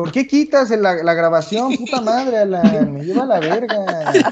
¿Por 0.00 0.12
qué 0.12 0.26
quitas 0.26 0.70
la, 0.70 1.02
la 1.02 1.14
grabación? 1.14 1.76
Puta 1.76 2.00
madre, 2.00 2.38
Alan. 2.38 2.94
Me 2.94 3.04
lleva 3.04 3.24
a 3.24 3.26
la 3.26 3.40
verga. 3.40 3.84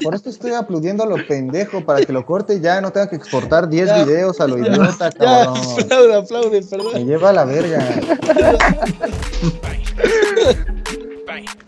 Por 0.03 0.15
esto 0.15 0.31
estoy 0.31 0.53
aplaudiendo 0.53 1.03
a 1.03 1.05
lo 1.05 1.15
pendejo 1.27 1.85
para 1.85 2.03
que 2.03 2.11
lo 2.11 2.25
corte 2.25 2.59
ya. 2.59 2.81
No 2.81 2.91
tenga 2.91 3.07
que 3.07 3.17
exportar 3.17 3.69
10 3.69 4.05
videos 4.05 4.41
a 4.41 4.47
lo 4.47 4.57
idiota, 4.57 5.11
cabrón. 5.11 5.57
Aplaude, 5.79 6.15
aplaude, 6.15 6.63
perdón. 6.63 6.93
Me 6.93 7.05
lleva 7.05 7.29
a 7.29 7.33
la 7.33 7.45
verga. 7.45 7.85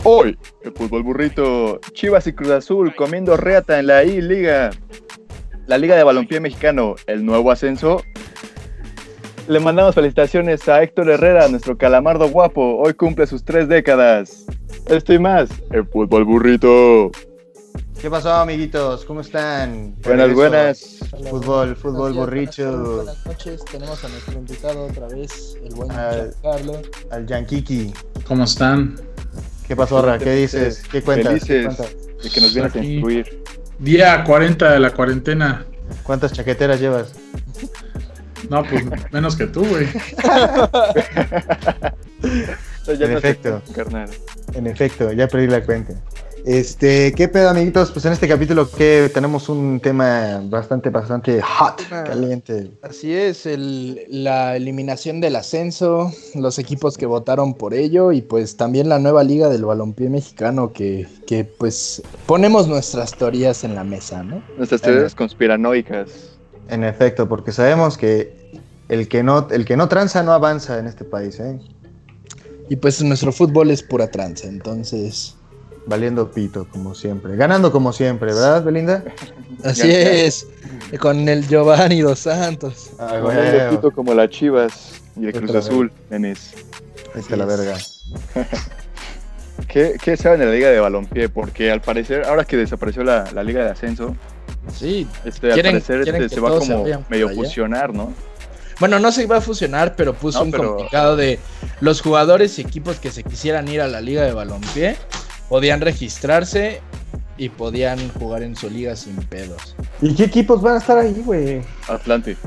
Hoy, 0.04 0.36
el 0.63 0.71
fútbol 0.73 1.04
burrito, 1.04 1.79
Chivas 1.93 2.25
y 2.25 2.33
Cruz 2.33 2.49
Azul 2.49 2.95
comiendo 2.95 3.38
reata 3.38 3.77
en 3.77 3.86
la 3.86 4.04
I-Liga. 4.04 4.71
La 5.68 5.77
Liga 5.77 5.95
de 5.95 6.04
Balompié 6.04 6.39
Mexicano, 6.39 6.95
el 7.05 7.23
nuevo 7.23 7.52
ascenso. 7.52 8.02
Le 9.52 9.59
mandamos 9.59 9.95
felicitaciones 9.95 10.70
a 10.70 10.81
Héctor 10.81 11.09
Herrera, 11.09 11.49
nuestro 11.49 11.77
calamardo 11.77 12.29
guapo. 12.29 12.77
Hoy 12.77 12.93
cumple 12.93 13.27
sus 13.27 13.43
tres 13.43 13.68
décadas. 13.68 14.45
Esto 14.88 15.13
y 15.13 15.20
más, 15.20 15.50
el 15.71 15.86
fútbol 15.86 16.23
burrito. 16.23 17.11
¿Qué 18.01 18.09
pasó, 18.09 18.32
amiguitos? 18.33 19.04
¿Cómo 19.04 19.19
están? 19.19 19.93
Buenas, 20.06 20.33
buenas. 20.33 21.00
Fútbol, 21.29 21.75
fútbol 21.75 22.14
borricho. 22.14 22.95
Buenas 22.95 23.25
noches, 23.25 23.65
tenemos 23.69 24.01
a 24.06 24.07
nuestro 24.07 24.33
invitado 24.36 24.86
otra 24.86 25.07
vez, 25.09 25.57
el 25.61 25.75
buen 25.75 25.92
Ah, 25.92 26.11
Giancarlo. 26.42 26.81
Al 27.11 27.28
Yankiki. 27.28 27.93
¿Cómo 28.25 28.45
están? 28.45 28.95
¿Qué 29.68 29.75
pasó, 29.75 30.01
Ra? 30.01 30.18
¿Qué 30.18 30.31
dices? 30.33 30.81
¿Qué 30.89 31.01
cuentas? 31.01 31.33
¿Qué 31.33 31.39
Felices 31.42 31.75
cuentas? 31.75 32.23
de 32.23 32.30
que 32.30 32.39
nos 32.39 32.53
vienes 32.53 32.73
a 32.73 32.80
Aquí. 32.80 32.94
instruir. 32.94 33.44
Día 33.80 34.23
40 34.23 34.72
de 34.72 34.80
la 34.80 34.92
cuarentena. 34.92 35.66
¿Cuántas 36.03 36.31
chaqueteras 36.31 36.80
llevas? 36.80 37.11
No, 38.50 38.63
pues 38.63 38.83
menos 39.11 39.36
que 39.36 39.47
tú, 39.47 39.66
güey. 39.66 39.88
En 42.88 43.00
no 43.11 43.17
efecto. 43.17 43.61
carnal. 43.75 44.09
En 44.53 44.67
efecto, 44.67 45.11
ya 45.14 45.27
perdí 45.27 45.47
la 45.47 45.64
cuenta. 45.64 45.94
Este, 46.44 47.14
¿qué 47.14 47.27
pedo, 47.27 47.50
amiguitos? 47.50 47.92
Pues 47.92 48.03
en 48.06 48.14
este 48.14 48.28
capítulo 48.28 48.67
que 48.70 49.11
tenemos 49.14 49.48
un 49.48 49.80
tema 49.80 50.42
bastante, 50.45 50.89
bastante 50.89 51.39
hot, 51.39 51.88
Tema- 51.88 52.03
caliente. 52.03 52.72
Así 52.81 53.14
es, 53.14 53.45
el- 53.45 54.02
la 54.09 54.55
eliminación 54.55 55.22
del 55.22 55.36
ascenso, 55.36 56.11
los 56.33 56.58
equipos 56.58 56.98
que 56.98 57.05
votaron 57.05 57.53
por 57.53 57.76
ello 57.76 58.11
y 58.11 58.23
pues 58.23 58.58
también 58.58 58.89
la 58.89 58.98
nueva 58.98 59.23
liga 59.23 59.50
del 59.50 59.66
balompié 59.66 60.09
mexicano 60.09 60.73
que, 60.73 61.08
que 61.28 61.44
pues 61.45 62.02
ponemos 62.26 62.67
nuestras 62.67 63.11
teorías 63.16 63.64
en 63.64 63.76
la 63.76 63.83
mesa, 63.83 64.23
¿no? 64.23 64.42
Nuestras 64.58 64.81
teorías 64.81 65.14
conspiranoicas. 65.14 66.39
En 66.70 66.84
efecto, 66.84 67.28
porque 67.28 67.52
sabemos 67.52 67.98
que 67.98 68.42
el 68.90 69.08
que 69.08 69.23
no, 69.23 69.48
el 69.52 69.66
que 69.66 69.78
no 69.78 69.88
tranza 69.88 70.23
no 70.23 70.34
avanza 70.34 70.78
en 70.80 70.88
este 70.88 71.06
país, 71.06 71.40
¿eh? 71.40 71.59
Y 72.70 72.78
pues 72.78 73.02
nuestro 73.04 73.31
fútbol 73.31 73.72
es 73.72 73.84
pura 73.84 74.09
tranza, 74.09 74.48
entonces... 74.48 75.36
Valiendo 75.88 76.32
pito, 76.32 76.67
como 76.70 76.94
siempre. 76.94 77.36
Ganando 77.36 77.72
como 77.72 77.92
siempre, 77.92 78.34
¿verdad, 78.34 78.64
Belinda? 78.64 79.04
Así 79.64 79.92
es, 79.92 80.48
con 81.00 81.28
el 81.28 81.48
Giovanni 81.48 82.02
Dos 82.02 82.20
Santos. 82.20 82.92
Ah, 83.00 83.17
el 83.17 83.76
pito 83.76 83.92
como 83.92 84.14
las 84.14 84.30
Chivas 84.30 85.02
y 85.16 85.26
el 85.26 85.34
Cruz 85.34 85.56
Azul, 85.56 85.92
nenes. 86.09 86.54
Vete 87.16 87.34
a 87.34 87.38
la 87.38 87.45
verga. 87.45 87.78
¿Qué, 89.67 89.98
¿Qué 90.02 90.17
saben 90.17 90.39
de 90.39 90.45
la 90.45 90.52
liga 90.52 90.70
de 90.70 90.80
balompié? 90.80 91.30
Porque 91.30 91.72
al 91.72 91.82
parecer, 91.82 92.26
ahora 92.26 92.45
que 92.45 92.58
desapareció 92.58 93.04
la, 93.04 93.32
la 93.34 93.44
liga 93.44 93.64
de 93.64 93.72
ascenso, 93.72 94.16
Sí, 94.78 95.08
este, 95.26 95.48
al 95.48 95.54
Quieren- 95.54 95.72
parecer 95.73 96.04
quieren 96.04 96.22
este, 96.23 96.36
que 96.36 96.36
se 96.36 96.42
va 96.42 96.52
se 96.62 96.67
como 96.70 96.84
vayan 96.84 97.06
medio 97.09 97.28
allá. 97.30 97.36
fusionar, 97.36 97.94
¿no? 97.94 98.14
Bueno, 98.80 99.00
no 99.00 99.12
se 99.12 99.23
iba 99.23 99.38
a 99.38 99.42
fusionar, 99.42 99.95
pero 99.95 100.14
puso 100.14 100.40
No, 100.40 100.45
un 100.45 100.52
pero- 100.52 100.72
comunicado 100.76 101.16
de 101.16 101.40
los 101.81 102.02
jugadores 102.02 102.58
y 102.58 102.62
equipos 102.62 102.98
que 103.00 103.12
se 103.12 103.23
quisieran 103.23 103.67
ir 103.67 103.82
a 103.82 103.88
la 103.88 104.02
liga 104.02 104.23
de 104.23 104.34
balompié 104.34 104.95
podían 105.50 105.82
registrarse 105.82 106.82
y 107.38 107.50
podían 107.50 108.09
jugar 108.14 108.44
en 108.44 108.56
su 108.56 108.70
liga 108.70 108.95
sin 108.95 109.16
pedos. 109.17 109.76
¿Y 110.02 110.16
qué 110.16 110.23
equipos 110.26 110.62
van 110.62 110.76
a 110.76 110.78
estar 110.78 110.98
ahí, 110.98 111.22
güey? 111.26 111.61
Atlante. 111.88 112.38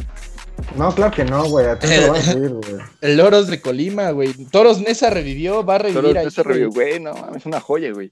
No, 0.77 0.95
claro 0.95 1.13
que 1.15 1.25
no, 1.25 1.45
güey. 1.45 1.67
Lo 1.67 2.13
van 2.13 2.21
a 2.21 2.23
subir, 2.23 2.51
güey. 2.51 2.77
El 3.01 3.17
Loros 3.17 3.49
de 3.49 3.61
Colima, 3.61 4.11
güey. 4.11 4.33
Toros 4.51 4.81
Nesa 4.81 5.11
revivió, 5.11 5.65
va 5.65 5.75
a 5.77 5.79
revivir 5.79 6.01
Toros 6.03 6.17
ahí. 6.17 6.25
Nesa 6.25 6.43
revivió, 6.45 6.71
güey, 6.71 7.01
no, 7.01 7.13
es 7.37 7.45
una 7.45 7.61
joya, 7.61 7.93
güey. 7.93 8.11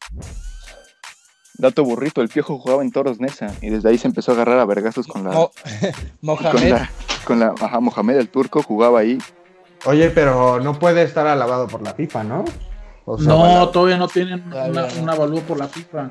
Dato 1.59 1.85
burrito, 1.85 2.23
el 2.23 2.29
piojo 2.29 2.59
jugaba 2.59 2.83
en 2.83 2.91
Toros 2.91 3.21
Nesa 3.21 3.49
y 3.61 3.69
desde 3.71 3.89
ahí 3.91 3.99
se 3.99 4.09
empezó 4.09 4.33
a 4.33 4.35
agarrar 4.35 4.59
a 4.59 4.65
vergazos 4.65 5.07
con 5.07 5.25
la, 5.25 5.31
Mo- 5.33 5.51
con 5.83 5.93
Mohamed. 6.23 6.71
la, 6.71 6.91
con 7.25 7.39
la, 7.41 7.55
ajá, 7.61 7.79
Mohamed 7.81 8.17
el 8.17 8.29
turco 8.29 8.63
jugaba 8.63 9.01
ahí. 9.01 9.19
Oye, 9.85 10.11
pero 10.11 10.61
no 10.61 10.79
puede 10.79 11.03
estar 11.03 11.27
alabado 11.27 11.67
por 11.69 11.83
la 11.83 11.93
FIFA, 11.95 12.25
¿no? 12.25 12.45
O 13.05 13.19
sea, 13.19 13.29
No, 13.29 13.39
bueno, 13.39 13.69
todavía 13.69 13.97
no 13.97 14.09
tienen 14.09 14.49
Todavía 14.49 14.71
una, 14.85 14.95
no. 14.95 15.03
un 15.03 15.11
avalúo 15.11 15.41
por 15.43 15.59
la 15.59 15.69
FIFA. 15.69 16.11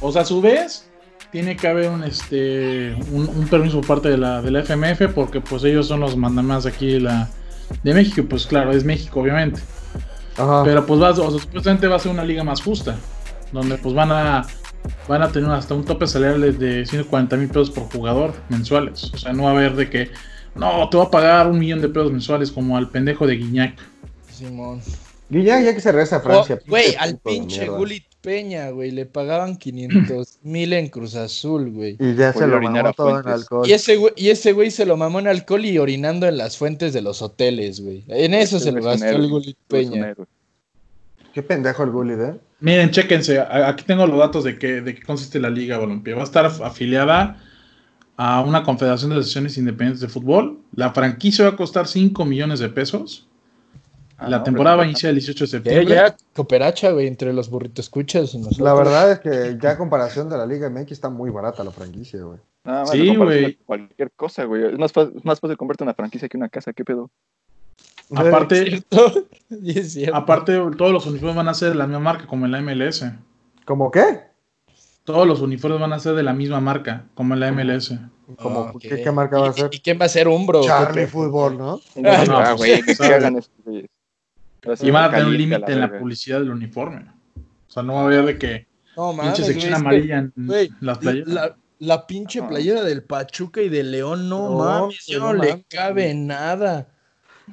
O 0.00 0.10
sea, 0.12 0.22
a 0.22 0.24
su 0.24 0.40
vez, 0.40 0.88
tiene 1.32 1.56
que 1.56 1.66
haber 1.68 1.90
un 1.90 2.04
este 2.04 2.94
un, 3.12 3.28
un 3.28 3.48
permiso 3.48 3.78
por 3.80 3.86
parte 3.88 4.08
de 4.10 4.18
la, 4.18 4.40
de 4.42 4.50
la 4.50 4.60
FMF 4.60 5.12
porque 5.14 5.40
pues 5.40 5.64
ellos 5.64 5.86
son 5.88 6.00
los 6.00 6.16
mandamás 6.16 6.64
aquí 6.66 6.92
de 6.92 7.00
la 7.00 7.28
de 7.82 7.94
México, 7.94 8.26
pues 8.28 8.46
claro, 8.46 8.70
es 8.72 8.84
México 8.84 9.20
obviamente. 9.20 9.60
ajá. 10.36 10.62
Pero 10.64 10.86
pues 10.86 11.00
va, 11.00 11.10
o 11.10 11.14
sea, 11.30 11.40
supuestamente 11.40 11.86
va 11.88 11.96
a 11.96 11.98
ser 11.98 12.12
una 12.12 12.24
liga 12.24 12.44
más 12.44 12.62
justa, 12.62 12.96
donde 13.52 13.76
pues 13.78 13.94
van 13.94 14.12
a 14.12 14.46
van 15.08 15.22
a 15.22 15.30
tener 15.30 15.50
hasta 15.50 15.74
un 15.74 15.84
tope 15.84 16.06
salarial 16.06 16.40
de- 16.40 16.52
de 16.78 16.86
140 16.86 17.36
mil 17.36 17.48
pesos 17.48 17.70
por 17.70 17.84
jugador 17.92 18.34
mensuales. 18.48 19.12
O 19.14 19.16
sea, 19.18 19.32
no 19.32 19.44
va 19.44 19.50
a 19.50 19.52
haber 19.52 19.74
de 19.76 19.88
que 19.90 20.10
no, 20.54 20.88
te 20.90 20.96
va 20.96 21.04
a 21.04 21.10
pagar 21.10 21.48
un 21.48 21.58
millón 21.58 21.80
de 21.80 21.88
pesos 21.88 22.12
mensuales 22.12 22.50
como 22.52 22.76
al 22.76 22.90
pendejo 22.90 23.26
de 23.26 23.36
Guiñac. 23.36 23.74
Simón. 24.30 24.80
Y 25.30 25.42
ya, 25.44 25.62
que 25.74 25.80
se 25.80 25.90
regresa 25.92 26.16
a 26.16 26.18
Oh, 26.18 26.22
Francia. 26.22 26.58
Güey, 26.66 26.94
al 26.98 27.16
pinche. 27.18 27.66
Gulit 27.68 28.04
Peña, 28.20 28.68
güey. 28.70 28.90
Le 28.92 29.06
pagaban 29.06 29.56
500 29.56 30.38
mil 30.42 30.72
en 30.74 30.88
Cruz 30.88 31.14
Azul, 31.16 31.70
güey. 31.72 31.96
Y 31.98 32.14
ya 32.14 32.32
se 32.32 32.46
lo 32.46 32.60
mamó 32.60 32.92
todo 32.92 33.18
en 33.18 33.26
alcohol. 33.28 33.66
Y 33.66 33.72
ese, 33.72 33.96
güey, 33.96 34.12
y 34.14 34.28
ese 34.28 34.52
güey 34.52 34.70
se 34.70 34.84
lo 34.86 34.96
mamó 34.96 35.18
en 35.20 35.26
alcohol 35.28 35.64
y 35.64 35.78
orinando 35.78 36.26
en 36.28 36.36
las 36.36 36.56
fuentes 36.58 36.92
de 36.92 37.00
los 37.02 37.20
hoteles, 37.22 37.80
güey. 37.80 38.04
En 38.08 38.34
eso 38.34 38.58
Ese 38.58 38.66
se 38.66 38.72
lo 38.72 38.82
gastó 38.82 39.06
el 39.08 39.28
Gulit 39.28 39.56
Peña. 39.66 40.14
Qué 41.32 41.42
pendejo 41.42 41.82
el 41.82 41.90
Gullit, 41.90 42.18
¿eh? 42.20 42.34
Miren, 42.62 42.90
chéquense, 42.90 43.40
aquí 43.40 43.84
tengo 43.84 44.06
los 44.06 44.18
datos 44.18 44.44
de 44.44 44.56
qué, 44.58 44.80
de 44.80 44.94
qué 44.94 45.02
consiste 45.02 45.40
la 45.40 45.50
Liga 45.50 45.78
Balompié. 45.78 46.14
Va 46.14 46.20
a 46.20 46.24
estar 46.24 46.44
af- 46.46 46.64
afiliada 46.64 47.36
a 48.16 48.40
una 48.40 48.62
confederación 48.62 49.10
de 49.10 49.16
asociaciones 49.16 49.58
independientes 49.58 50.00
de 50.00 50.08
fútbol. 50.08 50.60
La 50.74 50.92
franquicia 50.92 51.44
va 51.44 51.50
a 51.52 51.56
costar 51.56 51.88
5 51.88 52.24
millones 52.24 52.60
de 52.60 52.68
pesos. 52.68 53.26
Ah, 54.16 54.28
la 54.28 54.38
no, 54.38 54.44
temporada 54.44 54.76
va 54.76 54.82
a 54.84 54.86
iniciar 54.86 55.10
el 55.10 55.16
18 55.16 55.44
de 55.44 55.48
Ya, 55.48 55.50
septiembre. 55.58 55.94
ya, 55.96 56.16
cooperacha, 56.32 56.92
güey, 56.92 57.08
entre 57.08 57.32
los 57.32 57.50
burritos 57.50 57.86
escuchas. 57.86 58.32
La 58.60 58.74
verdad 58.74 59.10
es 59.10 59.18
que 59.18 59.58
ya 59.60 59.72
a 59.72 59.76
comparación 59.78 60.28
de 60.28 60.36
la 60.36 60.46
Liga 60.46 60.70
MX 60.70 60.92
está 60.92 61.08
muy 61.10 61.30
barata 61.30 61.64
la 61.64 61.72
franquicia, 61.72 62.22
güey. 62.22 62.38
Nada 62.64 62.82
más 62.82 62.90
Sí, 62.90 63.16
güey. 63.16 63.56
Cualquier 63.66 64.12
cosa, 64.12 64.44
güey. 64.44 64.66
Es 64.72 64.78
más, 64.78 64.92
es 64.96 65.24
más 65.24 65.40
fácil 65.40 65.56
comprarte 65.56 65.82
una 65.82 65.94
franquicia 65.94 66.28
que 66.28 66.36
una 66.36 66.48
casa, 66.48 66.72
¿qué 66.72 66.84
pedo? 66.84 67.10
¿Es 68.12 68.18
Aparte, 68.18 68.82
es 69.64 69.98
aparte, 70.12 70.52
todos 70.76 70.92
los 70.92 71.06
uniformes 71.06 71.36
van 71.36 71.48
a 71.48 71.54
ser 71.54 71.70
de 71.70 71.74
la 71.76 71.86
misma 71.86 72.00
marca, 72.00 72.26
como 72.26 72.44
en 72.46 72.52
la 72.52 72.60
MLS. 72.60 73.04
¿Cómo 73.64 73.90
qué? 73.90 74.20
Todos 75.04 75.26
los 75.26 75.40
uniformes 75.40 75.80
van 75.80 75.92
a 75.92 75.98
ser 75.98 76.14
de 76.14 76.22
la 76.22 76.32
misma 76.32 76.60
marca, 76.60 77.06
como 77.14 77.34
en 77.34 77.40
la 77.40 77.48
MLS. 77.52 77.94
Como, 78.36 78.60
Ah, 78.60 78.72
ok. 78.74 78.80
¿qué, 78.80 79.02
qué 79.02 79.10
marca 79.10 79.38
va 79.38 79.48
a 79.48 79.50
¿Y- 79.50 79.54
ser? 79.54 79.70
¿Y, 79.72 79.80
quién 79.80 79.98
va 80.00 80.04
a 80.06 80.08
ser 80.08 80.28
Umbro? 80.28 80.62
Charlie 80.62 81.02
¿Qué- 81.02 81.06
Fútbol, 81.06 81.58
¿no? 81.58 81.80
Ah, 82.04 82.24
no, 82.26 82.56
güey, 82.56 82.76
que 82.82 82.84
pues, 82.84 82.98
que 82.98 83.06
hagan 83.14 83.40
Y 84.82 84.90
van 84.90 85.04
a 85.04 85.10
tener 85.10 85.26
un 85.26 85.36
límite 85.36 85.72
en 85.72 85.80
la 85.80 85.98
publicidad 85.98 86.38
del 86.40 86.50
uniforme. 86.50 87.06
O 87.68 87.70
sea, 87.72 87.82
no 87.82 87.94
va 87.94 88.02
a 88.02 88.04
haber 88.04 88.24
de 88.26 88.38
que 88.38 88.66
No, 88.96 89.12
mames, 89.12 89.34
pinche 89.34 89.52
sección 89.52 89.74
amarilla 89.74 90.18
en 90.18 90.32
las 90.36 90.70
la, 90.80 90.98
playeras. 91.00 91.28
la- 91.28 91.56
la 91.78 92.06
pinche 92.06 92.42
playera 92.42 92.82
del 92.84 93.02
Pachuca 93.02 93.60
y 93.60 93.68
del 93.68 93.90
León, 93.90 94.28
no, 94.28 94.50
No, 94.50 94.58
mames, 94.58 95.04
ya 95.06 95.18
no 95.18 95.32
no, 95.32 95.42
le 95.42 95.48
mames, 95.50 95.64
cabe 95.68 96.14
nada. 96.14 96.88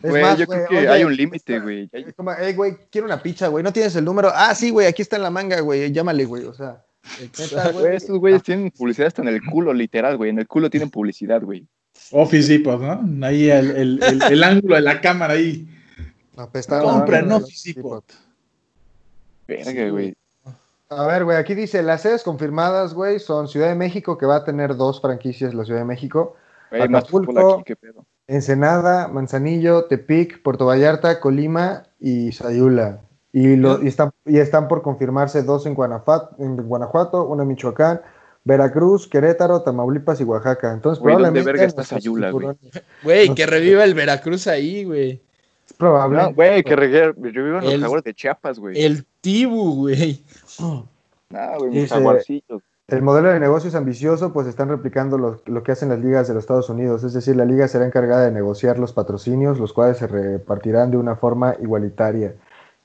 Es 0.03 0.09
Güey, 0.09 0.21
más, 0.21 0.37
yo 0.37 0.45
güey, 0.45 0.59
creo 0.59 0.69
que 0.69 0.77
oye, 0.77 0.87
hay 0.87 1.03
un 1.03 1.15
límite, 1.15 1.59
güey. 1.59 1.89
Es 1.91 2.13
como, 2.15 2.31
hey, 2.39 2.53
güey, 2.53 2.77
quiero 2.91 3.05
una 3.07 3.21
pizza, 3.21 3.47
güey. 3.47 3.63
¿No 3.63 3.73
tienes 3.73 3.95
el 3.95 4.05
número? 4.05 4.31
Ah, 4.33 4.53
sí, 4.55 4.69
güey, 4.69 4.87
aquí 4.87 5.01
está 5.01 5.15
en 5.17 5.23
la 5.23 5.29
manga, 5.29 5.59
güey. 5.61 5.91
Llámale, 5.91 6.25
güey. 6.25 6.45
O 6.45 6.53
sea, 6.53 6.83
neta, 7.39 7.71
Güey, 7.71 7.95
estos 7.95 8.17
güeyes 8.19 8.43
tienen 8.43 8.71
publicidad 8.71 9.07
hasta 9.07 9.21
en 9.23 9.29
el 9.29 9.41
culo, 9.43 9.73
literal, 9.73 10.15
güey. 10.17 10.29
En 10.29 10.39
el 10.39 10.47
culo 10.47 10.69
tienen 10.69 10.89
publicidad, 10.89 11.41
güey. 11.41 11.65
Office 12.11 12.51
Depot, 12.53 12.79
¿no? 12.79 13.25
Ahí 13.25 13.49
el, 13.49 13.71
el- 13.71 14.03
el- 14.03 14.21
el 14.31 14.43
ángulo 14.43 14.75
de 14.75 14.81
la 14.81 15.01
cámara 15.01 15.33
ahí. 15.33 15.67
apestaron. 16.37 16.89
Compra 16.91 17.17
a- 17.17 17.19
en 17.21 17.31
Office 17.31 17.73
Depot. 17.73 18.05
Verga, 19.47 19.89
güey. 19.89 20.15
A 20.89 21.05
ver, 21.05 21.23
güey, 21.23 21.37
aquí 21.37 21.53
dice, 21.53 21.83
las 21.83 22.01
sedes 22.01 22.23
confirmadas, 22.23 22.93
güey, 22.93 23.19
son 23.19 23.47
Ciudad 23.47 23.67
de 23.69 23.75
México, 23.75 24.17
que 24.17 24.25
va 24.25 24.37
a 24.37 24.43
tener 24.43 24.75
dos 24.75 25.01
franquicias 25.01 25.53
la 25.53 25.63
Ciudad 25.65 25.79
de 25.81 25.85
México. 25.85 26.35
Güey, 26.71 26.81
Hay 26.83 26.89
más 26.89 27.07
fútbol 27.07 27.37
Acapulco. 27.37 27.53
aquí, 27.59 27.63
qué 27.65 27.75
pedo. 27.75 28.05
Ensenada, 28.29 29.07
Manzanillo, 29.07 29.85
Tepic, 29.85 30.41
Puerto 30.41 30.65
Vallarta, 30.67 31.19
Colima 31.19 31.83
y 31.99 32.31
Sayula. 32.31 33.01
Y, 33.33 33.55
lo- 33.55 33.83
y, 33.83 33.87
están, 33.87 34.11
y 34.25 34.37
están 34.37 34.67
por 34.67 34.81
confirmarse 34.81 35.43
dos 35.43 35.65
en 35.65 35.73
Guanajuato, 35.75 36.35
en 36.39 36.55
Guanajuato, 36.57 37.25
una 37.25 37.43
en 37.43 37.49
Michoacán, 37.49 38.01
Veracruz, 38.43 39.07
Querétaro, 39.07 39.61
Tamaulipas 39.61 40.21
y 40.21 40.23
Oaxaca. 40.23 40.71
Entonces, 40.73 41.01
Güey, 41.01 41.13
¿dónde 41.15 41.29
probablemente 41.41 41.51
verga 41.51 41.65
está 41.67 41.83
Sayula, 41.83 42.31
güey? 42.31 42.55
Güey, 43.03 43.35
que 43.35 43.45
reviva 43.45 43.83
el 43.83 43.93
Veracruz 43.93 44.47
ahí, 44.47 44.83
güey. 44.85 45.21
Es 45.67 45.73
probable. 45.73 46.17
No, 46.17 46.33
güey, 46.33 46.63
que 46.63 46.73
en 47.59 47.65
los 47.65 47.73
El- 47.73 47.81
jaguares 47.81 48.03
de 48.03 48.13
Chiapas, 48.13 48.57
güey. 48.59 48.81
El 48.83 49.05
Tibu, 49.21 49.75
güey. 49.81 50.23
No, 50.59 50.87
güey, 51.59 51.71
mis 51.71 51.89
jaguarcitos. 51.89 52.63
El 52.91 53.01
modelo 53.01 53.29
de 53.29 53.39
negocio 53.39 53.69
es 53.69 53.75
ambicioso, 53.75 54.33
pues 54.33 54.47
están 54.47 54.69
replicando 54.69 55.17
lo, 55.17 55.41
lo 55.45 55.63
que 55.63 55.71
hacen 55.71 55.89
las 55.89 55.99
ligas 55.99 56.27
de 56.27 56.33
los 56.33 56.43
Estados 56.43 56.69
Unidos. 56.69 57.03
Es 57.03 57.13
decir, 57.13 57.35
la 57.35 57.45
liga 57.45 57.67
será 57.67 57.85
encargada 57.85 58.25
de 58.25 58.31
negociar 58.31 58.79
los 58.79 58.93
patrocinios, 58.93 59.59
los 59.59 59.73
cuales 59.73 59.97
se 59.97 60.07
repartirán 60.07 60.91
de 60.91 60.97
una 60.97 61.15
forma 61.15 61.55
igualitaria. 61.61 62.35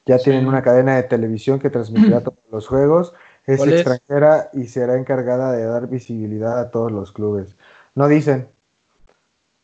Ya 0.07 0.19
Sí. 0.19 0.25
tienen 0.25 0.47
una 0.47 0.63
cadena 0.63 0.97
de 0.97 1.05
televisión 1.05 1.59
que 1.59 1.71
transmitirá 1.71 2.21
todos 2.25 2.39
los 2.51 2.67
juegos. 2.69 3.15
Es 3.47 3.61
extranjera 3.67 4.51
y 4.53 4.69
será 4.69 4.97
encargada 4.97 5.53
de 5.53 5.65
dar 5.65 5.89
visibilidad 5.89 6.59
a 6.59 6.71
todos 6.71 6.91
los 6.93 7.13
clubes. 7.13 7.57
No 7.95 8.09
dicen. 8.09 8.49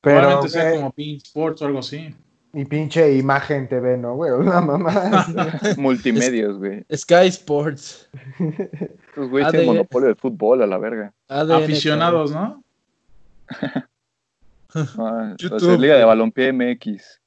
Pero, 0.02 0.20
Probablemente 0.20 0.48
sea 0.48 0.72
como 0.72 0.92
Pin 0.92 1.16
Sports 1.16 1.62
o 1.62 1.66
algo 1.66 1.78
así. 1.80 2.14
Mi 2.52 2.64
pinche 2.64 3.14
imagen 3.16 3.68
TV, 3.68 3.96
¿no, 3.96 4.14
güey? 4.16 4.32
Una 4.32 4.60
mamá. 4.60 5.26
Multimedios, 5.76 6.58
güey. 6.58 6.84
Sky 6.94 7.26
Sports. 7.28 8.08
Estos 8.38 9.30
güeyes 9.30 9.50
tienen 9.50 9.68
monopolio 9.68 10.08
de 10.08 10.14
fútbol 10.14 10.62
a 10.62 10.66
la 10.66 10.78
verga. 10.78 11.12
ADN, 11.28 11.52
Aficionados, 11.64 12.32
¿no? 12.32 12.62
Ah, 14.72 15.34
YouTube, 15.36 15.80
Liga 15.80 15.96
de. 15.96 16.04
Balompié 16.04 16.52
MX. 16.52 17.20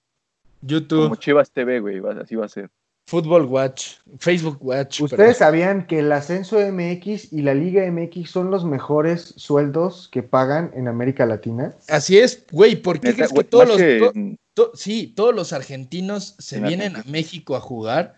YouTube, 0.62 1.04
Como 1.04 1.16
Chivas 1.18 1.52
TV, 1.52 1.82
güey. 1.82 2.02
Así 2.22 2.36
va 2.36 2.46
a 2.46 2.48
ser. 2.48 2.70
Football 3.06 3.44
Watch, 3.48 3.96
Facebook 4.18 4.58
Watch. 4.62 5.02
¿Ustedes 5.02 5.38
sabían 5.38 5.86
que 5.86 6.00
el 6.00 6.10
ascenso 6.14 6.58
MX 6.58 7.34
y 7.34 7.42
la 7.42 7.54
Liga 7.54 7.84
MX 7.92 8.30
son 8.32 8.50
los 8.50 8.64
mejores 8.64 9.34
sueldos 9.36 10.08
que 10.10 10.24
pagan 10.24 10.72
en 10.74 10.88
América 10.88 11.26
Latina? 11.26 11.76
Así 11.90 12.18
es, 12.18 12.46
güey. 12.50 12.78
¿Por 12.78 13.02
qué 13.02 13.10
Neta, 13.10 13.18
crees 13.28 13.34
que 13.34 13.44
todos 13.44 13.68
los. 13.68 13.78
que- 13.78 14.38
to- 14.54 14.72
sí, 14.76 15.08
todos 15.16 15.34
los 15.34 15.54
argentinos 15.54 16.36
se 16.40 16.58
En 16.58 16.64
vienen 16.68 16.96
a. 16.96 17.04
México 17.06 17.56
a 17.56 17.62
jugar 17.62 18.16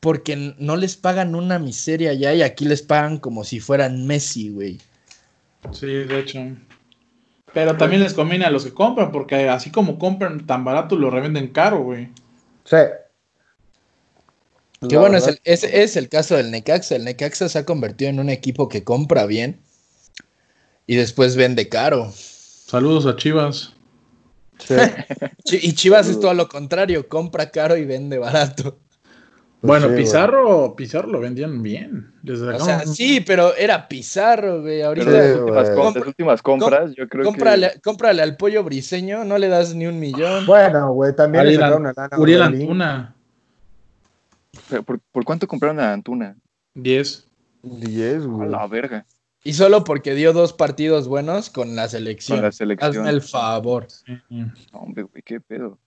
porque 0.00 0.54
no 0.58 0.76
les 0.76 0.96
pagan 0.96 1.34
una 1.34 1.58
miseria 1.58 2.12
ya 2.14 2.32
y 2.34 2.42
aquí 2.42 2.64
les 2.64 2.82
pagan 2.82 3.18
como 3.18 3.44
si 3.44 3.58
fueran 3.60 4.06
Messi, 4.06 4.50
güey. 4.50 4.80
Sí, 5.72 5.86
de 5.86 6.18
hecho. 6.20 6.40
Pero 7.52 7.76
también 7.76 8.02
les 8.02 8.14
conviene 8.14 8.44
a 8.44 8.50
los 8.50 8.64
que 8.64 8.72
compran, 8.74 9.10
porque 9.10 9.48
así 9.48 9.70
como 9.70 9.98
compran 9.98 10.46
tan 10.46 10.64
barato, 10.64 10.96
lo 10.96 11.10
revenden 11.10 11.48
caro, 11.48 11.82
güey. 11.82 12.08
Sí. 12.64 12.76
Que 14.88 14.94
La 14.94 15.00
bueno, 15.00 15.16
es 15.16 15.26
el, 15.26 15.40
es, 15.42 15.64
es 15.64 15.96
el 15.96 16.08
caso 16.08 16.36
del 16.36 16.52
Necaxa. 16.52 16.94
El 16.94 17.04
Necaxa 17.04 17.48
se 17.48 17.58
ha 17.58 17.64
convertido 17.64 18.10
en 18.10 18.20
un 18.20 18.28
equipo 18.30 18.68
que 18.68 18.84
compra 18.84 19.26
bien 19.26 19.58
y 20.86 20.94
después 20.94 21.34
vende 21.34 21.68
caro. 21.68 22.12
Saludos 22.12 23.06
a 23.06 23.16
Chivas. 23.16 23.72
Sí. 24.58 24.74
Y 25.62 25.72
Chivas 25.72 26.08
es 26.08 26.20
todo 26.20 26.34
lo 26.34 26.48
contrario, 26.48 27.08
compra 27.08 27.50
caro 27.50 27.76
y 27.76 27.84
vende 27.84 28.18
barato. 28.18 28.78
Pues 29.60 29.82
bueno, 29.82 29.88
sí. 29.88 30.02
Pizarro, 30.02 30.76
Pizarro 30.76 31.08
lo 31.08 31.18
vendían 31.18 31.62
bien. 31.62 32.12
Les 32.22 32.40
O 32.40 32.60
sea, 32.60 32.86
sí, 32.86 33.20
pero 33.20 33.56
era 33.56 33.88
Pizarro, 33.88 34.60
güey. 34.60 34.82
Ahorita 34.82 35.10
Pero 35.10 35.52
las 35.52 35.70
últimas, 36.06 36.34
las 36.34 36.42
compras, 36.42 36.92
yo 36.94 37.08
creo 37.08 37.24
cómprale, 37.24 37.80
cómprale 37.82 38.22
al 38.22 38.36
pollo 38.36 38.62
briseño, 38.62 39.24
no 39.24 39.36
le 39.36 39.48
das 39.48 39.74
ni 39.74 39.86
un 39.86 39.98
millón. 39.98 40.46
Bueno, 40.46 40.92
güey, 40.92 41.14
también 41.16 41.46
le 41.46 41.54
sacaron 41.54 41.80
una 41.80 41.92
lana. 41.96 42.08
a 42.12 42.20
Uriel. 42.20 42.42
Antuna, 42.42 43.16
que. 44.68 44.82
¿Por, 44.82 45.00
por 45.10 45.24
cuánto 45.24 45.48
compraron 45.48 45.80
a 45.80 45.92
Antuna? 45.92 46.36
10. 46.74 47.26
10, 47.62 48.22
A 48.22 48.26
güey. 48.26 48.48
la 48.48 48.66
verga. 48.68 49.06
Y 49.48 49.54
solo 49.54 49.82
porque 49.82 50.14
dio 50.14 50.34
dos 50.34 50.52
partidos 50.52 51.08
buenos 51.08 51.48
con 51.48 51.74
la 51.74 51.88
selección. 51.88 52.36
Con 52.36 52.44
la 52.44 52.52
selección. 52.52 52.96
Hazme 52.98 53.08
el 53.08 53.22
favor. 53.22 53.86
No, 54.28 54.52
hombre, 54.72 55.04
güey, 55.04 55.22
qué 55.24 55.40
pedo. 55.40 55.78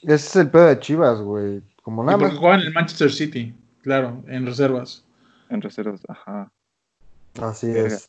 Ese 0.00 0.14
es 0.14 0.36
el 0.36 0.50
pedo 0.50 0.64
de 0.68 0.78
Chivas, 0.80 1.20
güey. 1.20 1.60
Como 1.82 2.02
Y 2.02 2.06
nada 2.06 2.16
porque 2.16 2.32
más. 2.32 2.40
juegan 2.40 2.60
en 2.60 2.66
el 2.68 2.72
Manchester 2.72 3.12
City, 3.12 3.54
claro, 3.82 4.24
en 4.26 4.46
reservas. 4.46 5.04
En 5.50 5.60
reservas, 5.60 6.00
ajá. 6.08 6.50
Así 7.42 7.66
Verga. 7.66 7.96
es. 7.96 8.08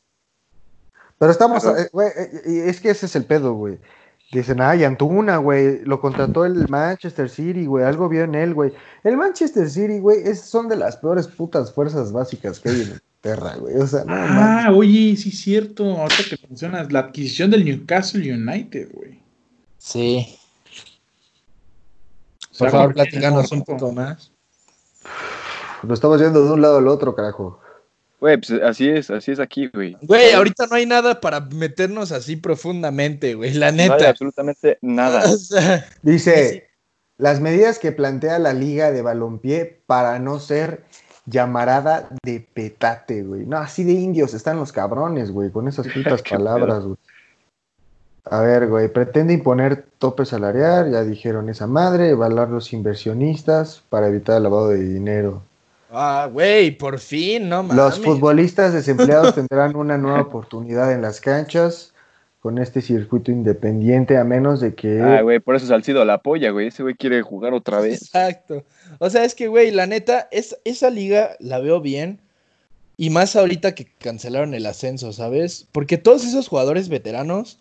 Pero 1.19 1.31
estamos, 1.33 1.61
Pero- 1.61 1.77
eh, 1.77 1.89
güey, 1.91 2.07
eh, 2.07 2.69
es 2.69 2.79
que 2.79 2.91
ese 2.91 3.05
es 3.05 3.15
el 3.17 3.25
pedo, 3.25 3.53
güey. 3.53 3.79
Dicen, 4.31 4.61
ay, 4.61 4.85
Antuna, 4.85 5.37
güey, 5.37 5.83
lo 5.83 5.99
contrató 5.99 6.45
el 6.45 6.69
Manchester 6.69 7.29
City, 7.29 7.65
güey, 7.65 7.83
algo 7.83 8.07
vio 8.07 8.23
en 8.23 8.33
él, 8.35 8.53
güey. 8.53 8.71
El 9.03 9.17
Manchester 9.17 9.69
City, 9.69 9.99
güey, 9.99 10.19
es- 10.23 10.39
son 10.39 10.69
de 10.69 10.77
las 10.77 10.95
peores 10.95 11.27
putas 11.27 11.73
fuerzas 11.73 12.13
básicas 12.13 12.61
que 12.61 12.69
hay 12.69 12.81
en 12.83 13.01
Inglaterra, 13.23 13.56
güey. 13.57 13.75
O 13.77 13.88
sea, 13.88 14.03
no. 14.06 14.13
Ah, 14.15 14.71
oye, 14.73 15.15
sí 15.15 15.29
es 15.29 15.39
cierto. 15.41 15.83
Ahorita 15.85 16.23
que 16.29 16.47
mencionas 16.47 16.91
la 16.91 17.00
adquisición 17.00 17.51
del 17.51 17.65
Newcastle 17.65 18.33
United, 18.33 18.89
güey. 18.94 19.19
Sí. 19.77 20.38
O 22.51 22.53
sea, 22.53 22.68
Por 22.68 22.71
favor, 22.71 22.94
platícanos 22.94 23.51
un 23.51 23.63
poco 23.63 23.91
más. 23.91 24.31
Lo 25.83 25.94
estamos 25.94 26.21
yendo 26.21 26.44
de 26.45 26.51
un 26.51 26.62
lado 26.62 26.77
al 26.77 26.88
otro, 26.88 27.15
carajo. 27.15 27.59
Güey, 28.19 28.38
pues 28.38 28.51
así 28.62 28.88
es, 28.88 29.09
así 29.09 29.31
es 29.31 29.39
aquí, 29.39 29.67
güey. 29.74 29.97
Güey, 30.03 30.33
ahorita 30.33 30.67
no 30.67 30.75
hay 30.75 30.85
nada 30.85 31.19
para 31.19 31.39
meternos 31.39 32.12
así 32.12 32.35
profundamente, 32.35 33.33
güey, 33.33 33.53
la 33.56 33.71
No 33.71 33.81
hay 33.81 33.89
neta. 33.89 34.09
absolutamente 34.09 34.77
nada. 34.81 35.24
O 35.31 35.38
sea, 35.38 35.88
Dice, 36.03 36.69
las 37.17 37.39
medidas 37.39 37.79
que 37.79 37.91
plantea 37.91 38.38
la 38.38 38.53
Liga 38.53 38.91
de 38.91 39.01
Balompié 39.01 39.81
para 39.88 40.19
no 40.19 40.39
ser 40.39 40.83
llamarada 41.25 42.09
de 42.23 42.45
petate, 42.53 43.23
güey. 43.23 43.45
No, 43.45 43.57
así 43.57 43.83
de 43.83 43.94
indios 43.94 44.33
están 44.33 44.57
los 44.57 44.71
cabrones, 44.71 45.31
güey, 45.31 45.51
con 45.51 45.68
esas 45.68 45.88
putas 45.94 46.21
palabras, 46.21 46.83
güey. 46.83 46.97
A 48.25 48.39
ver, 48.41 48.68
güey, 48.68 48.88
pretende 48.88 49.33
imponer 49.33 49.88
tope 49.97 50.25
salarial, 50.25 50.91
ya 50.91 51.03
dijeron 51.03 51.50
esa 51.50 51.65
madre, 51.65 52.09
evaluar 52.09 52.50
los 52.50 52.71
inversionistas 52.71 53.81
para 53.89 54.07
evitar 54.07 54.38
el 54.38 54.44
lavado 54.44 54.69
de 54.69 54.83
dinero. 54.83 55.41
ah, 55.91 56.29
güey, 56.31 56.71
por 56.71 57.00
fin, 57.00 57.50
no 57.50 57.63
mames. 57.63 57.77
Los 57.77 58.00
futbolistas 58.00 58.74
desempleados 58.74 59.33
tendrán 59.35 59.75
una 59.75 59.97
nueva 59.97 60.21
oportunidad 60.21 60.91
en 60.91 61.01
las 61.01 61.19
canchas 61.19 61.90
con 62.41 62.57
este 62.57 62.81
circuito 62.81 63.31
independiente, 63.31 64.17
a 64.17 64.23
menos 64.23 64.59
de 64.59 64.73
que... 64.73 64.99
Ah, 64.99 65.21
güey, 65.21 65.39
por 65.39 65.55
eso 65.55 65.67
Salcido 65.67 66.03
la 66.05 66.15
apoya, 66.15 66.49
güey. 66.49 66.67
Ese 66.67 66.81
güey 66.81 66.95
quiere 66.95 67.21
jugar 67.21 67.53
otra 67.53 67.79
vez. 67.79 68.01
Exacto. 68.01 68.65
O 68.97 69.09
sea, 69.11 69.23
es 69.23 69.35
que, 69.35 69.47
güey, 69.47 69.69
la 69.69 69.85
neta, 69.85 70.27
es, 70.31 70.57
esa 70.65 70.89
liga 70.89 71.35
la 71.39 71.59
veo 71.59 71.81
bien. 71.81 72.19
Y 72.97 73.11
más 73.11 73.35
ahorita 73.35 73.75
que 73.75 73.85
cancelaron 73.99 74.55
el 74.55 74.65
ascenso, 74.65 75.13
¿sabes? 75.13 75.67
Porque 75.71 75.99
todos 75.99 76.25
esos 76.25 76.47
jugadores 76.47 76.89
veteranos, 76.89 77.59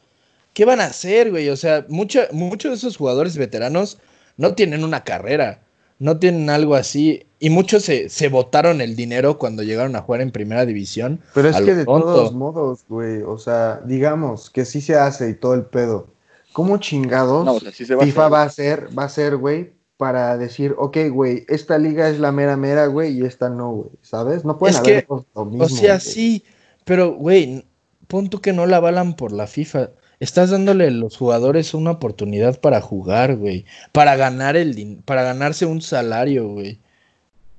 ¿qué 0.55 0.65
van 0.65 0.81
a 0.81 0.87
hacer, 0.87 1.31
güey? 1.31 1.50
O 1.50 1.56
sea, 1.56 1.85
mucha- 1.88 2.29
muchos 2.32 2.71
de 2.71 2.77
esos 2.79 2.97
jugadores 2.97 3.37
veteranos 3.37 3.99
no 4.38 4.55
tienen 4.55 4.82
una 4.82 5.05
carrera, 5.05 5.61
no 6.00 6.19
tienen 6.19 6.50
algo 6.50 6.75
así. 6.75 7.26
Y 7.38 7.50
muchos 7.50 7.85
se, 7.85 8.08
se 8.08 8.29
botaron 8.29 8.81
el 8.81 8.97
dinero 8.97 9.38
cuando 9.38 9.62
llegaron 9.62 9.94
a 9.94 10.02
jugar 10.02 10.23
en 10.23 10.32
primera 10.32 10.67
división. 10.67 11.20
Pero 11.34 11.48
es 11.48 11.60
que 11.60 11.75
de 11.75 11.84
tonto. 11.84 12.06
todos 12.06 12.32
modos, 12.34 12.84
güey, 12.89 13.22
o 13.22 13.39
sea, 13.39 13.81
digamos 13.84 14.51
que 14.51 14.65
sí 14.65 14.81
se 14.81 14.96
hace 14.96 15.31
y 15.31 15.34
todo 15.34 15.55
el 15.55 15.63
pedo. 15.65 16.08
¿Cómo 16.53 16.79
chingados 16.79 17.44
No, 17.44 17.55
o 17.55 17.60
sea, 17.60 17.70
sí 17.70 17.84
se 17.84 17.94
va 17.94 18.03
a 18.03 18.06
FIFA 18.06 18.27
hacer. 18.27 18.32
va 18.32 18.43
a 18.43 18.48
ser, 18.51 18.98
va 18.98 19.05
a 19.05 19.08
ser, 19.08 19.36
güey, 19.36 19.72
para 19.96 20.36
decir, 20.36 20.75
ok, 20.77 20.96
güey, 21.13 21.44
esta 21.48 21.79
liga 21.79 22.08
es 22.08 22.19
la 22.19 22.32
mera 22.32 22.56
mera, 22.56 22.86
güey, 22.86 23.19
y 23.19 23.25
esta 23.25 23.51
no, 23.51 23.70
güey, 23.70 23.91
¿sabes? 24.03 24.44
No 24.44 24.58
pueden 24.58 24.75
Es 24.75 24.81
haber 24.81 25.06
que, 25.06 25.15
lo 25.34 25.44
mismo. 25.44 25.65
O 25.65 25.69
sea, 25.69 26.01
sí, 26.01 26.43
pero, 26.84 27.13
güey, 27.13 27.67
pon 28.06 28.29
tú 28.29 28.41
que 28.41 28.53
no 28.53 28.67
la 28.67 28.79
avalan 28.79 29.15
por 29.15 29.32
la 29.32 29.46
FIFA. 29.46 29.91
Estás 30.20 30.50
dándole 30.50 30.86
a 30.89 30.91
los 30.91 31.17
jugadores 31.17 31.72
una 31.74 31.93
oportunidad 31.93 32.60
para 32.60 32.81
jugar, 32.81 33.36
güey. 33.36 33.65
Para 33.93 34.17
ganar 34.17 34.56
el 34.56 34.98
para 35.05 35.22
ganarse 35.22 35.65
un 35.67 35.81
salario, 35.81 36.46
güey. 36.48 36.79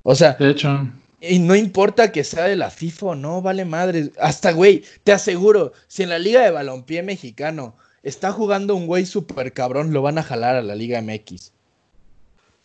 O 0.03 0.13
sea, 0.15 0.33
De 0.33 0.51
hecho, 0.51 0.87
y 1.19 1.39
no 1.39 1.55
importa 1.55 2.11
que 2.11 2.23
sea 2.23 2.45
de 2.45 2.55
la 2.55 2.69
FIFA 2.69 3.05
o 3.07 3.15
no, 3.15 3.41
vale 3.41 3.65
madre. 3.65 4.11
Hasta, 4.19 4.51
güey, 4.51 4.83
te 5.03 5.11
aseguro, 5.11 5.73
si 5.87 6.03
en 6.03 6.09
la 6.09 6.19
Liga 6.19 6.41
de 6.41 6.51
Balompié 6.51 7.03
Mexicano 7.03 7.75
está 8.03 8.31
jugando 8.31 8.75
un 8.75 8.87
güey 8.87 9.05
súper 9.05 9.53
cabrón, 9.53 9.91
lo 9.93 10.01
van 10.03 10.17
a 10.19 10.23
jalar 10.23 10.55
a 10.55 10.61
la 10.63 10.75
Liga 10.75 11.01
MX. 11.01 11.51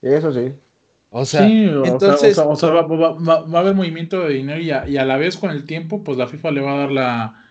Eso 0.03 0.33
sí. 0.33 0.53
O 1.11 1.25
sea, 1.25 1.47
sí, 1.49 1.67
o 1.69 1.85
sea, 1.85 1.93
entonces, 1.93 2.33
o 2.39 2.43
sea, 2.43 2.45
o 2.53 2.57
sea, 2.57 2.69
va, 2.71 2.83
va- 2.83 3.13
va- 3.13 3.41
va 3.43 3.59
a 3.59 3.63
haber 3.63 3.75
movimiento 3.75 4.21
de 4.25 4.35
dinero 4.35 4.61
y 4.61 4.71
a, 4.71 4.87
y 4.89 4.97
a 4.99 5.05
la 5.05 5.17
vez 5.17 5.37
con 5.37 5.51
el 5.51 5.65
tiempo, 5.65 6.05
pues 6.05 6.19
la 6.19 6.27
FIFA 6.27 6.51
le 6.51 6.61
va 6.61 6.75
a 6.75 6.79
dar 6.79 6.93
la, 6.93 7.45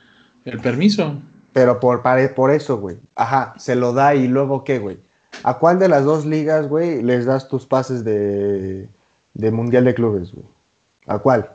el 0.45 0.59
permiso. 0.59 1.21
Pero 1.55 1.79
por, 1.79 2.03
por 2.35 2.51
eso, 2.51 2.77
güey. 2.79 2.97
Ajá, 3.15 3.53
se 3.57 3.75
lo 3.75 3.93
da 3.93 4.13
y 4.13 4.27
luego 4.27 4.65
qué, 4.65 4.77
güey. 4.77 4.99
¿A 5.41 5.57
cuál 5.57 5.79
de 5.79 5.87
las 5.87 6.03
dos 6.03 6.25
ligas, 6.25 6.67
güey, 6.67 7.01
les 7.01 7.25
das 7.25 7.47
tus 7.47 7.65
pases 7.65 8.03
de, 8.03 8.89
de 9.33 9.51
Mundial 9.51 9.85
de 9.85 9.95
Clubes, 9.95 10.33
güey? 10.33 10.45
¿A 11.07 11.17
cuál? 11.19 11.49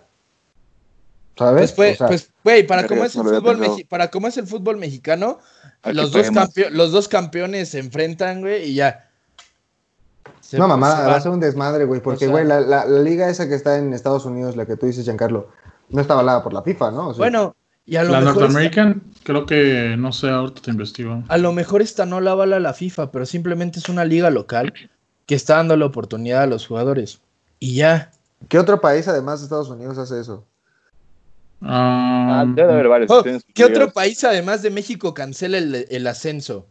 ¿Sabes? 1.37 1.73
Pues, 1.73 1.77
pues, 1.77 1.95
O 1.95 1.99
sea, 1.99 2.07
pues, 2.09 2.31
güey, 2.43 2.67
para 2.67 2.87
cómo 2.87 3.05
es 3.05 3.15
el 3.15 3.23
fútbol 3.25 3.59
mexi- 3.59 3.87
para 3.87 4.11
cómo 4.11 4.27
es 4.29 4.39
el 4.39 4.47
fútbol 4.47 4.79
mexicano, 4.79 5.39
los 5.85 6.13
dos, 6.13 6.27
los 6.71 6.93
dos 6.93 7.09
campeones 7.09 7.69
se 7.69 7.79
enfrentan, 7.81 8.41
güey, 8.41 8.71
y 8.71 8.75
ya. 8.77 9.11
Se- 10.41 10.57
no, 10.57 10.65
se 10.65 10.69
mamá, 10.69 10.95
va 11.09 11.17
a 11.17 11.21
ser 11.21 11.31
un 11.33 11.41
desmadre, 11.41 11.85
güey, 11.85 12.01
porque, 12.01 12.25
O 12.25 12.29
sea- 12.29 12.31
güey, 12.31 12.47
la, 12.47 12.61
la- 12.61 12.87
la 12.87 13.01
liga 13.03 13.29
esa 13.29 13.47
que 13.49 13.55
está 13.55 13.77
en 13.77 13.93
Estados 13.93 14.25
Unidos, 14.25 14.57
la 14.57 14.65
que 14.65 14.77
tú 14.77 14.87
dices, 14.87 15.05
Giancarlo, 15.05 15.49
no 15.91 16.01
está 16.01 16.15
avalada 16.15 16.43
por 16.43 16.55
la 16.55 16.63
FIFA, 16.63 16.91
¿no? 16.91 17.09
O 17.09 17.13
sea, 17.15 17.19
Bueno, 17.19 17.55
y 17.91 17.97
a 17.97 18.05
lo 18.05 18.13
La 18.13 18.21
mejor 18.21 18.53
North 18.53 18.99
creo 19.25 19.47
que, 19.47 19.97
no 19.99 20.13
sé, 20.13 20.31
ahorita 20.31 20.63
te 20.63 20.71
investigo. 20.71 21.25
a 21.27 21.39
lo 21.39 21.53
mejor 21.53 21.83
esta 21.83 22.07
no 22.07 22.21
la 22.21 22.31
avala 22.31 22.61
la 22.61 22.73
FIFA, 22.73 23.11
pero 23.11 23.27
simplemente 23.27 23.81
es 23.81 23.89
una 23.89 24.05
liga 24.05 24.31
local 24.31 24.73
que 25.27 25.35
está 25.35 25.57
dando 25.57 25.77
la 25.77 25.87
oportunidad 25.87 26.45
a 26.45 26.47
los 26.47 26.69
jugadores. 26.69 27.21
Y 27.59 27.75
ya. 27.75 28.13
¿Qué 28.49 28.61
otro 28.61 28.81
país 28.81 29.09
además 29.09 29.41
de 29.41 29.47
Estados 29.47 29.71
Unidos 29.71 29.99
hace 29.99 30.21
eso? 30.21 30.47
Ah, 31.63 32.43
Ah, 32.43 32.45
debe 32.47 32.73
haber 32.73 32.87
varios. 32.87 33.11
Oh, 33.11 33.25
¿Qué 33.53 33.65
otro 33.65 33.91
país 33.91 34.23
además 34.23 34.63
de 34.63 34.71
México 34.71 35.13
cancela 35.13 35.59
el, 35.59 35.87
el 35.91 36.07
ascenso? 36.07 36.69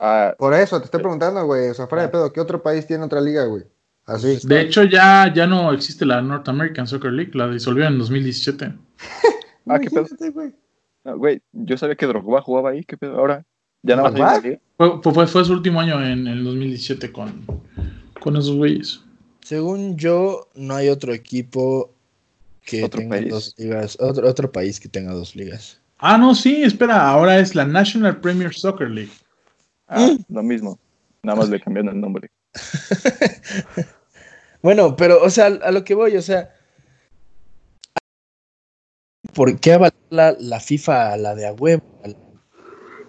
Ah, 0.00 0.34
Por 0.36 0.54
eso 0.54 0.80
te 0.80 0.86
estoy 0.86 1.00
preguntando, 1.00 1.44
güey. 1.46 1.68
O 1.68 1.74
sea, 1.74 1.86
fuera 1.86 2.02
de 2.02 2.08
pedo, 2.08 2.32
¿qué 2.32 2.40
otro 2.40 2.60
país 2.60 2.84
tiene 2.84 3.04
otra 3.04 3.20
liga, 3.20 3.44
güey? 3.44 3.62
Así. 4.06 4.40
de 4.42 4.60
hecho, 4.60 4.82
ya, 4.82 5.32
ya 5.32 5.46
no 5.46 5.72
existe 5.72 6.04
la 6.04 6.20
North 6.20 6.48
American 6.48 6.88
Soccer 6.88 7.12
League, 7.12 7.30
la 7.34 7.46
disolvieron 7.46 7.92
en 7.92 7.98
2017. 8.00 8.72
ah, 9.74 9.78
qué 9.78 9.90
pedo. 9.90 10.06
Güey. 10.32 10.52
No, 11.04 11.18
Güey, 11.18 11.40
yo 11.52 11.76
sabía 11.76 11.96
que 11.96 12.06
Drogba 12.06 12.42
jugaba 12.42 12.70
ahí. 12.70 12.84
¿Qué 12.84 12.96
pedo? 12.96 13.18
Ahora, 13.18 13.44
ya 13.82 13.96
nada 13.96 14.10
más 14.10 14.44
hay. 14.44 14.58
Fue, 14.76 15.02
fue, 15.02 15.26
fue 15.26 15.44
su 15.44 15.52
último 15.52 15.80
año 15.80 16.02
en 16.04 16.26
el 16.26 16.44
2017 16.44 17.12
con, 17.12 17.46
con 18.20 18.36
esos 18.36 18.56
güeyes. 18.56 19.00
Según 19.42 19.96
yo, 19.96 20.48
no 20.54 20.74
hay 20.74 20.88
otro 20.88 21.12
equipo 21.14 21.92
que 22.62 22.84
Otro 22.84 23.00
tenga 23.00 23.16
país. 23.16 23.30
dos 23.30 23.54
ligas. 23.56 23.96
Otro, 24.00 24.28
otro 24.28 24.52
país 24.52 24.78
que 24.78 24.88
tenga 24.88 25.12
dos 25.12 25.34
ligas. 25.34 25.80
Ah, 25.98 26.16
no, 26.18 26.34
sí, 26.34 26.62
espera, 26.62 27.08
ahora 27.10 27.38
es 27.38 27.54
la 27.54 27.64
National 27.64 28.20
Premier 28.20 28.54
Soccer 28.54 28.90
League. 28.90 29.12
Ah, 29.88 30.16
lo 30.28 30.42
mismo. 30.42 30.78
Nada 31.22 31.38
más 31.38 31.48
le 31.48 31.60
cambiaron 31.60 31.94
el 31.94 32.00
nombre. 32.00 32.30
Bueno, 34.62 34.94
pero, 34.94 35.22
o 35.22 35.30
sea, 35.30 35.46
a 35.46 35.70
lo 35.70 35.84
que 35.84 35.94
voy, 35.94 36.16
o 36.16 36.22
sea. 36.22 36.54
¿Por 39.34 39.58
qué 39.58 39.74
avalar 39.74 40.36
la, 40.38 40.60
FIFA 40.60 41.12
a 41.12 41.16
la 41.16 41.34
de 41.34 41.46
a 41.46 41.52
huevo? 41.52 41.82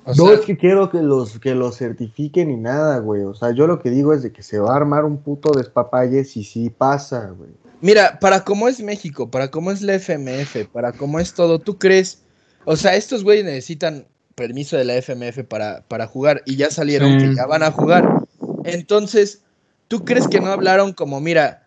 O 0.04 0.16
no 0.16 0.26
sea, 0.26 0.34
es 0.34 0.42
que 0.42 0.58
quiero 0.58 0.90
que 0.90 1.02
los, 1.02 1.40
que 1.40 1.54
los 1.54 1.78
certifiquen 1.78 2.48
ni 2.48 2.58
nada, 2.58 2.98
güey. 3.00 3.24
O 3.24 3.36
sea, 3.36 3.52
yo 3.52 3.68
lo 3.68 3.80
que 3.80 3.92
digo 3.92 4.14
es 4.14 4.24
de 4.24 4.32
que 4.32 4.42
se 4.42 4.58
va 4.60 4.74
a 4.74 4.78
armar 4.78 5.06
un 5.06 5.18
puto 5.22 5.52
despapalle 5.52 6.24
si 6.24 6.44
sí 6.44 6.70
pasa, 6.72 7.28
güey. 7.38 7.52
Mira, 7.82 8.20
para 8.20 8.44
cómo 8.44 8.68
es 8.68 8.82
México, 8.82 9.30
para 9.30 9.50
cómo 9.52 9.72
es 9.72 9.82
la 9.82 9.94
FMF, 9.96 10.68
para 10.72 10.92
cómo 10.92 11.20
es 11.20 11.34
todo, 11.34 11.60
¿tú 11.60 11.78
crees? 11.78 12.24
O 12.66 12.76
sea, 12.76 12.96
estos 12.96 13.24
güeyes 13.24 13.46
necesitan 13.46 14.08
permiso 14.36 14.78
de 14.78 14.86
la 14.86 14.96
FMF 14.96 15.44
para, 15.48 15.84
para 15.88 16.08
jugar 16.08 16.42
y 16.46 16.56
ya 16.56 16.72
salieron 16.72 17.20
Sí. 17.20 17.28
que 17.28 17.36
ya 17.36 17.46
van 17.46 17.64
a 17.64 17.72
jugar. 17.72 18.24
Entonces, 18.64 19.44
¿tú 19.88 20.04
crees 20.04 20.28
que 20.28 20.40
no 20.40 20.48
hablaron 20.52 20.94
como, 20.94 21.20
mira, 21.20 21.61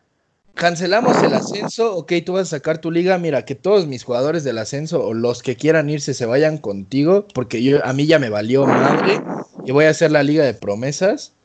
cancelamos 0.57 1.23
el 1.23 1.35
ascenso, 1.35 1.97
ok, 1.97 2.13
tú 2.25 2.35
vas 2.35 2.43
a 2.49 2.57
sacar 2.59 2.79
tu 2.81 2.91
liga, 2.91 3.19
mira, 3.19 3.45
que 3.45 3.55
todos 3.55 3.87
mis 3.87 4.05
jugadores 4.05 4.45
del 4.45 4.59
ascenso 4.59 5.03
o 5.05 5.15
los 5.15 5.43
que 5.43 5.57
quieran 5.57 5.91
irse 5.91 6.15
se 6.15 6.27
vayan 6.27 6.59
contigo, 6.59 7.27
porque 7.35 7.63
yo 7.63 7.85
a 7.85 7.93
mí 7.93 8.07
ya 8.07 8.19
me 8.19 8.31
valió 8.31 8.67
madre 8.67 9.27
y 9.65 9.73
voy 9.73 9.87
a 9.87 9.91
hacer 9.91 10.11
la 10.11 10.23
liga 10.23 10.45
de 10.45 10.55
promesas? 10.55 11.37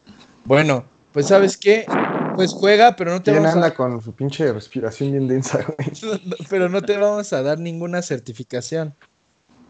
Bueno, 0.43 0.91
pues 1.11 1.27
¿sabes 1.27 1.57
qué? 1.57 1.89
Pues 2.35 2.53
juega, 2.53 2.95
pero 2.95 3.11
no 3.11 3.21
te 3.23 3.31
¿Quién 3.31 3.43
vamos 3.43 3.55
a 3.55 3.73
con 3.73 4.01
su 4.01 4.15
pinche 4.15 4.51
respiración 4.53 5.11
bien 5.11 5.27
densa, 5.27 5.63
güey? 5.63 5.89
no, 6.25 6.35
pero 6.49 6.69
no 6.69 6.81
te 6.81 6.97
vamos 6.97 7.33
a 7.33 7.41
dar 7.41 7.59
ninguna 7.59 8.01
certificación. 8.01 8.95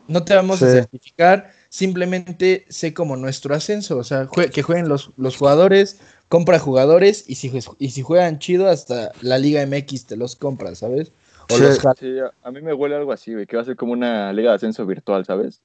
No 0.08 0.26
te 0.26 0.34
vamos 0.36 0.64
a 0.64 0.70
certificar, 0.70 1.52
simplemente 1.70 2.66
sé 2.70 2.94
como 2.96 3.16
nuestro 3.16 3.54
ascenso, 3.56 3.98
o 3.98 4.04
sea, 4.04 4.26
jue- 4.28 4.52
que 4.52 4.64
jueguen 4.64 4.90
los, 4.90 5.12
los 5.18 5.38
jugadores, 5.38 6.00
compra 6.30 6.60
jugadores 6.60 7.26
y 7.28 7.36
si, 7.36 7.50
jue- 7.50 7.76
y 7.80 7.90
si 7.90 8.02
juegan 8.02 8.40
chido 8.40 8.70
hasta 8.70 9.12
la 9.22 9.38
Liga 9.38 9.62
MX 9.66 10.06
te 10.06 10.16
los 10.16 10.36
compras, 10.36 10.78
¿sabes? 10.78 11.12
O 11.50 11.58
Sí. 11.58 11.64
los 11.64 11.80
Sí, 12.00 12.16
a, 12.44 12.52
mí 12.52 12.62
me 12.62 12.74
huele 12.74 12.96
algo 12.96 13.12
así, 13.12 13.34
güey, 13.34 13.48
que 13.48 13.56
va 13.58 13.64
a 13.64 13.66
ser 13.66 13.76
como 13.76 13.92
una 13.94 14.32
liga 14.32 14.52
de 14.52 14.56
ascenso 14.58 14.86
virtual, 14.86 15.26
¿sabes? 15.26 15.62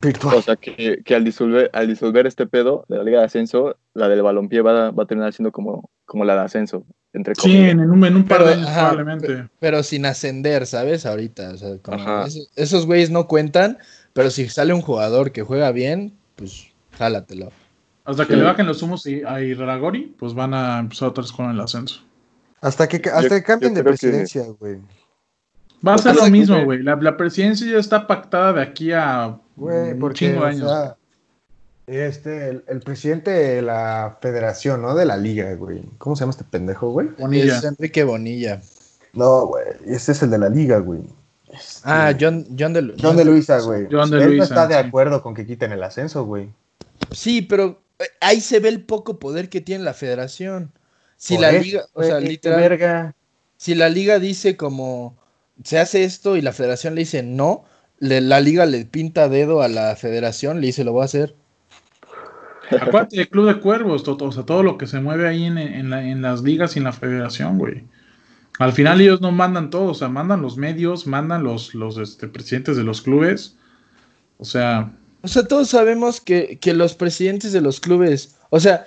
Virtual. 0.00 0.36
O 0.36 0.42
sea, 0.42 0.56
que, 0.56 1.02
que 1.04 1.14
al, 1.14 1.24
disolver, 1.24 1.70
al 1.72 1.88
disolver 1.88 2.26
este 2.26 2.46
pedo 2.46 2.84
de 2.88 2.96
la 2.98 3.02
liga 3.04 3.18
de 3.18 3.26
ascenso, 3.26 3.76
la 3.94 4.08
del 4.08 4.22
balompié 4.22 4.60
va, 4.60 4.90
va 4.92 5.02
a 5.02 5.06
terminar 5.06 5.32
siendo 5.32 5.50
como, 5.50 5.90
como 6.04 6.24
la 6.24 6.34
de 6.34 6.40
ascenso, 6.42 6.84
entre 7.12 7.34
Sí, 7.34 7.40
comillas. 7.42 7.72
en, 7.72 7.80
en 7.80 7.90
un, 7.90 8.04
en 8.04 8.16
un 8.16 8.24
par 8.28 8.38
Pero, 8.38 8.48
de 8.50 8.54
años 8.54 8.68
ajá, 8.68 8.90
probablemente. 8.90 9.48
pero 9.58 9.82
sin 9.82 10.06
ascender, 10.06 10.66
¿sabes? 10.66 11.06
Ahorita, 11.06 11.50
o 11.50 11.56
sea, 11.56 11.78
como 11.78 11.96
esos, 12.26 12.50
esos 12.54 12.86
güeyes 12.86 13.10
no 13.10 13.26
cuentan, 13.26 13.78
pero 14.12 14.30
si 14.30 14.48
sale 14.48 14.72
un 14.72 14.82
jugador 14.82 15.32
que 15.32 15.42
juega 15.42 15.72
bien, 15.72 16.12
pues 16.36 16.68
jálatelo. 16.92 17.50
Hasta 18.04 18.26
que 18.26 18.34
Sí. 18.34 18.38
le 18.38 18.44
bajen 18.44 18.66
los 18.66 18.82
humos 18.82 19.06
y, 19.06 19.22
a 19.22 19.40
Iraragori, 19.40 20.14
pues 20.18 20.34
van 20.34 20.52
a 20.54 20.78
empezar 20.78 21.08
otra 21.08 21.22
vez 21.22 21.32
con 21.32 21.50
el 21.50 21.58
ascenso. 21.60 22.02
Hasta 22.60 22.88
que, 22.88 22.96
hasta 23.10 23.28
que 23.36 23.42
cambien 23.42 23.74
de 23.74 23.82
presidencia, 23.84 24.44
güey. 24.58 24.78
Va 25.86 25.94
a 25.94 25.98
ser 25.98 26.16
lo 26.16 26.26
mismo, 26.28 26.64
güey. 26.64 26.82
La, 26.82 26.96
la 26.96 27.16
presidencia 27.16 27.70
ya 27.70 27.78
está 27.78 28.06
pactada 28.06 28.52
de 28.54 28.62
aquí 28.62 28.92
a 28.92 29.38
Güey, 29.56 29.92
un 29.92 29.98
porque, 30.00 30.18
chingo 30.18 30.40
de 30.40 30.40
o 30.40 30.44
años. 30.46 30.70
sea, 30.70 30.96
este, 31.86 32.48
el, 32.48 32.64
el 32.66 32.80
presidente 32.80 33.30
de 33.30 33.62
la 33.62 34.16
federación, 34.20 34.80
¿no? 34.82 34.94
De 34.94 35.04
la 35.04 35.16
liga, 35.18 35.54
güey. 35.54 35.82
¿Cómo 35.98 36.16
se 36.16 36.20
llama 36.20 36.30
este 36.30 36.44
pendejo, 36.44 36.90
güey? 36.90 37.08
Bonilla. 37.18 37.58
Es 37.58 37.64
Enrique 37.64 38.02
Bonilla. 38.04 38.60
No, 39.12 39.46
güey. 39.46 39.64
Este 39.86 40.12
es 40.12 40.22
el 40.22 40.30
de 40.30 40.38
la 40.38 40.48
liga, 40.48 40.78
güey. 40.78 41.02
Este, 41.52 41.82
Ah, 41.84 42.12
John, 42.18 42.46
John 42.58 42.72
de, 42.72 42.94
John 43.00 43.16
de 43.16 43.24
Luisa, 43.26 43.60
güey. 43.60 43.86
John 43.90 44.10
de 44.10 44.16
Él 44.16 44.22
no 44.24 44.28
Luisa, 44.30 44.44
está 44.44 44.66
de 44.66 44.74
sí. 44.74 44.80
acuerdo 44.88 45.22
con 45.22 45.34
que 45.34 45.46
quiten 45.46 45.70
el 45.72 45.82
ascenso, 45.82 46.24
güey. 46.24 46.48
Sí, 47.12 47.42
pero 47.42 47.82
ahí 48.20 48.40
se 48.40 48.60
ve 48.60 48.68
el 48.68 48.82
poco 48.84 49.18
poder 49.18 49.48
que 49.48 49.60
tiene 49.60 49.84
la 49.84 49.94
federación. 49.94 50.72
Si 51.16 51.36
Por 51.36 51.42
la 51.42 51.52
liga, 51.52 51.86
o 51.94 52.02
güey, 52.02 52.08
sea, 52.08 52.18
qué 52.18 52.26
literal, 52.26 52.60
verga. 52.60 53.14
si 53.56 53.74
la 53.74 53.88
liga 53.88 54.18
dice 54.18 54.56
como 54.56 55.16
se 55.64 55.78
hace 55.78 56.04
esto 56.04 56.36
y 56.36 56.42
la 56.42 56.52
federación 56.52 56.94
le 56.94 57.02
dice 57.02 57.22
no, 57.22 57.64
le- 57.98 58.20
la 58.20 58.40
liga 58.40 58.66
le 58.66 58.84
pinta 58.86 59.28
dedo 59.28 59.62
a 59.62 59.68
la 59.68 59.96
federación, 59.96 60.60
le 60.60 60.68
dice 60.68 60.84
lo 60.84 60.92
voy 60.92 61.02
a 61.02 61.06
hacer. 61.06 61.36
Aparte 62.80 63.16
del 63.16 63.28
Club 63.28 63.46
de 63.46 63.60
Cuervos, 63.60 64.02
todo, 64.04 64.24
o 64.26 64.32
sea, 64.32 64.44
todo 64.44 64.62
lo 64.62 64.78
que 64.78 64.86
se 64.86 65.00
mueve 65.00 65.28
ahí 65.28 65.44
en, 65.44 65.58
en 65.58 65.90
la- 65.90 66.02
en 66.04 66.22
las 66.22 66.42
ligas 66.42 66.74
y 66.76 66.78
en 66.78 66.84
la 66.84 66.92
federación, 66.92 67.58
güey. 67.58 67.84
Al 68.58 68.72
final 68.72 69.00
ellos 69.00 69.20
no 69.20 69.32
mandan 69.32 69.70
todo, 69.70 69.90
o 69.90 69.94
sea, 69.94 70.08
mandan 70.08 70.42
los 70.42 70.56
medios, 70.56 71.06
mandan 71.06 71.42
los, 71.44 71.74
los 71.74 71.98
este, 71.98 72.28
presidentes 72.28 72.76
de 72.76 72.84
los 72.84 73.02
clubes. 73.02 73.56
O 74.38 74.44
sea, 74.44 74.92
O 75.24 75.28
sea, 75.28 75.44
todos 75.48 75.68
sabemos 75.70 76.20
que, 76.20 76.58
que 76.58 76.74
los 76.74 76.94
presidentes 76.94 77.52
de 77.52 77.60
los 77.62 77.80
clubes, 77.80 78.36
o 78.50 78.60
sea, 78.60 78.86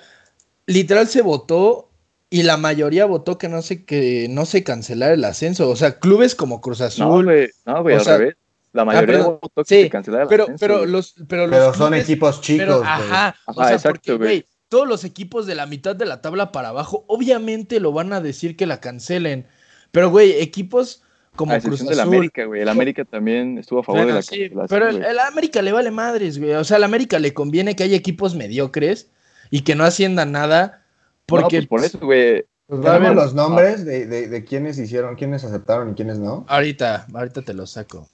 literal 0.66 1.08
se 1.08 1.22
votó 1.22 1.90
y 2.30 2.42
la 2.44 2.56
mayoría 2.56 3.06
votó 3.06 3.38
que 3.38 3.48
no 3.48 3.60
se, 3.62 3.84
que 3.84 4.28
no 4.30 4.46
se 4.46 4.62
cancelara 4.62 5.14
el 5.14 5.24
ascenso. 5.24 5.68
O 5.68 5.76
sea, 5.76 5.98
clubes 5.98 6.34
como 6.34 6.60
Cruz 6.60 6.80
No, 6.80 6.86
Azul. 6.86 7.24
güey, 7.24 7.48
no, 7.66 7.82
güey, 7.82 7.96
O 7.96 7.98
al 7.98 8.04
sea- 8.04 8.18
revés. 8.18 8.36
La 8.74 8.84
mayoría 8.84 9.16
perdón. 9.16 9.38
votó 9.40 9.64
que 9.64 9.74
Sí, 9.76 9.82
se 9.84 9.90
cancelara 9.90 10.24
el 10.24 10.28
pero, 10.28 10.42
ascenso, 10.44 10.60
pero 10.60 10.78
güey. 10.80 10.90
los, 10.90 11.14
pero 11.26 11.46
los 11.46 11.58
Pero 11.58 11.74
son 11.74 11.88
clubes- 11.92 12.02
equipos 12.04 12.40
chicos, 12.42 12.66
Pero, 12.66 12.78
güey. 12.78 12.88
ajá, 12.90 13.34
o 13.46 13.54
sea, 13.54 13.72
exacto, 13.72 13.90
porque, 13.90 14.12
güey. 14.12 14.28
güey, 14.28 14.46
todos 14.68 14.86
los 14.86 15.04
equipos 15.04 15.46
de 15.46 15.54
la 15.54 15.64
mitad 15.66 15.96
de 15.96 16.04
la 16.04 16.20
tabla 16.20 16.52
para 16.52 16.68
abajo, 16.68 17.04
obviamente 17.08 17.80
lo 17.80 17.92
van 17.92 18.12
a 18.12 18.20
decir 18.20 18.56
que 18.56 18.66
la 18.66 18.78
cancelen. 18.80 19.46
Pero, 19.90 20.10
güey, 20.10 20.32
equipos 20.40 21.02
como 21.38 21.52
A 21.54 21.60
Cruz 21.60 21.80
excepción 21.80 21.88
del 21.88 22.00
Azul. 22.00 22.14
América, 22.14 22.44
güey. 22.44 22.60
El 22.60 22.68
América 22.68 23.04
también 23.06 23.56
estuvo 23.56 23.80
a 23.80 23.82
favor 23.82 24.00
Bueno, 24.02 24.08
de 24.08 24.14
la 24.18 24.22
sí, 24.22 24.50
pero 24.68 24.88
el, 24.88 25.18
América 25.20 25.62
le 25.62 25.72
vale 25.72 25.90
madres, 25.90 26.38
güey. 26.38 26.52
O 26.52 26.64
sea, 26.64 26.76
al 26.76 26.84
América 26.84 27.18
le 27.18 27.32
conviene 27.32 27.74
que 27.76 27.84
haya 27.84 27.96
equipos 27.96 28.34
mediocres 28.34 29.10
y 29.50 29.62
que 29.62 29.74
no 29.74 29.84
asciendan 29.84 30.32
nada. 30.32 30.84
Porque 31.24 31.62
No, 31.62 31.66
pues 31.68 31.92
por 31.92 32.00
eso, 32.00 32.06
güey. 32.06 32.44
Pues 32.66 32.84
A 32.84 32.90
dame 32.90 33.06
ver. 33.08 33.16
los 33.16 33.32
nombres 33.32 33.84
de, 33.86 34.06
de, 34.06 34.28
de 34.28 34.44
quiénes 34.44 34.78
hicieron, 34.78 35.14
quiénes 35.16 35.42
aceptaron 35.44 35.90
y 35.90 35.94
quiénes 35.94 36.18
no. 36.18 36.44
ahorita, 36.48 37.06
ahorita 37.14 37.40
te 37.40 37.54
lo 37.54 37.66
saco. 37.66 38.08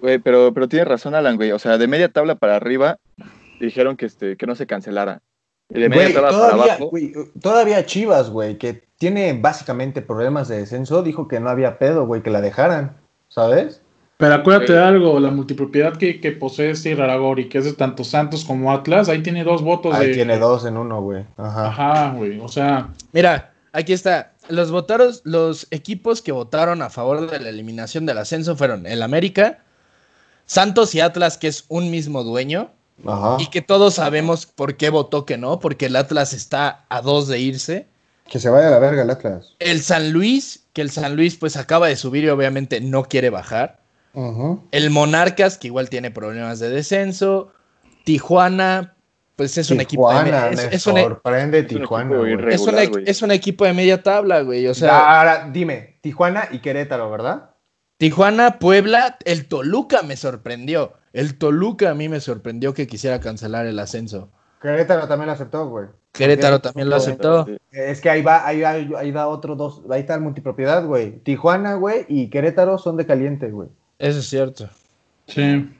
Güey, 0.00 0.18
pero, 0.18 0.54
pero 0.54 0.68
tienes 0.68 0.86
razón, 0.88 1.14
Alan, 1.14 1.36
güey. 1.36 1.50
O 1.52 1.58
sea, 1.58 1.76
de 1.76 1.88
media 1.88 2.08
tabla 2.08 2.36
para 2.36 2.56
arriba 2.56 2.98
dijeron 3.60 3.96
que, 3.96 4.06
este, 4.06 4.36
que 4.36 4.46
no 4.46 4.54
se 4.54 4.66
cancelara. 4.66 5.22
Y 5.70 5.80
de 5.80 5.88
media 5.88 6.02
Güey, 6.04 6.14
tabla 6.14 6.28
para 6.30 6.48
todavía, 6.50 6.72
abajo. 6.74 6.90
güey, 6.90 7.12
todavía 7.40 7.86
Chivas, 7.86 8.30
güey, 8.30 8.58
que 8.58 8.82
tiene 8.98 9.32
básicamente 9.32 10.02
problemas 10.02 10.48
de 10.48 10.58
descenso, 10.58 11.02
dijo 11.02 11.28
que 11.28 11.40
no 11.40 11.48
había 11.48 11.78
pedo, 11.78 12.06
güey, 12.06 12.22
que 12.22 12.30
la 12.30 12.40
dejaran, 12.40 12.96
¿sabes? 13.28 13.82
pero 14.16 14.34
acuérdate 14.34 14.74
de 14.74 14.78
algo, 14.82 15.18
la 15.18 15.30
multipropiedad 15.30 15.96
que, 15.96 16.20
que 16.20 16.32
posee 16.32 16.72
este 16.72 16.90
Iraragori, 16.90 17.48
que 17.48 17.56
es 17.56 17.64
de 17.64 17.72
tanto 17.72 18.04
Santos 18.04 18.44
como 18.44 18.70
Atlas, 18.70 19.08
ahí 19.08 19.22
tiene 19.22 19.44
dos 19.44 19.62
votos 19.62 19.94
Ahí 19.94 20.08
de... 20.08 20.14
tiene 20.14 20.38
dos 20.38 20.66
en 20.66 20.76
uno, 20.76 21.00
güey. 21.00 21.24
Ajá. 21.38 21.68
Ajá, 21.68 22.12
güey, 22.14 22.38
o 22.38 22.48
sea, 22.48 22.90
Mira, 23.12 23.54
aquí 23.72 23.94
está. 23.94 24.32
Los 24.50 24.70
votaros, 24.70 25.22
los 25.24 25.66
equipos 25.70 26.20
que 26.20 26.32
votaron 26.32 26.82
a 26.82 26.90
favor 26.90 27.30
de 27.30 27.40
la 27.40 27.48
eliminación 27.48 28.04
del 28.04 28.18
ascenso 28.18 28.56
fueron 28.56 28.84
el 28.84 29.02
América, 29.02 29.60
Santos 30.44 30.94
y 30.94 31.00
Atlas, 31.00 31.38
que 31.38 31.48
es 31.48 31.64
un 31.68 31.90
mismo 31.90 32.22
dueño, 32.22 32.72
Ajá. 33.06 33.36
y 33.40 33.46
que 33.46 33.62
todos 33.62 33.94
sabemos 33.94 34.46
por 34.46 34.76
qué 34.76 34.90
votó 34.90 35.24
que 35.24 35.38
no, 35.38 35.58
porque 35.58 35.86
el 35.86 35.96
Atlas 35.96 36.32
está 36.32 36.84
a 36.88 37.00
dos 37.00 37.28
de 37.28 37.38
irse. 37.38 37.86
Que 38.28 38.38
se 38.38 38.48
vaya 38.50 38.68
a 38.68 38.70
la 38.70 38.78
verga 38.78 39.02
el 39.02 39.10
Atlas. 39.10 39.54
El 39.58 39.80
San 39.82 40.12
Luis, 40.12 40.66
que 40.72 40.82
el 40.82 40.90
San 40.90 41.16
Luis 41.16 41.36
pues 41.36 41.56
acaba 41.56 41.88
de 41.88 41.96
subir 41.96 42.24
y 42.24 42.28
obviamente 42.28 42.80
no 42.80 43.04
quiere 43.04 43.30
bajar. 43.30 43.80
El 44.72 44.90
Monarcas, 44.90 45.56
que 45.56 45.68
igual 45.68 45.88
tiene 45.88 46.10
problemas 46.10 46.58
de 46.58 46.68
descenso. 46.68 47.52
Tijuana, 48.04 48.94
pues 49.36 49.56
es 49.56 49.70
un 49.70 49.80
equipo 49.80 50.12
de, 50.12 50.50
es, 50.52 50.56
me 50.56 50.74
es 50.76 50.86
un, 50.86 50.98
e- 50.98 51.02
sorprende 51.02 51.58
es 51.60 51.64
un 51.64 51.68
Tijuana, 51.80 52.14
es 52.50 52.60
un 52.60 52.78
e- 52.78 52.90
es 53.06 53.22
un 53.22 53.30
equipo 53.30 53.64
de 53.64 53.72
media 53.72 54.02
tabla, 54.02 54.42
güey. 54.42 54.66
O 54.66 54.74
sea, 54.74 55.18
Ahora, 55.18 55.48
dime, 55.52 55.98
Tijuana 56.00 56.48
y 56.50 56.58
Querétaro, 56.58 57.10
¿verdad? 57.10 57.50
Tijuana, 57.98 58.58
Puebla, 58.58 59.18
el 59.24 59.46
Toluca 59.46 60.02
me 60.02 60.16
sorprendió. 60.16 60.94
El 61.12 61.36
Toluca 61.38 61.90
a 61.90 61.94
mí 61.94 62.08
me 62.08 62.20
sorprendió 62.20 62.72
que 62.74 62.86
quisiera 62.86 63.20
cancelar 63.20 63.66
el 63.66 63.78
ascenso. 63.78 64.28
Querétaro 64.62 65.08
también 65.08 65.26
lo 65.26 65.32
aceptó, 65.32 65.68
güey. 65.68 65.86
Querétaro 66.12 66.60
también 66.60 66.88
lo 66.90 66.96
aceptó. 66.96 67.46
Es 67.72 68.00
que 68.00 68.10
ahí 68.10 68.22
va, 68.22 68.46
ahí, 68.46 68.60
va- 68.60 68.98
ahí 68.98 69.10
da 69.10 69.26
otro 69.28 69.56
dos, 69.56 69.82
ahí 69.90 70.00
está 70.00 70.14
la 70.14 70.20
multipropiedad, 70.22 70.84
güey. 70.84 71.12
Tijuana, 71.20 71.74
güey, 71.74 72.04
y 72.08 72.28
Querétaro 72.28 72.76
son 72.78 72.96
de 72.96 73.06
caliente, 73.06 73.50
güey. 73.50 73.68
Eso 73.98 74.18
es 74.18 74.28
cierto. 74.28 74.68
Sí. 75.26 75.70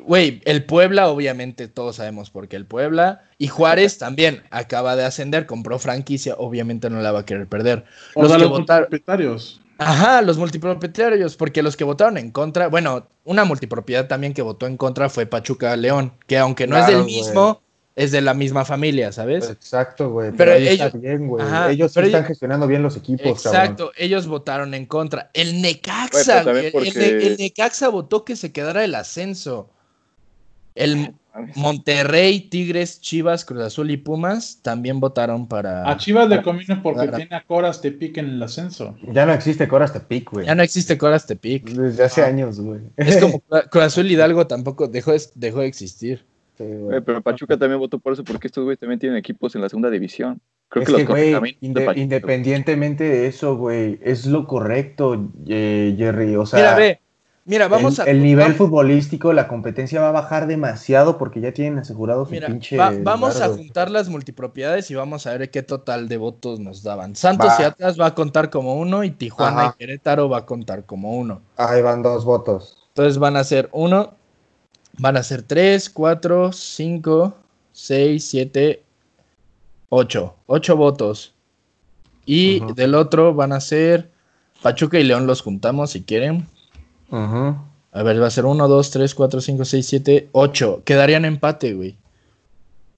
Güey, 0.00 0.42
el 0.44 0.64
Puebla, 0.64 1.08
obviamente 1.08 1.66
todos 1.68 1.96
sabemos 1.96 2.30
por 2.30 2.48
qué 2.48 2.56
el 2.56 2.66
Puebla. 2.66 3.22
Y 3.38 3.48
Juárez 3.48 3.98
también 3.98 4.42
acaba 4.50 4.96
de 4.96 5.04
ascender, 5.04 5.46
compró 5.46 5.78
franquicia, 5.78 6.34
obviamente 6.36 6.90
no 6.90 7.00
la 7.00 7.12
va 7.12 7.20
a 7.20 7.24
querer 7.24 7.46
perder. 7.46 7.84
O 8.14 8.22
Los 8.22 8.30
sea, 8.30 8.38
que 8.38 8.44
los 8.44 8.58
votaron. 8.58 8.84
propietarios. 8.88 9.60
Ajá, 9.78 10.22
los 10.22 10.38
multipropietarios, 10.38 11.36
porque 11.36 11.62
los 11.62 11.76
que 11.76 11.84
votaron 11.84 12.16
en 12.16 12.30
contra, 12.30 12.68
bueno, 12.68 13.06
una 13.24 13.44
multipropiedad 13.44 14.06
también 14.06 14.32
que 14.32 14.42
votó 14.42 14.66
en 14.66 14.76
contra 14.76 15.08
fue 15.08 15.26
Pachuca 15.26 15.76
León, 15.76 16.12
que 16.26 16.38
aunque 16.38 16.66
no 16.66 16.76
es 16.78 16.86
del 16.86 17.04
mismo, 17.04 17.60
es 17.96 18.12
de 18.12 18.20
la 18.20 18.34
misma 18.34 18.64
familia, 18.64 19.12
¿sabes? 19.12 19.50
Exacto, 19.50 20.10
güey. 20.10 20.30
Pero 20.30 20.36
Pero, 20.38 20.52
ahí 20.52 20.66
está 20.68 20.86
ellos- 20.86 21.00
bien, 21.00 21.28
güey. 21.28 21.44
Ellos 21.70 21.92
sí 21.92 22.00
están 22.00 22.04
ellos- 22.20 22.26
gestionando 22.28 22.66
bien 22.66 22.82
los 22.82 22.96
equipos, 22.96 23.26
Exacto, 23.26 23.92
ellos 23.96 24.26
votaron 24.26 24.74
en 24.74 24.86
contra. 24.86 25.30
El 25.34 25.60
Necaxa, 25.60 26.44
también 26.44 26.72
el, 26.74 27.36
Necaxa 27.36 27.88
votó 27.88 28.24
que 28.24 28.36
se 28.36 28.52
quedara 28.52 28.84
el 28.84 28.94
ascenso. 28.94 29.68
El. 30.74 31.14
Monterrey, 31.56 32.40
Tigres, 32.48 33.00
Chivas, 33.00 33.44
Cruz 33.44 33.62
Azul 33.62 33.90
y 33.90 33.96
Pumas 33.96 34.60
también 34.62 35.00
votaron 35.00 35.48
para... 35.48 35.88
A 35.90 35.96
Chivas 35.96 36.28
le 36.28 36.42
conviene 36.42 36.76
porque 36.82 37.08
tiene 37.08 37.34
a 37.36 37.42
Coras 37.44 37.80
Tepic 37.80 38.18
en 38.18 38.26
el 38.26 38.42
ascenso. 38.42 38.96
Ya 39.12 39.26
no 39.26 39.32
existe 39.32 39.66
Coras 39.68 39.92
Tepic, 39.92 40.30
güey. 40.30 40.46
Ya 40.46 40.54
no 40.54 40.62
existe 40.62 40.96
Coras 40.98 41.26
Tepic. 41.26 41.68
Desde 41.70 42.04
hace 42.04 42.22
Ah. 42.22 42.26
años, 42.26 42.60
güey. 42.60 42.80
Es 42.96 43.16
como 43.18 43.40
Cruz 43.70 43.84
Azul 43.84 44.10
Hidalgo 44.10 44.46
tampoco 44.46 44.88
dejó 44.88 45.12
de, 45.12 45.22
dejó 45.34 45.60
de 45.60 45.66
existir. 45.66 46.24
Sí, 46.56 46.64
güey. 46.64 46.78
Güey, 46.78 47.00
pero 47.00 47.20
Pachuca 47.22 47.56
también 47.56 47.80
votó 47.80 47.98
por 47.98 48.12
eso 48.12 48.22
porque 48.24 48.46
estos 48.46 48.62
güeyes 48.64 48.78
también 48.78 48.98
tienen 49.00 49.18
equipos 49.18 49.54
en 49.54 49.60
la 49.62 49.68
segunda 49.68 49.90
división. 49.90 50.40
Creo 50.68 50.82
es 50.82 50.86
que 50.86 50.92
los 50.92 51.00
que, 51.02 51.34
güey, 51.36 51.56
inde- 51.60 51.84
Pachuca- 51.84 52.00
independientemente 52.00 53.04
de 53.04 53.26
eso, 53.26 53.56
güey, 53.56 53.98
es 54.02 54.26
lo 54.26 54.46
correcto, 54.46 55.30
eh, 55.48 55.94
Jerry. 55.98 56.36
O 56.36 56.46
sea, 56.46 56.58
mira, 56.60 56.76
ve, 56.76 57.00
mira, 57.44 57.68
vamos 57.68 57.98
el, 57.98 58.06
a... 58.06 58.10
el 58.10 58.22
nivel 58.22 58.54
futbolístico, 58.54 59.32
la 59.32 59.48
competencia 59.48 60.00
va 60.00 60.08
a 60.08 60.12
bajar 60.12 60.46
demasiado 60.46 61.18
porque 61.18 61.40
ya 61.40 61.52
tienen 61.52 61.78
asegurado 61.78 62.24
su 62.24 62.30
Mira, 62.32 62.46
pinche. 62.48 62.76
va- 62.76 62.92
vamos 63.02 63.40
a 63.40 63.48
juntar 63.48 63.90
las 63.90 64.08
multipropiedades 64.08 64.90
y 64.90 64.94
vamos 64.94 65.26
a 65.26 65.36
ver 65.36 65.50
qué 65.50 65.62
total 65.62 66.08
de 66.08 66.16
votos 66.16 66.60
nos 66.60 66.82
daban. 66.82 67.16
Santos 67.16 67.50
Va. 67.50 67.56
y 67.60 67.64
Atlas 67.64 68.00
va 68.00 68.06
a 68.06 68.14
contar 68.14 68.50
como 68.50 68.74
uno 68.76 69.04
y 69.04 69.10
Tijuana 69.10 69.62
Ajá. 69.62 69.74
y 69.74 69.78
Querétaro 69.78 70.28
va 70.28 70.38
a 70.38 70.46
contar 70.46 70.84
como 70.84 71.16
uno. 71.16 71.42
Ahí 71.56 71.82
van 71.82 72.02
dos 72.02 72.24
votos. 72.24 72.78
Entonces 72.88 73.18
van 73.18 73.36
a 73.36 73.44
ser 73.44 73.68
uno, 73.72 74.14
van 74.98 75.16
a 75.16 75.22
ser 75.22 75.42
tres, 75.42 75.90
cuatro, 75.90 76.52
cinco, 76.52 77.34
seis, 77.72 78.24
siete, 78.28 78.82
ocho. 79.88 80.36
Ocho 80.46 80.76
votos. 80.76 81.34
Y 82.26 82.60
del 82.74 82.94
otro 82.94 83.34
van 83.34 83.52
a 83.52 83.60
ser 83.60 84.10
Pachuca 84.62 84.98
y 84.98 85.04
León 85.04 85.26
los 85.26 85.42
juntamos 85.42 85.90
si 85.90 86.02
quieren. 86.04 86.46
A 87.16 88.02
ver, 88.02 88.20
va 88.20 88.26
a 88.26 88.30
ser 88.30 88.44
uno, 88.44 88.66
dos, 88.66 88.90
tres, 88.90 89.14
cuatro, 89.14 89.40
cinco, 89.40 89.64
seis, 89.64 89.86
siete, 89.86 90.28
ocho. 90.32 90.82
Quedarían 90.84 91.24
empate, 91.24 91.74
güey. 91.74 91.96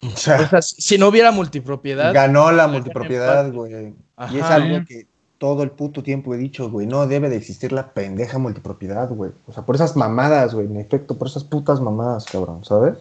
O 0.03 0.07
O 0.07 0.17
sea, 0.17 0.63
si 0.63 0.99
no 0.99 1.09
hubiera 1.09 1.33
multipropiedad, 1.33 2.15
ganó 2.15 2.51
la 2.53 2.67
multipropiedad, 2.67 3.53
güey. 3.53 3.95
Y 4.33 4.39
es 4.39 4.45
algo 4.45 4.85
que 4.87 5.07
todo 5.39 5.63
el 5.63 5.71
puto 5.71 6.03
tiempo 6.03 6.35
he 6.35 6.39
dicho, 6.39 6.71
güey. 6.71 6.87
No 6.87 7.07
debe 7.07 7.29
de 7.29 7.37
existir 7.37 7.73
la 7.73 7.93
pendeja 7.93 8.39
multipropiedad, 8.39 9.09
güey. 9.11 9.33
O 9.47 9.53
sea, 9.53 9.65
por 9.65 9.75
esas 9.75 9.97
mamadas, 9.97 10.55
güey. 10.55 10.67
En 10.67 10.79
efecto, 10.79 11.19
por 11.19 11.29
esas 11.29 11.45
putas 11.45 11.81
mamadas, 11.81 12.25
cabrón, 12.25 12.65
¿sabes? 12.65 12.95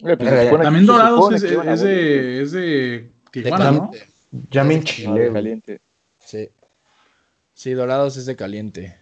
Güey, 0.00 0.16
pues, 0.16 0.62
También 0.62 0.86
Dorados 0.86 1.34
es, 1.34 1.42
que 1.42 1.56
de, 1.56 2.42
es 2.42 2.52
de 2.52 3.10
Tijuana, 3.32 3.72
¿no? 3.72 3.90
de 4.30 5.06
güey. 5.06 5.32
caliente. 5.32 5.80
Sí. 6.18 6.48
Sí, 7.52 7.72
Dorados 7.72 8.16
es 8.16 8.26
de 8.26 8.36
caliente. 8.36 8.99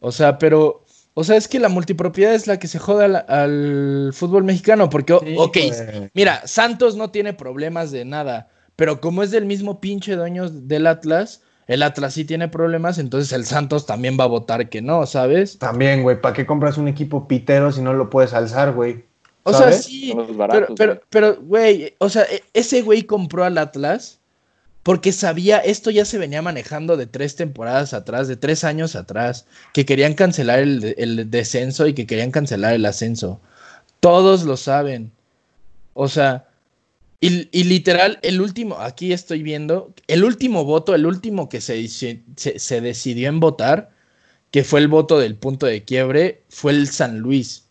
O 0.00 0.12
sea, 0.12 0.38
pero. 0.38 0.84
O 1.14 1.24
sea, 1.24 1.36
es 1.36 1.48
que 1.48 1.58
la 1.58 1.68
multipropiedad 1.68 2.32
es 2.32 2.46
la 2.46 2.60
que 2.60 2.68
se 2.68 2.78
joda 2.78 3.04
al, 3.06 3.16
al 3.28 4.12
fútbol 4.12 4.44
mexicano. 4.44 4.88
Porque, 4.88 5.18
Sí, 5.24 5.34
ok, 5.36 5.56
mira, 6.14 6.46
Santos 6.46 6.94
no 6.94 7.10
tiene 7.10 7.32
problemas 7.32 7.90
de 7.90 8.04
nada. 8.04 8.48
Pero 8.76 9.00
como 9.00 9.24
es 9.24 9.32
del 9.32 9.44
mismo 9.44 9.80
pinche 9.80 10.14
dueño 10.14 10.48
del 10.48 10.86
Atlas, 10.86 11.42
el 11.66 11.82
Atlas 11.82 12.14
sí 12.14 12.24
tiene 12.24 12.46
problemas. 12.46 12.98
Entonces 12.98 13.32
el 13.32 13.44
Santos 13.44 13.84
también 13.84 14.16
va 14.18 14.24
a 14.24 14.28
votar 14.28 14.68
que 14.68 14.80
no, 14.80 15.04
¿sabes? 15.06 15.58
También, 15.58 16.04
güey. 16.04 16.20
¿Para 16.20 16.34
qué 16.34 16.46
compras 16.46 16.78
un 16.78 16.86
equipo 16.86 17.26
pitero 17.26 17.72
si 17.72 17.82
no 17.82 17.92
lo 17.92 18.08
puedes 18.10 18.32
alzar, 18.32 18.72
güey? 18.72 19.04
O 19.42 19.52
sea, 19.52 19.72
sí. 19.72 20.14
Pero, 20.50 20.66
pero, 20.76 20.94
güey. 20.94 21.00
pero, 21.10 21.36
güey, 21.42 21.94
o 21.98 22.08
sea, 22.08 22.22
e- 22.30 22.44
ese 22.54 22.82
güey 22.82 23.02
compró 23.02 23.42
al 23.42 23.58
Atlas 23.58 24.20
porque 24.88 25.12
sabía, 25.12 25.58
esto 25.58 25.90
ya 25.90 26.06
se 26.06 26.16
venía 26.16 26.40
manejando 26.40 26.96
de 26.96 27.06
tres 27.06 27.36
temporadas 27.36 27.92
atrás, 27.92 28.26
de 28.26 28.36
tres 28.36 28.64
años 28.64 28.96
atrás, 28.96 29.44
que 29.74 29.84
querían 29.84 30.14
cancelar 30.14 30.60
el, 30.60 30.80
de- 30.80 30.94
el 30.96 31.30
descenso 31.30 31.86
y 31.86 31.92
que 31.92 32.06
querían 32.06 32.30
cancelar 32.30 32.72
el 32.72 32.86
ascenso. 32.86 33.38
Todos 34.00 34.44
lo 34.44 34.56
saben. 34.56 35.12
O 35.92 36.08
sea, 36.08 36.48
y, 37.20 37.64
literal, 37.64 38.18
el 38.22 38.40
último, 38.40 38.78
aquí 38.78 39.12
estoy 39.12 39.42
viendo, 39.42 39.92
el 40.06 40.24
último 40.24 40.64
voto, 40.64 40.94
el 40.94 41.04
último 41.04 41.50
que 41.50 41.60
se, 41.60 41.86
se, 41.88 42.22
se 42.36 42.80
decidió 42.80 43.28
en 43.28 43.40
votar, 43.40 43.90
que 44.50 44.64
fue 44.64 44.80
el 44.80 44.88
voto 44.88 45.18
del 45.18 45.36
punto 45.36 45.66
de 45.66 45.84
quiebre, 45.84 46.44
fue 46.48 46.72
el 46.72 46.88
San 46.88 47.18
Luis. 47.18 47.64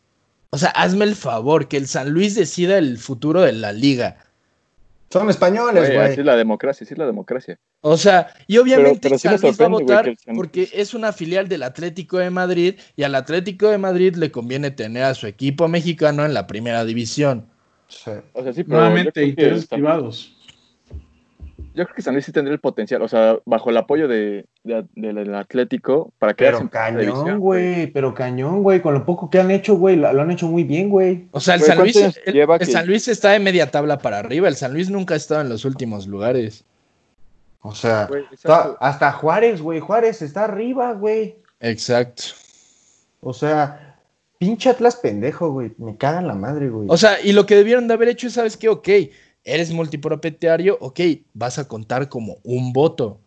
O 0.51 0.59
sea, 0.59 0.69
hazme 0.69 1.05
el 1.05 1.15
favor, 1.15 1.67
que 1.67 1.77
el 1.77 1.87
San 1.87 2.11
Luis 2.11 2.35
decida 2.35 2.77
el 2.77 2.99
futuro 2.99 3.41
de 3.41 3.53
la 3.53 3.71
liga. 3.73 4.23
Son 5.09 5.29
españoles, 5.29 5.87
Güey, 5.87 5.97
así 5.99 6.19
es 6.19 6.25
la 6.25 6.35
democracia, 6.35 6.83
así 6.83 6.93
es 6.93 6.97
la 6.97 7.05
democracia. 7.05 7.57
O 7.81 7.95
sea, 7.95 8.27
y 8.45 8.57
obviamente 8.57 8.99
pero 9.01 9.17
sí 9.17 9.27
San 9.27 9.37
va 9.39 9.65
a 9.65 9.69
votar 9.69 10.13
San- 10.17 10.35
porque 10.35 10.69
es 10.73 10.93
una 10.93 11.13
filial 11.13 11.47
del 11.47 11.63
Atlético 11.63 12.17
de 12.17 12.29
Madrid 12.29 12.75
y 12.95 13.03
al 13.03 13.15
Atlético 13.15 13.69
de 13.69 13.77
Madrid 13.77 14.15
le 14.15 14.31
conviene 14.31 14.71
tener 14.71 15.03
a 15.03 15.13
su 15.13 15.25
equipo 15.27 15.67
mexicano 15.69 16.25
en 16.25 16.33
la 16.33 16.45
primera 16.45 16.83
división. 16.83 17.47
Sí. 17.87 18.11
O 18.33 18.43
sea, 18.43 18.51
sí, 18.51 18.63
pero 18.63 18.79
Nuevamente, 18.79 19.23
intereses 19.25 19.67
privados. 19.67 20.36
Yo 21.77 21.83
creo 21.85 21.95
que 21.95 22.01
San 22.01 22.13
Luis 22.15 22.25
sí 22.25 22.31
tendría 22.31 22.53
el 22.53 22.59
potencial, 22.59 23.01
o 23.03 23.07
sea, 23.07 23.37
bajo 23.45 23.69
el 23.69 23.77
apoyo 23.77 24.07
de, 24.07 24.45
de- 24.63 24.85
del 24.95 25.35
Atlético 25.35 26.11
para 26.17 26.33
quedarse 26.33 26.59
Pero 26.59 26.69
cañón, 26.71 27.39
güey. 27.39 27.87
Pero 27.87 28.13
cañón, 28.13 28.63
güey. 28.63 28.81
Con 28.81 28.93
lo 28.95 29.05
poco 29.05 29.29
que 29.29 29.39
han 29.39 29.51
hecho, 29.51 29.75
güey. 29.75 29.95
Lo, 29.95 30.11
lo 30.11 30.21
han 30.23 30.31
hecho 30.31 30.47
muy 30.47 30.63
bien, 30.63 30.89
güey. 30.89 31.27
O 31.31 31.39
sea, 31.39 31.53
el 31.55 31.61
San 31.61 31.77
Luis, 31.77 31.93
¿cuántos 31.93 32.15
años 32.17 32.27
el, 32.27 32.33
lleva 32.33 32.55
el 32.55 32.59
que- 32.59 32.65
San 32.65 32.87
Luis 32.87 33.07
está 33.07 33.29
de 33.31 33.39
media 33.39 33.69
tabla 33.71 33.99
para 33.99 34.19
arriba. 34.19 34.47
El 34.47 34.55
San 34.55 34.73
Luis 34.73 34.89
nunca 34.89 35.13
ha 35.13 35.17
estado 35.17 35.41
en 35.41 35.49
los 35.49 35.63
últimos 35.63 36.07
lugares. 36.07 36.65
O 37.61 37.75
sea, 37.75 38.09
hasta 38.79 39.11
Juárez, 39.11 39.61
güey. 39.61 39.79
Juárez 39.79 40.21
está 40.21 40.45
arriba, 40.45 40.93
güey. 40.93 41.35
Exacto. 41.59 42.23
O 43.21 43.33
sea, 43.33 43.97
pinche 44.37 44.69
Atlas 44.69 44.95
pendejo, 44.95 45.51
güey. 45.51 45.73
Me 45.77 45.97
cagan 45.97 46.27
la 46.27 46.33
madre, 46.35 46.69
güey. 46.69 46.87
O 46.89 46.97
sea, 46.97 47.19
y 47.21 47.33
lo 47.33 47.45
que 47.45 47.55
debieron 47.55 47.87
de 47.87 47.93
haber 47.93 48.09
hecho 48.09 48.27
es, 48.27 48.33
¿sabes 48.33 48.57
qué? 48.57 48.69
Ok, 48.69 48.87
eres 49.47 49.71
multipropietario, 49.71 50.77
ok, 50.79 50.99
vas 51.33 51.57
a 51.57 51.67
contar 51.67 52.09
como 52.09 52.37
un 52.43 52.73
voto. 52.73 53.17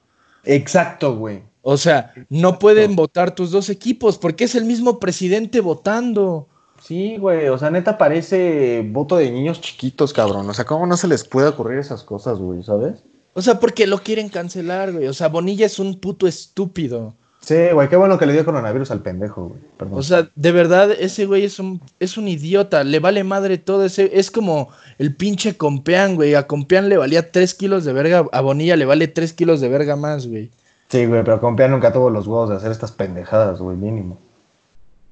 Exacto, 0.45 1.17
güey. 1.17 1.43
O 1.63 1.77
sea, 1.77 2.13
no 2.29 2.59
pueden 2.59 2.97
votar 2.97 3.35
tus 3.35 3.51
dos 3.51 3.69
equipos 3.69 4.17
porque 4.17 4.45
es 4.45 4.55
el 4.55 4.65
mismo 4.65 4.99
presidente 4.99 5.61
votando. 5.61 6.47
Sí, 6.83 7.17
güey. 7.19 7.49
O 7.49 7.59
sea, 7.59 7.71
neta 7.71 7.99
parece 7.99 8.83
voto 8.91 9.17
de 9.17 9.31
niños 9.31 9.61
chiquitos, 9.61 10.13
cabrón. 10.13 10.49
O 10.49 10.55
sea, 10.55 10.65
¿cómo 10.65 10.87
no 10.87 10.97
se 10.97 11.09
les 11.09 11.25
puede 11.25 11.49
ocurrir 11.49 11.79
esas 11.79 12.03
cosas, 12.03 12.39
güey? 12.39 12.63
¿Sabes? 12.63 13.03
O 13.35 13.43
sea, 13.43 13.61
porque 13.61 13.87
lo 13.87 13.99
quieren 13.99 14.29
cancelar, 14.29 14.93
güey. 14.93 15.07
O 15.07 15.13
sea, 15.13 15.29
Bonilla 15.29 15.67
es 15.67 15.79
un 15.79 16.01
puto 16.01 16.27
estúpido. 16.27 17.15
Sí, 17.41 17.57
güey. 17.73 17.89
Qué 17.89 17.97
bueno 17.97 18.19
que 18.19 18.27
le 18.27 18.35
dio 18.35 18.45
coronavirus 18.45 18.91
al 18.91 19.01
pendejo, 19.01 19.49
güey. 19.49 19.61
Perdón. 19.79 19.99
O 19.99 20.03
sea, 20.03 20.29
de 20.35 20.53
verdad, 20.53 20.91
ese 20.93 21.25
güey 21.25 21.45
es 21.45 21.59
un, 21.59 21.81
es 21.99 22.19
un 22.19 22.29
idiota. 22.29 22.85
Le 22.85 23.01
vale 23.01 23.25
madre 23.25 23.57
todo 23.59 23.87
ese. 23.87 24.11
Es 24.13 24.31
como 24.31 24.69
el 24.99 25.17
pinche 25.17 25.57
Compeán, 25.57 26.17
güey. 26.17 26.35
A 26.35 26.47
Compeán 26.47 26.89
le 26.89 26.99
valía 26.99 27.33
3 27.33 27.55
kilos 27.55 27.85
de 27.85 27.93
verga. 27.95 28.27
A 28.33 28.41
Bonilla 28.43 28.77
le 28.77 28.85
vale 28.85 29.09
3 29.09 29.33
kilos 29.33 29.61
de 29.61 29.69
verga 29.69 29.97
más, 29.97 30.27
güey. 30.27 30.51
sí, 30.89 31.07
güey. 31.07 31.25
Pero 31.25 31.41
Compea 31.41 31.69
nunca 31.69 31.93
tuvo 31.93 32.11
los 32.11 32.27
huevos 32.27 32.51
de 32.51 32.57
hacer 32.57 32.73
estas 32.73 32.93
pendejadas, 32.93 33.59
güey. 33.59 33.77
Mínimo. 33.77 34.19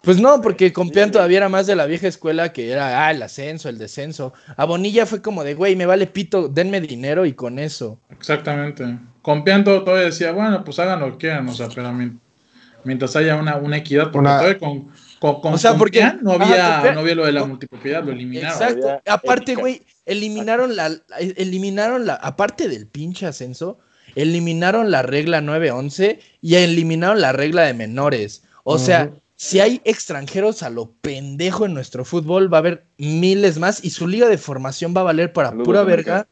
Pues 0.03 0.21
no, 0.21 0.41
porque 0.41 0.73
Compeán 0.73 1.11
todavía 1.11 1.39
era 1.39 1.49
más 1.49 1.67
de 1.67 1.77
la 1.77 1.87
vieja 1.87 2.07
escuela 2.07 2.53
que 2.53 2.71
era, 2.71 3.07
ah, 3.07 3.11
el 3.11 3.23
ascenso, 3.23 3.69
el 3.69 3.79
descenso. 3.79 4.33
A 4.57 4.65
Bonilla 4.65 5.07
fue 5.07 5.21
como 5.21 5.45
de, 5.45 5.55
güey, 5.55 5.77
me 5.77 5.87
vale 5.87 6.07
pito, 6.07 6.49
denme 6.49 6.81
dinero 6.81 7.27
y 7.27 7.33
con 7.33 7.59
eso. 7.59 7.99
Exactamente. 8.11 8.97
Compeando 9.23 9.83
todavía 9.83 10.07
decía, 10.07 10.33
bueno, 10.33 10.65
pues 10.65 10.79
hagan 10.79 11.01
lo 11.01 11.13
que 11.13 11.19
quieran, 11.19 11.49
o 11.49 11.55
sea, 11.55 11.69
pero 11.75 11.93
mien- 11.93 12.19
mientras 12.85 13.15
haya 13.17 13.37
una, 13.37 13.57
una 13.57 13.77
equidad, 13.79 14.05
porque 14.05 14.19
Una- 14.19 14.39
todavía 14.39 14.59
con, 14.59 14.89
con, 15.19 15.41
con 15.41 15.55
O 15.55 15.59
sea, 15.59 15.75
porque- 15.75 16.01
no 16.23 16.33
había, 16.33 16.93
no 16.95 17.01
había 17.01 17.15
lo 17.15 17.27
de 17.27 17.33
la 17.33 17.45
multipropiedad, 17.45 18.03
lo 18.05 18.13
eliminaron. 18.13 18.53
Exacto. 18.63 18.87
Había 18.89 19.01
Aparte, 19.07 19.55
güey, 19.55 19.83
eliminaron 20.07 20.77
la, 20.77 20.91
eliminaron 21.37 22.07
la, 22.07 22.15
aparte 22.15 22.69
del 22.69 22.87
pinche 22.87 23.27
ascenso, 23.27 23.79
eliminaron 24.15 24.91
la 24.91 25.03
regla 25.03 25.41
911 25.41 26.21
y 26.41 26.55
eliminaron 26.55 27.21
la 27.21 27.33
regla 27.33 27.63
de 27.63 27.75
menores. 27.75 28.43
O 28.65 28.79
sea, 28.79 29.11
si 29.37 29.61
hay 29.61 29.81
extranjeros 29.85 30.63
a 30.63 30.71
lo 30.71 30.91
pendejo 31.01 31.67
en 31.67 31.75
nuestro 31.75 32.05
fútbol, 32.05 32.53
va 32.53 32.59
a 32.59 32.61
haber 32.61 32.85
miles 32.97 33.59
más 33.59 33.85
y 33.85 33.91
su 33.91 34.09
liga 34.09 34.29
de 34.29 34.39
formación 34.39 34.95
va 34.97 35.03
a 35.03 35.05
valer 35.05 35.33
para 35.33 35.51
Saludos, 35.51 35.65
pura 35.67 35.81
América. 35.81 36.13
verga. 36.13 36.29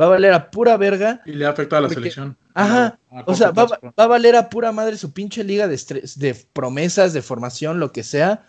Va 0.00 0.06
a 0.06 0.08
valer 0.08 0.32
a 0.32 0.50
pura 0.50 0.76
verga. 0.76 1.22
Y 1.24 1.32
le 1.32 1.46
ha 1.46 1.50
afectado 1.50 1.84
a 1.84 1.88
la 1.88 1.94
selección. 1.94 2.36
Ajá. 2.54 2.98
o 3.26 3.34
sea, 3.34 3.50
va, 3.50 3.68
a 3.96 4.06
valer 4.06 4.36
a 4.36 4.48
pura 4.48 4.72
madre 4.72 4.96
su 4.96 5.12
pinche 5.12 5.44
liga 5.44 5.68
de, 5.68 5.80
de 6.16 6.36
promesas, 6.52 7.12
de 7.12 7.22
formación, 7.22 7.80
lo 7.80 7.92
que 7.92 8.02
sea. 8.02 8.44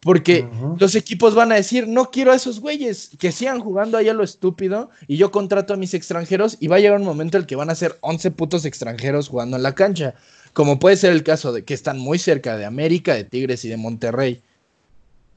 Porque 0.00 0.48
los 0.80 0.96
equipos 0.96 1.36
van 1.36 1.52
a 1.52 1.54
decir, 1.54 1.86
no 1.86 2.10
quiero 2.10 2.32
a 2.32 2.34
esos 2.34 2.58
güeyes, 2.58 3.10
que 3.20 3.30
sigan 3.30 3.60
jugando 3.60 3.96
ahí 3.96 4.08
a 4.08 4.14
lo 4.14 4.24
estúpido 4.24 4.90
y 5.06 5.16
yo 5.16 5.30
contrato 5.30 5.74
a 5.74 5.76
mis 5.76 5.94
extranjeros 5.94 6.56
y 6.58 6.66
va 6.66 6.74
a 6.74 6.80
llegar 6.80 6.98
un 6.98 7.06
momento 7.06 7.36
en 7.36 7.42
el 7.42 7.46
que 7.46 7.54
van 7.54 7.70
a 7.70 7.76
ser 7.76 7.98
11 8.00 8.32
putos 8.32 8.64
extranjeros 8.64 9.28
jugando 9.28 9.56
en 9.56 9.62
la 9.62 9.76
cancha, 9.76 10.14
como 10.54 10.80
puede 10.80 10.96
ser 10.96 11.12
el 11.12 11.22
caso 11.22 11.52
de 11.52 11.64
que 11.64 11.72
están 11.72 12.00
muy 12.00 12.18
cerca 12.18 12.56
de 12.56 12.64
América, 12.64 13.14
de 13.14 13.22
Tigres 13.22 13.64
y 13.64 13.68
de 13.68 13.76
Monterrey. 13.76 14.42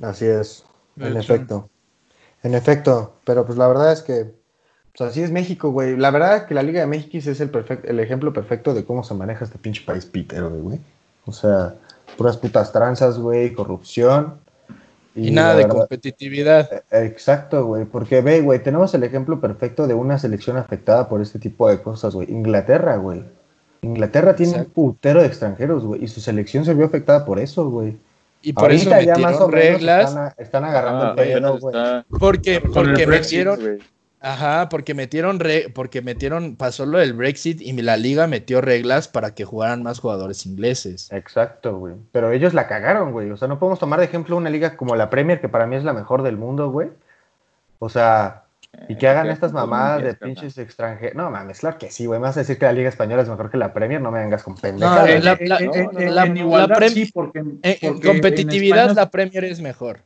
Así 0.02 0.26
es, 0.26 0.66
en 0.98 1.16
efecto. 1.16 1.70
En 2.42 2.56
efecto, 2.56 3.20
pero 3.24 3.46
pues 3.46 3.60
la 3.60 3.68
verdad 3.68 3.94
es 3.94 4.02
que 4.02 4.34
pues 4.98 5.10
así 5.10 5.22
es 5.22 5.32
México, 5.32 5.72
güey. 5.72 5.98
La 5.98 6.12
verdad 6.12 6.46
que 6.48 6.54
la 6.54 6.64
Liga 6.64 6.80
de 6.80 6.88
México 6.88 7.18
es 7.18 7.40
el, 7.40 7.52
el 7.84 8.00
ejemplo 8.00 8.32
perfecto 8.34 8.74
de 8.74 8.86
cómo 8.86 9.04
se 9.04 9.14
maneja 9.14 9.44
este 9.44 9.58
pinche 9.58 9.84
país 9.86 10.06
pitero, 10.06 10.50
güey. 10.50 10.80
O 11.26 11.32
sea, 11.32 11.76
puras 12.18 12.38
putas 12.38 12.72
tranzas, 12.72 13.18
güey, 13.18 13.54
corrupción 13.54 14.36
y, 15.16 15.32
nada 15.32 15.56
de 15.56 15.68
competitividad. 15.68 16.84
E, 16.92 17.06
exacto, 17.06 17.66
güey. 17.66 17.86
Porque 17.86 18.22
ve, 18.22 18.42
güey, 18.42 18.62
tenemos 18.62 18.94
el 18.94 19.04
ejemplo 19.04 19.40
perfecto 19.40 19.88
de 19.88 19.94
una 19.94 20.20
selección 20.20 20.58
afectada 20.58 21.08
por 21.08 21.22
este 21.22 21.40
tipo 21.40 21.70
de 21.70 21.82
cosas, 21.82 22.14
güey. 22.14 22.30
Inglaterra, 22.30 22.98
güey. 22.98 23.24
Inglaterra 23.82 24.36
tiene 24.36 24.60
un 24.60 24.66
putero 24.66 25.22
de 25.22 25.28
extranjeros, 25.28 25.86
güey. 25.86 26.04
Y 26.04 26.08
su 26.10 26.20
selección 26.20 26.66
se 26.66 26.74
vio 26.74 26.86
afectada 26.86 27.24
por 27.24 27.40
eso, 27.40 27.70
güey. 27.70 27.98
Y 28.42 28.52
por 28.54 28.72
eso 28.72 28.90
ya 29.00 29.18
más 29.18 29.40
o 29.40 29.50
reglas. 29.50 30.16
Están, 30.38 30.66
agarrando 30.66 31.10
el 31.10 31.16
pedo, 31.16 31.60
güey. 31.60 31.76
Porque, 32.20 32.62
porque 32.62 33.08
metieron. 33.08 33.60
Ajá, 34.26 34.70
porque 34.70 34.96
metieron, 34.96 35.40
re, 35.40 35.72
porque 35.72 36.02
metieron, 36.02 36.56
pasó 36.56 36.88
lo 36.88 36.98
del 36.98 37.14
Brexit 37.14 37.62
y 37.62 37.72
la 37.74 37.96
liga 37.96 38.26
metió 38.26 38.60
reglas 38.60 39.08
para 39.08 39.36
que 39.36 39.46
jugaran 39.46 39.84
más 39.84 40.00
jugadores 40.00 40.48
ingleses. 40.48 41.12
Exacto, 41.12 41.78
güey. 41.78 41.94
Pero 42.12 42.32
ellos 42.32 42.56
la 42.56 42.68
cagaron, 42.68 43.12
güey. 43.12 43.30
O 43.30 43.38
sea, 43.38 43.48
no 43.48 43.60
podemos 43.60 43.78
tomar 43.78 44.00
de 44.00 44.06
ejemplo 44.06 44.36
una 44.36 44.50
liga 44.50 44.78
como 44.78 44.96
la 44.96 45.12
Premier, 45.12 45.40
que 45.40 45.48
para 45.48 45.68
mí 45.68 45.76
es 45.76 45.84
la 45.84 45.94
mejor 45.94 46.24
del 46.24 46.38
mundo, 46.38 46.72
güey. 46.72 46.90
O 47.78 47.88
sea, 47.88 48.46
y 48.90 48.96
que 48.96 49.08
hagan 49.08 49.30
estas 49.30 49.54
mamadas 49.54 50.02
de 50.02 50.16
pinches 50.16 50.58
extranjeros. 50.58 51.16
No 51.16 51.30
mames, 51.30 51.60
claro 51.60 51.78
que 51.78 51.92
sí, 51.92 52.08
güey. 52.08 52.20
Me 52.20 52.26
vas 52.26 52.38
a 52.38 52.40
decir 52.40 52.58
que 52.58 52.66
la 52.66 52.74
Liga 52.74 52.90
Española 52.90 53.22
es 53.22 53.30
mejor 53.30 53.52
que 53.52 53.58
la 53.58 53.74
Premier, 53.74 54.02
no 54.02 54.10
me 54.10 54.22
vengas 54.22 54.42
con 54.42 54.56
pendejadas. 54.56 55.08
en 55.08 56.38
igualdad 56.38 56.82
sí, 56.88 57.12
porque, 57.14 57.44
en 57.62 58.02
competitividad 58.02 58.96
la 58.96 59.12
Premier 59.12 59.44
es 59.44 59.62
mejor. 59.62 60.00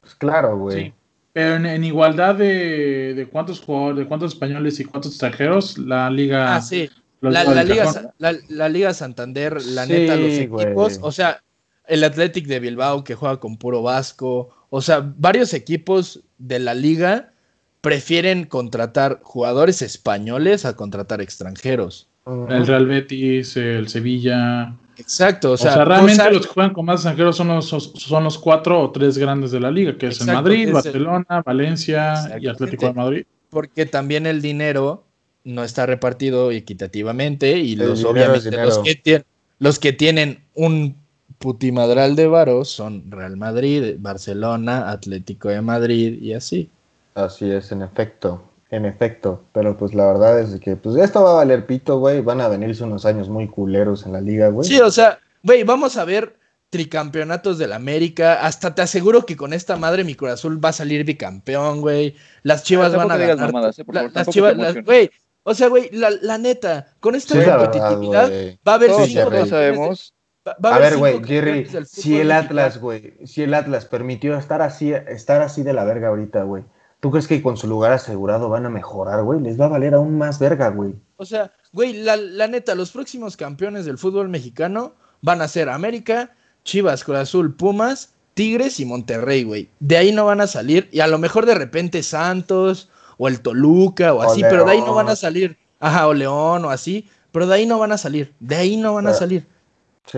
Pues 0.00 0.14
claro, 0.14 0.56
güey. 0.58 0.84
Sí. 0.84 0.94
Pero 1.34 1.56
en, 1.56 1.82
igualdad 1.82 2.36
de, 2.36 3.12
de, 3.14 3.26
cuántos 3.26 3.60
jugadores, 3.60 3.98
de 3.98 4.06
cuántos 4.06 4.34
españoles 4.34 4.78
y 4.78 4.84
cuántos 4.84 5.12
extranjeros, 5.12 5.76
la 5.76 6.08
liga. 6.08 6.54
Ah, 6.54 6.62
sí. 6.62 6.88
La, 7.20 7.64
liga, 7.64 8.12
la, 8.48 8.68
liga 8.68 8.94
Santander, 8.94 9.60
la 9.60 9.84
neta, 9.84 10.14
los 10.14 10.30
equipos, 10.30 11.00
o 11.02 11.10
sea, 11.10 11.42
el 11.86 12.04
Athletic 12.04 12.46
de 12.46 12.60
Bilbao 12.60 13.02
que 13.02 13.14
juega 13.14 13.40
con 13.40 13.56
puro 13.56 13.82
vasco, 13.82 14.50
o 14.70 14.80
sea, 14.80 15.12
varios 15.16 15.54
equipos 15.54 16.20
de 16.38 16.58
la 16.60 16.74
liga 16.74 17.32
prefieren 17.80 18.44
contratar 18.44 19.20
jugadores 19.22 19.82
españoles 19.82 20.64
a 20.64 20.76
contratar 20.76 21.20
extranjeros. 21.20 22.08
El 22.26 22.66
Real 22.66 22.86
Betis, 22.86 23.56
el 23.56 23.88
Sevilla. 23.88 24.74
Exacto, 24.96 25.52
o 25.52 25.56
sea, 25.56 25.84
realmente 25.84 26.30
los 26.30 26.46
que 26.46 26.52
juegan 26.52 26.72
con 26.72 26.84
más 26.84 27.00
extranjeros 27.00 27.36
son 27.36 27.48
los, 27.48 27.66
son 27.66 28.24
los 28.24 28.38
cuatro 28.38 28.80
o 28.80 28.90
tres 28.90 29.18
grandes 29.18 29.50
de 29.50 29.60
la 29.60 29.70
liga, 29.70 29.96
que 29.98 30.08
es 30.08 30.20
el 30.20 30.28
Madrid, 30.28 30.72
Barcelona, 30.72 31.42
Valencia 31.44 32.38
y 32.40 32.46
Atlético 32.46 32.86
de 32.86 32.92
Madrid. 32.92 33.26
Porque 33.50 33.86
también 33.86 34.26
el 34.26 34.40
dinero 34.40 35.04
no 35.44 35.62
está 35.62 35.86
repartido 35.86 36.50
equitativamente 36.50 37.58
y 37.58 37.76
los 37.76 38.04
obviamente 38.04 38.50
los 38.50 38.78
que, 38.78 38.94
tienen, 38.94 39.24
los 39.58 39.78
que 39.78 39.92
tienen 39.92 40.44
un 40.54 40.96
putimadral 41.38 42.16
de 42.16 42.26
varos 42.26 42.70
son 42.70 43.10
Real 43.10 43.36
Madrid, 43.36 43.96
Barcelona, 43.98 44.90
Atlético 44.90 45.48
de 45.48 45.60
Madrid 45.60 46.22
y 46.22 46.32
así. 46.32 46.70
Así 47.14 47.50
es, 47.50 47.70
en 47.70 47.82
efecto. 47.82 48.42
En 48.74 48.86
efecto, 48.86 49.44
pero 49.52 49.76
pues 49.76 49.94
la 49.94 50.04
verdad 50.04 50.40
es 50.40 50.58
que 50.58 50.74
pues 50.74 50.96
esto 50.96 51.22
va 51.22 51.30
a 51.30 51.34
valer 51.34 51.64
pito, 51.64 52.00
güey. 52.00 52.20
Van 52.22 52.40
a 52.40 52.48
venirse 52.48 52.82
unos 52.82 53.04
años 53.04 53.28
muy 53.28 53.46
culeros 53.46 54.04
en 54.04 54.12
la 54.12 54.20
liga, 54.20 54.48
güey. 54.48 54.68
Sí, 54.68 54.80
o 54.80 54.90
sea, 54.90 55.20
güey, 55.44 55.62
vamos 55.62 55.96
a 55.96 56.04
ver 56.04 56.36
tricampeonatos 56.70 57.56
del 57.58 57.72
América. 57.72 58.44
Hasta 58.44 58.74
te 58.74 58.82
aseguro 58.82 59.26
que 59.26 59.36
con 59.36 59.52
esta 59.52 59.76
madre 59.76 60.02
mi 60.02 60.16
corazón 60.16 60.60
va 60.62 60.70
a 60.70 60.72
salir 60.72 61.04
bicampeón, 61.04 61.82
güey. 61.82 62.16
Las 62.42 62.64
chivas 62.64 62.92
van 62.96 63.12
a 63.12 63.16
ganar. 63.16 63.52
Eh, 63.54 63.84
las 64.12 64.28
chivas, 64.30 64.56
güey. 64.84 65.08
O 65.44 65.54
sea, 65.54 65.68
güey, 65.68 65.88
la, 65.92 66.36
neta, 66.36 66.88
con 66.98 67.14
esta 67.14 67.34
competitividad 67.44 68.28
va 68.66 68.72
a 68.72 68.74
haber 68.74 68.90
cinco. 68.90 69.30
Sí, 69.30 69.48
sabemos. 69.50 70.14
a, 70.44 70.78
ver, 70.80 70.96
güey, 70.96 71.22
Jerry, 71.22 71.68
si 71.86 72.18
el 72.18 72.32
Atlas, 72.32 72.80
güey, 72.80 73.14
si 73.24 73.44
el 73.44 73.54
Atlas 73.54 73.84
permitió 73.84 74.36
estar 74.36 74.62
así, 74.62 74.92
estar 74.92 75.42
así 75.42 75.62
de 75.62 75.74
la 75.74 75.84
verga 75.84 76.08
ahorita, 76.08 76.42
güey 76.42 76.64
¿Tú 77.04 77.10
crees 77.10 77.28
que 77.28 77.42
con 77.42 77.58
su 77.58 77.66
lugar 77.66 77.92
asegurado 77.92 78.48
van 78.48 78.64
a 78.64 78.70
mejorar, 78.70 79.22
güey? 79.24 79.38
Les 79.38 79.60
va 79.60 79.66
a 79.66 79.68
valer 79.68 79.92
aún 79.92 80.16
más 80.16 80.38
verga, 80.38 80.70
güey. 80.70 80.94
O 81.18 81.26
sea, 81.26 81.52
güey, 81.70 81.92
la, 81.92 82.16
neta, 82.46 82.74
los 82.74 82.92
próximos 82.92 83.36
campeones 83.36 83.84
del 83.84 83.98
fútbol 83.98 84.30
mexicano 84.30 84.94
van 85.20 85.42
a 85.42 85.48
ser 85.48 85.68
América, 85.68 86.34
Chivas, 86.64 87.04
Cruz 87.04 87.18
Azul, 87.18 87.54
Pumas, 87.56 88.14
Tigres 88.32 88.80
y 88.80 88.86
Monterrey, 88.86 89.44
güey. 89.44 89.68
De 89.80 89.98
ahí 89.98 90.12
no 90.12 90.24
van 90.24 90.40
a 90.40 90.46
salir. 90.46 90.88
Y 90.92 91.00
a 91.00 91.06
lo 91.06 91.18
mejor 91.18 91.44
de 91.44 91.54
repente 91.54 92.02
Santos 92.02 92.88
o 93.18 93.28
el 93.28 93.42
Toluca 93.42 94.14
o 94.14 94.22
así, 94.22 94.40
pero 94.40 94.64
de 94.64 94.72
ahí 94.72 94.80
no 94.80 94.94
van 94.94 95.10
a 95.10 95.16
salir. 95.16 95.58
Ajá, 95.80 96.08
o 96.08 96.14
León 96.14 96.64
o 96.64 96.70
así, 96.70 97.06
pero 97.32 97.46
de 97.46 97.56
ahí 97.56 97.66
no 97.66 97.78
van 97.78 97.92
a 97.92 97.98
salir. 97.98 98.32
De 98.40 98.56
ahí 98.56 98.78
no 98.78 98.94
van 98.94 99.08
a 99.08 99.12
salir. 99.12 99.46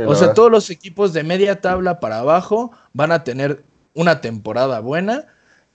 o 0.06 0.14
sea, 0.14 0.34
todos 0.34 0.52
los 0.52 0.70
equipos 0.70 1.12
de 1.12 1.24
media 1.24 1.60
tabla 1.60 1.98
para 1.98 2.20
abajo 2.20 2.70
van 2.92 3.10
a 3.10 3.24
tener 3.24 3.64
una 3.92 4.20
temporada 4.20 4.78
buena 4.78 5.26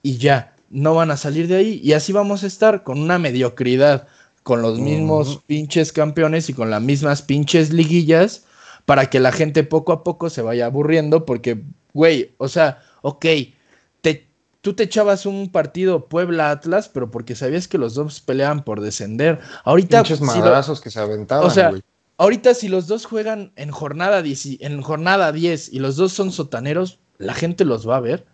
y 0.04 0.18
ya 0.18 0.54
no 0.72 0.96
van 0.96 1.12
a 1.12 1.18
salir 1.18 1.48
de 1.48 1.58
ahí 1.58 1.82
y 1.84 1.94
así 1.94 2.14
vamos 2.14 2.44
a 2.44 2.48
estar 2.48 2.84
con 2.84 3.00
una 3.00 3.20
mediocridad, 3.20 4.08
con 4.44 4.62
los 4.62 4.80
mismos 4.80 5.42
pinches 5.46 5.92
campeones 5.92 6.50
y 6.50 6.54
con 6.54 6.70
las 6.70 6.82
mismas 6.82 7.22
pinches 7.22 7.72
liguillas 7.72 8.46
para 8.86 9.10
que 9.10 9.20
la 9.20 9.32
gente 9.32 9.64
poco 9.64 9.92
a 9.92 10.04
poco 10.04 10.30
se 10.30 10.42
vaya 10.42 10.66
aburriendo 10.66 11.26
porque, 11.26 11.64
güey, 11.94 12.34
o 12.38 12.48
sea, 12.48 12.82
ok, 13.04 13.26
te, 14.02 14.28
tú 14.62 14.74
te 14.74 14.84
echabas 14.84 15.26
un 15.26 15.52
partido 15.52 16.08
Puebla-Atlas, 16.08 16.90
pero 16.90 17.12
porque 17.12 17.36
sabías 17.36 17.68
que 17.68 17.78
los 17.78 17.94
dos 17.94 18.22
peleaban 18.22 18.64
por 18.64 18.82
descender. 18.82 19.40
Ahorita... 19.64 20.02
Pinches 20.02 20.22
madrazos 20.22 20.82
que 20.82 20.90
se 20.90 21.00
aventaban, 21.00 21.46
o 21.46 21.50
sea, 21.50 21.72
Ahorita 22.22 22.54
si 22.54 22.68
los 22.68 22.86
dos 22.86 23.08
juegan 23.08 23.52
en 23.56 23.72
jornada, 23.72 24.22
10, 24.22 24.62
en 24.62 24.84
jornada 24.84 25.32
10 25.32 25.74
y 25.74 25.80
los 25.80 25.96
dos 25.96 26.14
son 26.14 26.32
sotaneros, 26.32 27.00
la 27.18 27.34
gente 27.34 27.66
los 27.66 27.90
va 27.90 27.98
a 27.98 28.00
ver. 28.00 28.28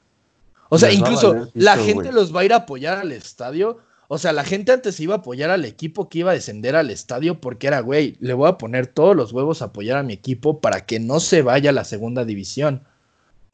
O 0.69 0.77
sea, 0.77 0.91
incluso 0.91 1.49
la 1.53 1.77
gente 1.77 2.11
los 2.11 2.35
va 2.35 2.41
a 2.41 2.45
ir 2.45 2.53
a 2.53 2.57
apoyar 2.57 2.97
al 2.97 3.11
estadio. 3.11 3.79
O 4.09 4.17
sea, 4.17 4.31
la 4.31 4.43
gente 4.43 4.71
antes 4.71 4.99
iba 4.99 5.15
a 5.15 5.17
apoyar 5.17 5.49
al 5.49 5.65
equipo 5.65 6.07
que 6.07 6.19
iba 6.19 6.31
a 6.31 6.33
descender 6.33 6.75
al 6.75 6.89
estadio 6.89 7.41
porque 7.41 7.67
era, 7.67 7.81
güey, 7.81 8.15
le 8.19 8.33
voy 8.33 8.47
a 8.47 8.57
poner 8.57 8.87
todos 8.87 9.15
los 9.15 9.33
huevos 9.33 9.61
a 9.61 9.65
apoyar 9.65 9.97
a 9.97 10.03
mi 10.03 10.13
equipo 10.13 10.61
para 10.61 10.85
que 10.85 10.99
no 10.99 11.19
se 11.19 11.41
vaya 11.41 11.71
a 11.71 11.73
la 11.73 11.83
segunda 11.83 12.23
división. 12.23 12.83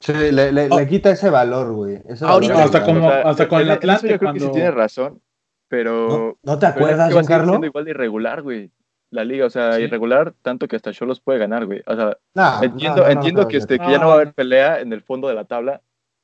Sí, 0.03 0.11
le, 0.13 0.67
oh. 0.69 0.85
quita 0.85 1.11
ese 1.11 1.29
valor, 1.29 1.71
güey. 1.71 2.01
Ahorita, 2.21 2.61
hasta, 2.61 2.83
como, 2.83 3.09
hasta 3.09 3.47
con 3.47 3.61
el 3.61 3.71
Atlante. 3.71 4.09
Yo 4.09 4.19
creo 4.19 4.33
que 4.33 4.41
sí 4.41 4.49
tiene 4.51 4.71
razón, 4.71 5.21
pero. 5.69 6.37
¿No, 6.43 6.59
te 6.59 6.65
acuerdas, 6.65 7.13
Juan 7.13 7.25
Carlos? 7.25 7.63
igual 7.63 7.85
de 7.85 7.91
irregular, 7.91 8.41
güey. 8.41 8.69
La 9.11 9.23
liga, 9.23 9.45
o 9.45 9.49
sea, 9.49 9.79
irregular, 9.79 10.33
tanto 10.41 10.67
que 10.67 10.75
hasta 10.75 10.91
los 11.05 11.21
puede 11.21 11.39
ganar, 11.39 11.67
güey. 11.67 11.83
O 11.85 11.95
sea, 11.95 12.17
entiendo, 12.61 13.07
entiendo 13.07 13.47
que, 13.47 13.57
este, 13.57 13.79
que 13.79 13.91
ya 13.91 13.99
no 13.99 14.07
va 14.07 14.13
a 14.13 14.15
haber 14.15 14.33
pelea 14.33 14.81
en 14.81 14.91
el 14.91 15.01
fondo 15.01 15.29
de 15.29 15.35
la 15.35 15.45
tabla, 15.45 15.81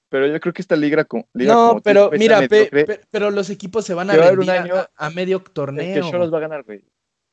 pero 0.09 0.27
yo 0.27 0.39
creo 0.39 0.53
que 0.53 0.61
esta 0.61 0.75
liga, 0.75 1.07
liga 1.33 1.53
no, 1.53 1.81
pero 1.83 2.09
mira, 2.11 2.41
pero 3.11 3.29
los 3.29 3.49
equipos 3.49 3.85
se 3.85 3.93
van 3.93 4.09
a 4.09 4.15
rendir 4.15 4.49
a, 4.49 4.89
a, 4.95 5.09
medio 5.11 5.39
torneo. 5.39 6.11
Que 6.11 6.17
los 6.17 6.33
va 6.33 6.39
a 6.39 6.41
ganar, 6.41 6.63
güey. 6.63 6.83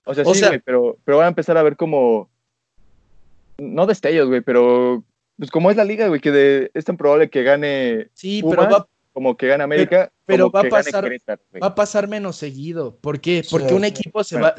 O 0.04 0.14
sea, 0.14 0.24
sí, 0.24 0.44
güey, 0.46 0.60
pero, 0.60 0.98
pero 1.04 1.16
van 1.16 1.26
a 1.26 1.28
empezar 1.28 1.56
a 1.56 1.62
ver 1.62 1.76
como. 1.76 2.30
No 3.58 3.86
destellos, 3.86 4.28
güey, 4.28 4.42
pero. 4.42 5.02
Pues 5.38 5.50
como 5.50 5.70
es 5.70 5.76
la 5.76 5.84
liga, 5.84 6.08
güey, 6.08 6.20
que 6.20 6.30
de, 6.30 6.70
es 6.74 6.84
tan 6.84 6.96
probable 6.96 7.28
que 7.28 7.42
gane. 7.42 8.08
Sí, 8.14 8.42
pero 8.48 8.70
va. 8.70 8.86
Como 9.12 9.36
que 9.36 9.48
gane 9.48 9.64
América. 9.64 10.12
Pero, 10.26 10.50
va, 10.50 10.60
a 10.60 10.64
pasar, 10.64 11.10
va 11.10 11.66
a 11.68 11.74
pasar 11.74 12.06
menos 12.06 12.36
seguido. 12.36 12.96
¿Por 12.96 13.20
qué? 13.20 13.42
Porque 13.50 13.72
un 13.72 13.84
equipo 13.84 14.22
se 14.22 14.38
va. 14.38 14.54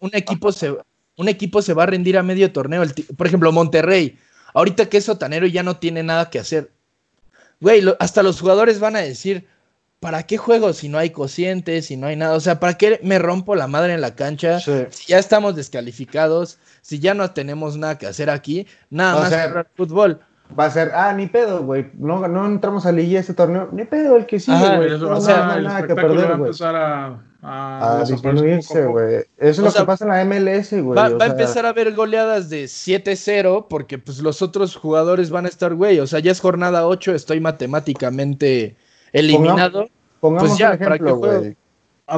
un, 0.00 0.10
equipo 0.12 0.50
se, 0.50 0.76
un 1.16 1.28
equipo 1.28 1.62
se 1.62 1.74
va 1.74 1.84
a 1.84 1.86
rendir 1.86 2.18
a 2.18 2.24
medio 2.24 2.52
torneo. 2.52 2.82
por 3.16 3.26
ejemplo, 3.28 3.52
Monterrey. 3.52 4.18
Ahorita 4.52 4.88
que 4.88 4.96
es 4.96 5.04
sotanero 5.04 5.46
y 5.46 5.52
ya 5.52 5.62
no 5.62 5.76
tiene 5.76 6.02
nada 6.02 6.28
que 6.28 6.40
hacer 6.40 6.72
güey, 7.60 7.82
hasta 7.98 8.22
los 8.22 8.40
jugadores 8.40 8.80
van 8.80 8.96
a 8.96 9.00
decir, 9.00 9.46
¿para 10.00 10.22
qué 10.24 10.38
juego 10.38 10.72
si 10.72 10.88
no 10.88 10.98
hay 10.98 11.10
cocientes, 11.10 11.86
si 11.86 11.96
no 11.96 12.06
hay 12.06 12.16
nada? 12.16 12.34
O 12.34 12.40
sea, 12.40 12.58
¿para 12.58 12.74
qué 12.74 13.00
me 13.02 13.18
rompo 13.18 13.54
la 13.54 13.66
madre 13.66 13.94
en 13.94 14.00
la 14.00 14.14
cancha 14.14 14.60
si 14.60 15.06
ya 15.06 15.18
estamos 15.18 15.54
descalificados, 15.54 16.58
si 16.80 16.98
ya 16.98 17.14
no 17.14 17.30
tenemos 17.30 17.76
nada 17.76 17.98
que 17.98 18.06
hacer 18.06 18.30
aquí, 18.30 18.66
nada 18.88 19.20
más 19.20 19.30
para 19.30 19.66
fútbol? 19.76 20.20
Va 20.58 20.64
a 20.64 20.70
ser, 20.70 20.90
ah, 20.94 21.12
ni 21.12 21.26
pedo, 21.26 21.62
güey, 21.62 21.90
no, 21.94 22.26
no 22.26 22.46
entramos 22.46 22.84
a 22.84 22.90
liga 22.90 23.20
este 23.20 23.34
torneo, 23.34 23.68
ni 23.70 23.84
pedo, 23.84 24.16
el 24.16 24.26
que 24.26 24.40
sigue, 24.40 24.76
güey. 24.76 24.92
o 24.92 25.20
sea, 25.20 25.46
no 25.46 25.52
hay 25.52 25.62
nada 25.62 25.86
que 25.86 25.94
perder, 25.94 26.32
a, 26.32 27.22
disminuirse, 28.06 28.86
güey. 28.86 29.16
Eso 29.38 29.66
es 29.66 29.74
lo 29.74 29.80
que 29.80 29.86
pasa 29.86 30.04
en 30.04 30.10
la 30.10 30.24
MLS, 30.24 30.72
güey. 30.72 30.96
Va, 30.96 31.06
a 31.06 31.26
empezar 31.26 31.64
a 31.64 31.70
haber 31.70 31.94
goleadas 31.94 32.50
de 32.50 32.64
7-0 32.64 33.66
porque 33.68 33.98
pues 33.98 34.20
los 34.20 34.42
otros 34.42 34.76
jugadores 34.76 35.30
van 35.30 35.46
a 35.46 35.48
estar, 35.48 35.74
güey. 35.74 36.00
O 36.00 36.06
sea, 36.06 36.20
ya 36.20 36.32
es 36.32 36.40
jornada 36.40 36.86
8, 36.86 37.14
estoy 37.14 37.40
matemáticamente 37.40 38.76
eliminado. 39.12 39.88
Pongamos, 40.20 40.50
pues 40.50 40.58
ya, 40.58 40.70
un 40.70 40.74
ejemplo, 40.74 41.16
güey. 41.16 41.56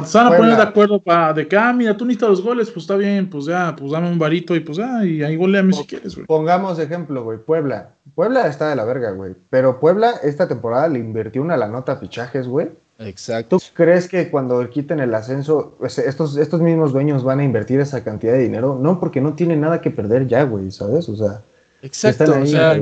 Se 0.05 0.17
van 0.17 0.33
a 0.33 0.37
poner 0.37 0.55
de 0.55 0.63
acuerdo 0.63 0.99
para 0.99 1.33
de 1.33 1.47
que, 1.47 1.55
ah, 1.55 1.71
mira, 1.71 1.95
tú 1.95 2.03
necesitas 2.03 2.29
los 2.29 2.41
goles, 2.41 2.71
pues 2.71 2.83
está 2.83 2.95
bien, 2.95 3.29
pues 3.29 3.45
ya, 3.45 3.75
pues 3.77 3.91
dame 3.91 4.09
un 4.09 4.17
varito 4.17 4.55
y 4.55 4.59
pues 4.59 4.79
ya, 4.79 5.05
y 5.05 5.21
ahí 5.21 5.35
goleame 5.35 5.71
si 5.71 5.85
quieres, 5.85 6.15
güey. 6.15 6.25
Pongamos 6.25 6.79
ejemplo, 6.79 7.23
güey, 7.23 7.37
Puebla. 7.37 7.91
Puebla 8.15 8.47
está 8.47 8.69
de 8.69 8.75
la 8.75 8.85
verga, 8.85 9.11
güey. 9.11 9.35
Pero 9.51 9.79
Puebla 9.79 10.15
esta 10.23 10.47
temporada 10.47 10.87
le 10.87 10.97
invirtió 10.97 11.43
una 11.43 11.57
la 11.57 11.67
nota 11.67 11.95
fichajes, 11.97 12.47
güey 12.47 12.71
Exacto. 13.05 13.59
¿Tú 13.59 13.65
crees 13.73 14.07
que 14.07 14.29
cuando 14.29 14.69
quiten 14.69 14.99
el 14.99 15.13
ascenso, 15.13 15.75
pues, 15.79 15.97
estos, 15.97 16.37
estos 16.37 16.61
mismos 16.61 16.93
dueños 16.93 17.23
van 17.23 17.39
a 17.39 17.43
invertir 17.43 17.79
esa 17.79 18.03
cantidad 18.03 18.33
de 18.33 18.39
dinero? 18.39 18.79
No, 18.81 18.99
porque 18.99 19.21
no 19.21 19.33
tienen 19.33 19.61
nada 19.61 19.81
que 19.81 19.91
perder 19.91 20.27
ya, 20.27 20.43
güey, 20.43 20.71
¿sabes? 20.71 21.09
O 21.09 21.15
sea, 21.15 21.41
Exacto, 21.81 22.39
o 22.41 22.45
sea, 22.45 22.81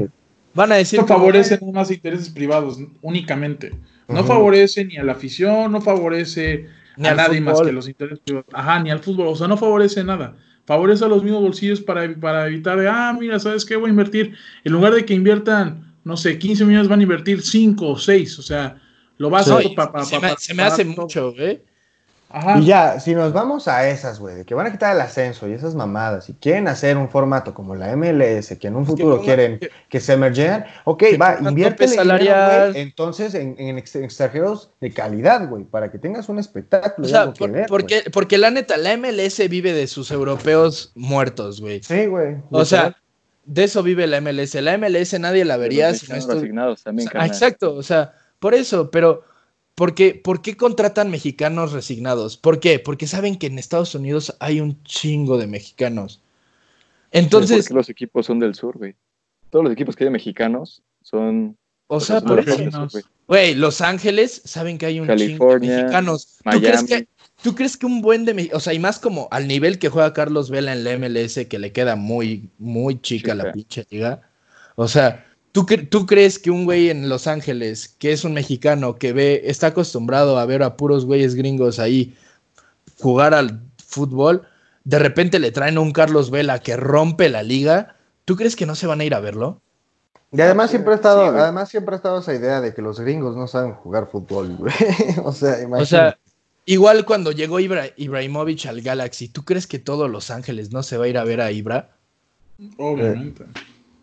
van 0.53 0.71
a 0.71 0.75
decir... 0.75 0.99
No 0.99 1.07
favorecen 1.07 1.60
unos 1.62 1.91
intereses 1.91 2.29
privados 2.29 2.79
únicamente. 3.01 3.73
No 4.07 4.23
favorece 4.23 4.84
ni 4.84 4.97
a 4.97 5.03
la 5.03 5.13
afición, 5.13 5.71
no 5.71 5.81
favorece 5.81 6.67
a 6.97 7.13
nadie 7.13 7.39
más 7.39 7.62
que 7.62 7.71
los 7.71 7.88
intereses 7.88 8.19
privados. 8.19 8.49
Ajá, 8.53 8.81
ni 8.84 8.91
al 8.91 8.99
fútbol, 8.99 9.27
o 9.27 9.36
sea, 9.36 9.47
no 9.47 9.57
favorece 9.57 10.03
nada. 10.03 10.36
Favorece 10.65 11.05
a 11.05 11.07
los 11.07 11.23
mismos 11.23 11.41
bolsillos 11.41 11.81
para, 11.81 12.13
para 12.15 12.47
evitar 12.47 12.77
de, 12.79 12.88
ah, 12.88 13.15
mira, 13.17 13.39
¿sabes 13.39 13.65
qué? 13.65 13.75
Voy 13.75 13.88
a 13.88 13.91
invertir. 13.91 14.36
En 14.63 14.73
lugar 14.73 14.93
de 14.93 15.05
que 15.05 15.13
inviertan, 15.13 15.95
no 16.03 16.17
sé, 16.17 16.38
15 16.38 16.65
millones, 16.65 16.88
van 16.88 16.99
a 16.99 17.03
invertir 17.03 17.41
5 17.41 17.88
o 17.88 17.97
6, 17.97 18.39
o 18.39 18.41
sea 18.41 18.77
lo 19.21 19.29
básico 19.29 19.60
se, 20.39 20.53
me, 20.55 20.63
hace 20.63 20.84
mucho, 20.84 21.31
güey. 21.34 21.62
Y 22.60 22.65
ya, 22.65 22.99
si 22.99 23.13
nos 23.13 23.34
vamos 23.34 23.67
a 23.67 23.88
esas, 23.88 24.19
güey, 24.19 24.34
de 24.34 24.45
que 24.45 24.55
van 24.55 24.65
a 24.65 24.71
quitar 24.71 24.95
el 24.95 25.01
ascenso 25.01 25.47
y 25.47 25.53
esas 25.53 25.75
mamadas, 25.75 26.27
y 26.29 26.34
quieren 26.34 26.67
hacer 26.67 26.97
un 26.97 27.07
formato 27.07 27.53
como 27.53 27.75
la 27.75 27.95
MLS, 27.95 28.57
que 28.57 28.67
en 28.67 28.77
un 28.77 28.86
futuro 28.86 29.21
quieren 29.21 29.60
que, 29.89 29.99
se 29.99 30.13
emergen, 30.13 30.63
ok, 30.86 31.03
va, 31.21 31.38
invierte 31.39 31.88
salarial. 31.88 32.75
entonces 32.75 33.36
en, 33.36 33.77
extranjeros 33.77 34.71
de 34.79 34.91
calidad, 34.91 35.47
güey, 35.47 35.65
para 35.65 35.91
que 35.91 35.99
tengas 35.99 36.29
un 36.29 36.39
espectáculo. 36.39 37.05
O 37.05 37.10
sea, 37.10 37.31
porque, 37.67 38.05
porque 38.12 38.39
la 38.39 38.49
neta, 38.49 38.75
la 38.77 38.97
MLS 38.97 39.47
vive 39.49 39.73
de 39.73 39.86
sus 39.86 40.10
europeos 40.10 40.93
muertos, 40.95 41.62
güey. 41.62 41.84
Sí, 41.84 42.07
güey. 42.07 42.38
O 42.49 42.65
sea, 42.65 42.95
de 43.45 43.65
eso 43.65 43.84
vive 43.84 44.07
la 44.07 44.19
MLS. 44.19 44.55
La 44.55 44.79
MLS 44.79 45.19
nadie 45.19 45.45
la 45.45 45.57
vería 45.57 45.93
si 45.93 46.12
no 46.12 46.17
estos... 46.17 46.84
también, 46.84 47.10
ah, 47.13 47.27
Exacto, 47.27 47.75
o 47.75 47.84
sea 47.84 48.13
por 48.41 48.56
eso, 48.56 48.89
pero 48.89 49.23
¿por 49.75 49.93
qué, 49.93 50.15
¿por 50.15 50.41
qué 50.41 50.58
contratan 50.58 51.12
mexicanos 51.12 51.73
resignados? 51.73 52.38
¿Por 52.38 52.60
qué? 52.60 52.80
Porque 52.80 53.06
saben 53.06 53.38
que 53.38 53.45
en 53.45 53.60
Estados 53.60 53.93
Unidos 53.93 54.36
hay 54.39 54.62
un 54.62 54.82
chingo 54.84 55.38
de 55.38 55.45
mexicanos. 55.45 56.23
Entonces. 57.12 57.69
los 57.69 57.88
equipos 57.88 58.25
son 58.25 58.39
del 58.39 58.56
sur, 58.56 58.80
güey. 58.80 58.95
Todos 59.51 59.65
los 59.65 59.71
equipos 59.71 59.95
que 59.95 60.06
hay 60.06 60.08
de 60.08 60.13
mexicanos 60.13 60.82
son. 61.04 61.56
O 61.86 61.99
sea, 61.99 62.19
por 62.19 62.39
eso. 62.39 62.88
Güey, 63.27 63.54
Los 63.54 63.80
Ángeles 63.80 64.41
saben 64.43 64.80
que 64.80 64.88
hay 64.88 64.99
un 64.99 65.15
chingo 65.15 65.60
de 65.60 65.60
mexicanos. 65.60 66.39
¿Tú 66.43 66.60
crees 66.60 66.84
que, 66.84 67.08
¿Tú 67.43 67.54
crees 67.54 67.77
que 67.77 67.86
un 67.86 68.01
buen 68.01 68.25
de 68.25 68.49
O 68.54 68.60
sea, 68.60 68.73
y 68.73 68.80
más 68.80 68.97
como 68.97 69.27
al 69.30 69.47
nivel 69.47 69.77
que 69.77 69.89
juega 69.89 70.13
Carlos 70.13 70.49
Vela 70.49 70.73
en 70.73 70.84
la 70.84 70.97
MLS, 70.97 71.45
que 71.47 71.60
le 71.60 71.71
queda 71.71 71.95
muy, 71.95 72.49
muy 72.58 72.99
chica, 73.01 73.34
chica. 73.34 73.36
la 73.36 73.51
pinche 73.51 73.86
liga. 73.91 74.21
O 74.75 74.88
sea, 74.88 75.31
¿Tú, 75.51 75.65
¿Tú, 75.65 76.05
crees 76.05 76.39
que 76.39 76.49
un 76.49 76.63
güey 76.63 76.89
en 76.89 77.09
Los 77.09 77.27
Ángeles, 77.27 77.89
que 77.99 78.13
es 78.13 78.23
un 78.23 78.33
mexicano, 78.33 78.95
que 78.95 79.11
ve, 79.11 79.41
está 79.45 79.67
acostumbrado 79.67 80.37
a 80.37 80.45
ver 80.45 80.63
a 80.63 80.77
puros 80.77 81.05
güeyes 81.05 81.35
gringos 81.35 81.77
ahí 81.77 82.15
jugar 82.99 83.33
al 83.33 83.61
fútbol, 83.85 84.47
de 84.83 84.99
repente 84.99 85.39
le 85.39 85.51
traen 85.51 85.77
a 85.77 85.81
un 85.81 85.91
Carlos 85.91 86.31
Vela 86.31 86.59
que 86.59 86.77
rompe 86.77 87.29
la 87.29 87.43
liga? 87.43 87.95
¿Tú 88.25 88.35
crees 88.35 88.55
que 88.55 88.65
no 88.65 88.75
se 88.75 88.87
van 88.87 89.01
a 89.01 89.03
ir 89.03 89.13
a 89.13 89.19
verlo? 89.19 89.61
Y 90.31 90.39
además 90.39 90.69
siempre 90.69 90.93
ha 90.93 90.95
estado, 90.95 91.25
además 91.25 91.67
siempre 91.67 91.95
ha 91.95 91.97
estado 91.97 92.19
esa 92.19 92.33
idea 92.33 92.61
de 92.61 92.73
que 92.73 92.81
los 92.81 92.99
gringos 92.99 93.35
no 93.35 93.47
saben 93.47 93.73
jugar 93.73 94.07
fútbol, 94.09 94.55
güey. 94.55 94.73
o 95.25 95.33
sea, 95.33 95.61
imagínate. 95.61 95.83
O 95.83 95.85
sea, 95.85 96.17
igual 96.65 97.05
cuando 97.05 97.33
llegó 97.33 97.59
Ibra, 97.59 97.87
Ibrahimovic 97.97 98.65
al 98.67 98.81
Galaxy, 98.81 99.27
¿tú 99.27 99.43
crees 99.43 99.67
que 99.67 99.79
todo 99.79 100.07
Los 100.07 100.31
Ángeles 100.31 100.71
no 100.71 100.83
se 100.83 100.97
va 100.97 101.05
a 101.05 101.07
ir 101.09 101.17
a 101.17 101.25
ver 101.25 101.41
a 101.41 101.51
Ibra? 101.51 101.97
Obviamente. 102.77 103.43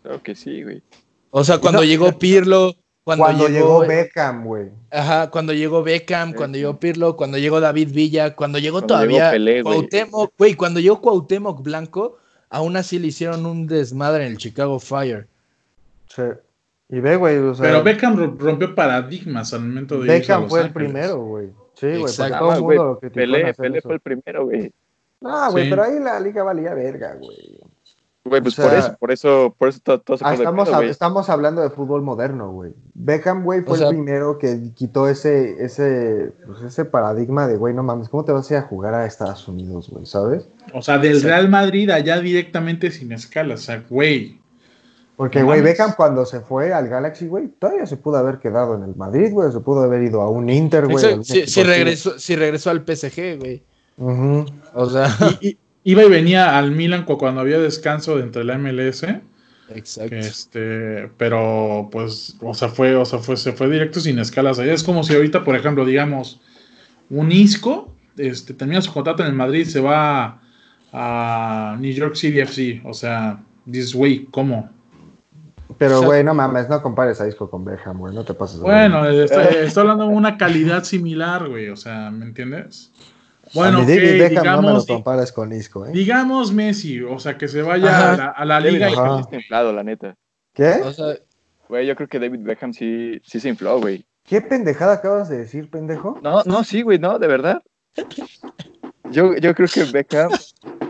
Creo 0.03 0.21
que 0.21 0.35
sí, 0.35 0.63
güey. 0.63 0.83
O 1.31 1.43
sea, 1.43 1.59
cuando 1.59 1.83
llegó 1.83 2.17
Pirlo, 2.17 2.73
cuando, 3.03 3.47
llegó, 3.47 3.79
Beckham, 3.79 4.45
güey. 4.45 4.69
Ajá, 4.91 5.31
cuando 5.31 5.53
llegó 5.53 5.83
Beckham, 5.83 6.33
cuando 6.33 6.57
llegó 6.57 6.79
Pirlo, 6.79 7.15
cuando 7.15 7.37
llegó 7.37 7.59
David 7.59 7.89
Villa, 7.91 8.35
cuando 8.35 8.59
llegó 8.59 8.83
todavía 8.83 9.31
Cuauhtémoc, 9.63 10.33
güey, 10.37 10.55
cuando 10.55 10.79
llegó 10.79 11.01
Cuauhtémoc 11.01 11.63
Blanco, 11.63 12.17
aún 12.49 12.77
así 12.77 12.99
le 12.99 13.07
hicieron 13.07 13.45
un 13.45 13.65
desmadre 13.65 14.25
en 14.25 14.33
el 14.33 14.37
Chicago 14.37 14.79
Fire. 14.79 15.27
Sí. 16.07 16.23
Y 16.89 16.99
ve, 16.99 17.15
güey, 17.15 17.37
o 17.37 17.53
sea, 17.53 17.63
Pero 17.63 17.83
Beckham 17.83 18.37
rompió 18.37 18.73
paradigmas 18.73 19.53
al 19.53 19.61
momento 19.61 19.99
de 19.99 20.07
Beckham 20.07 20.49
fue 20.49 20.61
el 20.61 20.73
primero, 20.73 21.19
güey. 21.19 21.49
Sí, 21.75 21.97
güey, 21.97 22.13
todo 22.15 22.53
el 22.53 22.61
mundo 22.61 22.83
lo 22.83 22.99
Pelé, 22.99 23.53
Pelé 23.53 23.81
fue 23.81 23.93
el 23.95 23.99
primero, 24.01 24.45
güey. 24.45 24.71
No, 25.21 25.51
güey, 25.51 25.69
pero 25.69 25.83
ahí 25.83 25.99
la 25.99 26.19
liga 26.19 26.43
valía 26.43 26.73
verga, 26.73 27.15
güey. 27.15 27.59
Güey, 28.25 28.41
pues 28.41 28.55
por 28.55 28.73
eso, 28.73 28.97
por 28.99 29.11
eso, 29.11 29.55
por 29.57 29.69
eso 29.69 29.79
todo, 29.79 30.17
se 30.17 30.25
ah, 30.25 30.33
estamos, 30.33 30.69
estamos 30.83 31.29
hablando 31.29 31.61
de 31.61 31.69
fútbol 31.69 32.01
moderno, 32.01 32.51
güey. 32.51 32.73
Beckham, 32.93 33.43
güey, 33.43 33.61
fue 33.61 33.79
el 33.79 33.87
primero 33.87 34.37
que 34.37 34.71
quitó 34.75 35.07
ese, 35.07 35.63
ese, 35.63 36.33
pues 36.45 36.61
ese 36.61 36.83
paradigma 36.83 37.47
de, 37.47 37.55
güey, 37.55 37.73
no 37.73 37.81
mames, 37.81 38.09
¿cómo 38.09 38.25
te 38.25 38.33
vas 38.33 38.51
a 38.51 38.53
ir 38.53 38.59
a 38.59 38.63
jugar 38.63 38.93
a 38.93 39.05
Estados 39.05 39.47
Unidos, 39.47 39.89
güey? 39.89 40.05
¿Sabes? 40.05 40.49
O 40.73 40.81
sea, 40.81 40.97
del 40.97 41.21
Real 41.21 41.49
Madrid 41.49 41.89
allá 41.89 42.19
directamente 42.19 42.91
sin 42.91 43.13
escala, 43.13 43.53
o 43.53 43.57
sea, 43.57 43.83
güey. 43.89 44.37
Porque, 45.15 45.41
güey, 45.41 45.61
Beckham 45.61 45.93
cuando 45.95 46.25
se 46.25 46.41
fue 46.41 46.73
al 46.73 46.89
Galaxy, 46.89 47.27
güey, 47.27 47.47
todavía 47.47 47.85
se 47.85 47.97
pudo 47.97 48.17
haber 48.17 48.39
quedado 48.39 48.75
en 48.75 48.83
el 48.83 48.95
Madrid, 48.95 49.31
güey, 49.31 49.51
se 49.51 49.61
pudo 49.61 49.83
haber 49.83 50.03
ido 50.03 50.21
a 50.21 50.29
un 50.29 50.49
Inter, 50.49 50.87
güey. 50.87 51.23
Si, 51.23 51.63
regresó, 51.63 52.19
si 52.19 52.35
regresó 52.35 52.69
al 52.69 52.83
PSG, 52.85 53.39
güey. 53.39 53.63
O 54.73 54.89
sea 54.89 55.09
iba 55.89 56.03
y 56.03 56.09
venía 56.09 56.57
al 56.57 56.71
Milan 56.71 57.03
cuando 57.03 57.41
había 57.41 57.57
descanso 57.57 58.19
entre 58.19 58.43
la 58.43 58.57
MLS. 58.59 59.03
Exacto. 59.73 60.15
Este, 60.15 61.09
pero 61.17 61.89
pues, 61.91 62.37
o 62.41 62.53
sea, 62.53 62.69
fue, 62.69 62.95
o 62.95 63.05
sea, 63.05 63.19
fue, 63.19 63.37
se 63.37 63.53
fue 63.53 63.69
directo 63.69 63.99
sin 63.99 64.19
escalas. 64.19 64.59
Es 64.59 64.83
como 64.83 65.03
si 65.03 65.15
ahorita, 65.15 65.43
por 65.43 65.55
ejemplo, 65.55 65.85
digamos, 65.85 66.41
un 67.09 67.31
Isco, 67.31 67.95
este, 68.17 68.53
termina 68.53 68.81
su 68.81 68.93
contrato 68.93 69.23
en 69.23 69.29
el 69.29 69.35
Madrid, 69.35 69.65
se 69.65 69.79
va 69.79 70.39
a, 70.93 71.75
New 71.79 71.91
York 71.91 72.15
City 72.15 72.39
FC. 72.39 72.81
O 72.85 72.93
sea, 72.93 73.41
dices, 73.65 73.95
güey, 73.95 74.25
¿cómo? 74.25 74.69
Pero, 75.79 76.03
güey, 76.03 76.23
no 76.23 76.35
mames, 76.35 76.69
no 76.69 76.83
compares 76.83 77.19
a 77.19 77.27
Isco 77.27 77.49
con 77.49 77.65
Beckham, 77.65 77.97
güey, 77.97 78.13
no 78.13 78.23
te 78.25 78.35
pases. 78.35 78.59
Bueno, 78.59 79.07
estoy, 79.07 79.45
estoy 79.63 79.81
hablando 79.81 80.07
de 80.07 80.13
una 80.13 80.37
calidad 80.37 80.83
similar, 80.83 81.47
güey, 81.47 81.69
o 81.69 81.75
sea, 81.75 82.11
¿me 82.11 82.25
entiendes? 82.25 82.91
Bueno, 83.53 83.83
digamos, 83.85 84.85
con 85.33 85.53
Isco, 85.53 85.85
¿eh? 85.85 85.91
digamos 85.91 86.51
Messi, 86.51 87.01
o 87.01 87.19
sea, 87.19 87.37
que 87.37 87.47
se 87.47 87.61
vaya 87.61 88.31
a 88.31 88.45
la, 88.45 88.59
liga. 88.59 88.89
y... 88.89 88.93
está 88.93 89.35
inflado, 89.35 89.73
la 89.73 89.83
neta. 89.83 90.15
¿Qué? 90.53 90.81
O 90.83 90.91
sea, 90.91 91.15
güey, 91.67 91.87
yo 91.87 91.95
creo 91.95 92.07
que 92.07 92.19
David 92.19 92.41
Beckham 92.41 92.73
sí, 92.73 93.19
sí 93.23 93.39
se 93.39 93.49
infló, 93.49 93.79
güey. 93.79 94.05
¿Qué 94.23 94.41
pendejada 94.41 94.93
acabas 94.93 95.29
de 95.29 95.39
decir, 95.39 95.69
pendejo? 95.69 96.19
No, 96.21 96.43
no, 96.43 96.63
sí, 96.63 96.83
güey, 96.83 96.99
no, 96.99 97.17
de 97.17 97.27
verdad. 97.27 97.63
Yo, 99.11 99.35
yo 99.37 99.55
creo 99.55 99.67
que 99.67 99.85
Beckham 99.85 100.31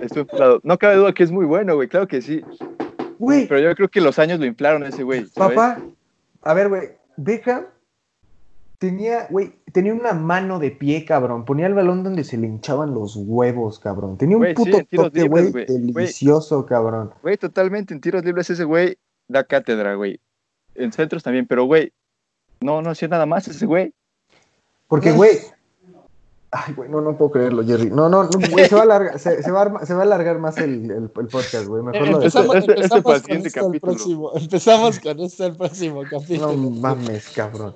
está 0.02 0.20
inflado. 0.20 0.60
No 0.64 0.78
cabe 0.78 0.96
duda 0.96 1.14
que 1.14 1.24
es 1.24 1.32
muy 1.32 1.46
bueno, 1.46 1.76
güey, 1.76 1.88
claro 1.88 2.08
que 2.08 2.22
sí. 2.22 2.44
Güey. 3.18 3.48
Pero 3.48 3.62
yo 3.62 3.76
creo 3.76 3.90
que 3.90 4.02
los 4.02 4.20
años 4.20 4.40
lo 4.40 4.46
inflaron 4.46 4.84
ese 4.84 5.04
güey. 5.04 5.26
Papá, 5.36 5.80
a 6.42 6.54
ver, 6.54 6.70
güey, 6.70 6.90
Beckham 7.16 7.66
Tenía, 8.80 9.28
güey, 9.30 9.54
tenía 9.74 9.94
una 9.94 10.14
mano 10.14 10.58
de 10.58 10.72
pie, 10.72 11.04
cabrón. 11.04 11.44
Ponía 11.44 11.68
el 11.68 11.74
balón 11.74 12.04
donde 12.04 12.24
se 12.24 12.38
le 12.38 12.48
hinchaban 12.48 12.94
los 12.94 13.16
huevos, 13.18 13.78
cabrón. 13.78 14.18
Tenía 14.18 14.38
un 14.38 14.54
puto 14.54 14.80
toque, 14.90 15.28
güey, 15.28 15.52
delicioso, 15.52 16.66
cabrón. 16.66 17.12
Güey, 17.22 17.38
totalmente 17.38 17.94
en 17.94 18.00
tiros 18.00 18.24
libres 18.24 18.50
ese 18.50 18.64
güey 18.64 18.98
da 19.28 19.44
cátedra, 19.44 19.96
güey. 19.96 20.22
En 20.76 20.94
centros 20.94 21.24
también, 21.24 21.46
pero, 21.46 21.66
güey, 21.66 21.92
no, 22.62 22.82
no 22.82 22.92
hacía 22.92 23.10
nada 23.10 23.26
más 23.26 23.50
ese 23.50 23.66
güey. 23.66 23.94
Porque, 24.88 25.12
güey, 25.12 25.32
Ay, 26.52 26.74
güey, 26.74 26.90
no, 26.90 27.00
no 27.00 27.16
puedo 27.16 27.32
creerlo, 27.32 27.64
Jerry. 27.64 27.92
No, 27.92 28.10
no, 28.10 28.24
no 28.24 28.30
güey, 28.50 28.66
se 28.68 28.74
va 28.74 28.82
a 28.82 28.84
alargar, 28.86 29.20
se, 29.20 29.44
se, 29.44 29.52
va 29.52 29.64
a, 29.64 29.86
se 29.86 29.94
va 29.94 30.00
a 30.00 30.04
alargar 30.04 30.40
más 30.40 30.58
el, 30.58 30.90
el, 30.90 31.12
el 31.16 31.28
podcast, 31.28 31.68
güey. 31.68 31.84
Mejor 31.84 32.08
lo 32.08 32.18
empezamos, 32.18 32.56
este, 32.56 32.72
este 32.72 32.96
empezamos 32.96 33.22
con 33.22 33.38
este 33.38 33.52
capítulo. 33.52 33.80
próximo. 33.80 34.32
Empezamos 34.36 35.00
con 35.00 35.20
este 35.20 35.46
el 35.46 35.58
próximo 35.58 36.04
capítulo. 36.10 36.54
No 36.54 36.70
mames, 36.72 37.30
cabrón. 37.36 37.76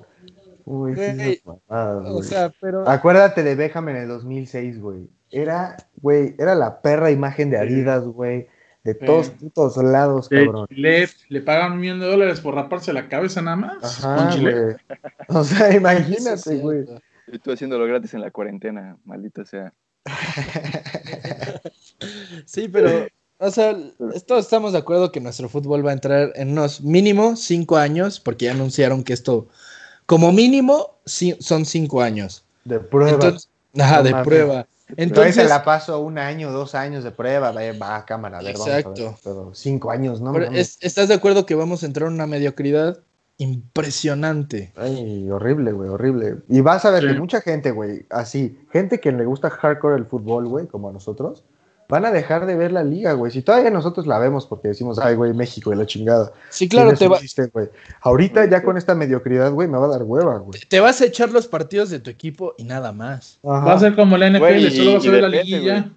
Uy, 0.64 0.94
sí, 0.96 1.42
o 1.68 2.22
sea, 2.22 2.52
pero... 2.60 2.88
Acuérdate 2.88 3.42
de 3.42 3.54
Beckham 3.54 3.88
en 3.90 3.96
el 3.96 4.08
2006, 4.08 4.80
güey. 4.80 5.10
Era, 5.30 5.76
güey, 5.96 6.34
era 6.38 6.54
la 6.54 6.80
perra 6.80 7.10
imagen 7.10 7.50
de 7.50 7.58
Adidas, 7.58 8.04
güey. 8.04 8.48
De 8.82 8.94
todos 8.94 9.30
putos 9.30 9.76
lados, 9.78 10.28
cabrón. 10.28 10.66
Le, 10.70 11.08
le 11.28 11.40
pagan 11.40 11.72
un 11.72 11.80
millón 11.80 12.00
de 12.00 12.06
dólares 12.06 12.40
por 12.40 12.54
raparse 12.54 12.92
la 12.92 13.08
cabeza 13.08 13.40
nada 13.40 13.56
más. 13.56 14.04
Ajá, 14.04 14.36
güey. 14.38 14.76
O 15.28 15.42
sea, 15.42 15.72
imagínate, 15.76 16.56
güey. 16.56 16.84
Estoy 17.32 17.54
haciéndolo 17.54 17.86
gratis 17.86 18.12
en 18.12 18.20
la 18.20 18.30
cuarentena, 18.30 18.98
maldita 19.04 19.44
sea. 19.46 19.72
sí, 22.44 22.68
pero, 22.68 23.06
o 23.38 23.50
sea, 23.50 23.76
todos 24.26 24.44
estamos 24.44 24.72
de 24.72 24.78
acuerdo 24.78 25.10
que 25.10 25.20
nuestro 25.20 25.48
fútbol 25.48 25.84
va 25.84 25.90
a 25.90 25.94
entrar 25.94 26.32
en 26.34 26.52
unos 26.52 26.82
mínimo 26.82 27.36
cinco 27.36 27.76
años, 27.76 28.20
porque 28.20 28.46
ya 28.46 28.52
anunciaron 28.52 29.02
que 29.02 29.14
esto, 29.14 29.48
como 30.06 30.32
mínimo, 30.32 30.98
son 31.04 31.64
cinco 31.64 32.02
años. 32.02 32.44
De 32.64 32.80
prueba. 32.80 33.36
ajá, 33.78 34.02
de 34.02 34.14
prueba. 34.24 34.66
Entonces 34.96 35.34
se 35.34 35.44
la 35.44 35.64
paso 35.64 36.00
un 36.00 36.18
año, 36.18 36.52
dos 36.52 36.74
años 36.74 37.04
de 37.04 37.10
prueba, 37.10 37.52
va, 37.52 37.96
a 37.96 38.04
cámara, 38.04 38.38
a 38.38 38.42
ver, 38.42 38.50
exacto. 38.50 39.16
pero 39.24 39.50
cinco 39.54 39.90
años, 39.90 40.20
¿no? 40.20 40.36
¿Estás 40.36 41.08
de 41.08 41.14
acuerdo 41.14 41.46
que 41.46 41.54
vamos 41.54 41.82
a 41.82 41.86
entrar 41.86 42.08
en 42.08 42.14
una 42.14 42.26
mediocridad 42.26 43.00
impresionante? 43.38 44.72
Ay, 44.76 45.28
horrible, 45.30 45.72
güey, 45.72 45.88
horrible. 45.88 46.36
Y 46.48 46.60
vas 46.60 46.84
a 46.84 46.90
ver 46.90 47.06
que 47.06 47.14
mucha 47.14 47.40
gente, 47.40 47.70
güey, 47.70 48.06
así, 48.10 48.60
gente 48.70 49.00
que 49.00 49.10
le 49.10 49.24
gusta 49.24 49.50
hardcore 49.50 49.96
el 49.96 50.04
fútbol, 50.04 50.46
güey, 50.48 50.66
como 50.66 50.90
a 50.90 50.92
nosotros, 50.92 51.44
van 51.88 52.04
a 52.04 52.10
dejar 52.10 52.46
de 52.46 52.56
ver 52.56 52.72
la 52.72 52.82
liga, 52.82 53.12
güey. 53.12 53.30
Si 53.32 53.42
todavía 53.42 53.70
nosotros 53.70 54.06
la 54.06 54.18
vemos 54.18 54.46
porque 54.46 54.68
decimos, 54.68 54.98
ay, 54.98 55.14
güey, 55.14 55.32
México 55.32 55.72
y 55.72 55.76
la 55.76 55.86
chingada. 55.86 56.32
Sí, 56.50 56.68
claro, 56.68 56.94
te 56.94 57.08
va. 57.08 57.18
Ahorita 58.00 58.48
ya 58.48 58.62
con 58.62 58.76
esta 58.76 58.94
mediocridad, 58.94 59.52
güey, 59.52 59.68
me 59.68 59.78
va 59.78 59.86
a 59.86 59.90
dar 59.90 60.02
hueva, 60.02 60.38
güey. 60.38 60.60
Te 60.68 60.80
vas 60.80 61.00
a 61.00 61.06
echar 61.06 61.30
los 61.30 61.46
partidos 61.46 61.90
de 61.90 62.00
tu 62.00 62.10
equipo 62.10 62.54
y 62.56 62.64
nada 62.64 62.92
más. 62.92 63.38
Va 63.44 63.72
a 63.72 63.78
ser 63.78 63.94
como 63.94 64.16
la 64.16 64.30
NFL, 64.30 64.68
solo 64.70 64.94
vas 64.94 65.06
a 65.06 65.10
ver 65.10 65.22
la 65.22 65.28
liguilla. 65.28 65.90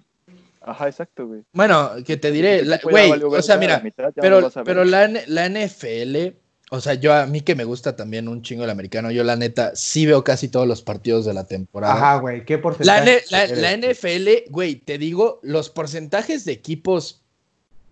Ajá, 0.60 0.86
exacto, 0.86 1.26
güey. 1.26 1.44
Bueno, 1.52 1.90
que 2.04 2.16
te 2.18 2.30
diré, 2.30 2.62
güey, 2.82 3.10
o 3.22 3.42
sea, 3.42 3.56
mira, 3.56 3.82
pero, 4.14 4.50
pero 4.64 4.84
la, 4.84 5.08
la 5.26 5.48
NFL 5.48 6.36
o 6.70 6.80
sea, 6.80 6.94
yo 6.94 7.14
a 7.14 7.26
mí 7.26 7.40
que 7.40 7.54
me 7.54 7.64
gusta 7.64 7.96
también 7.96 8.28
un 8.28 8.42
chingo 8.42 8.64
el 8.64 8.70
americano, 8.70 9.10
yo 9.10 9.24
la 9.24 9.36
neta 9.36 9.72
sí 9.74 10.04
veo 10.04 10.22
casi 10.22 10.48
todos 10.48 10.68
los 10.68 10.82
partidos 10.82 11.24
de 11.24 11.32
la 11.32 11.46
temporada. 11.46 11.94
Ajá, 11.94 12.16
güey, 12.16 12.44
¿qué 12.44 12.58
porcentaje? 12.58 13.22
La, 13.30 13.46
la, 13.46 13.76
NFL, 13.76 14.50
güey, 14.50 14.76
te 14.76 14.98
digo, 14.98 15.40
los 15.42 15.70
porcentajes 15.70 16.44
de 16.44 16.52
equipos 16.52 17.22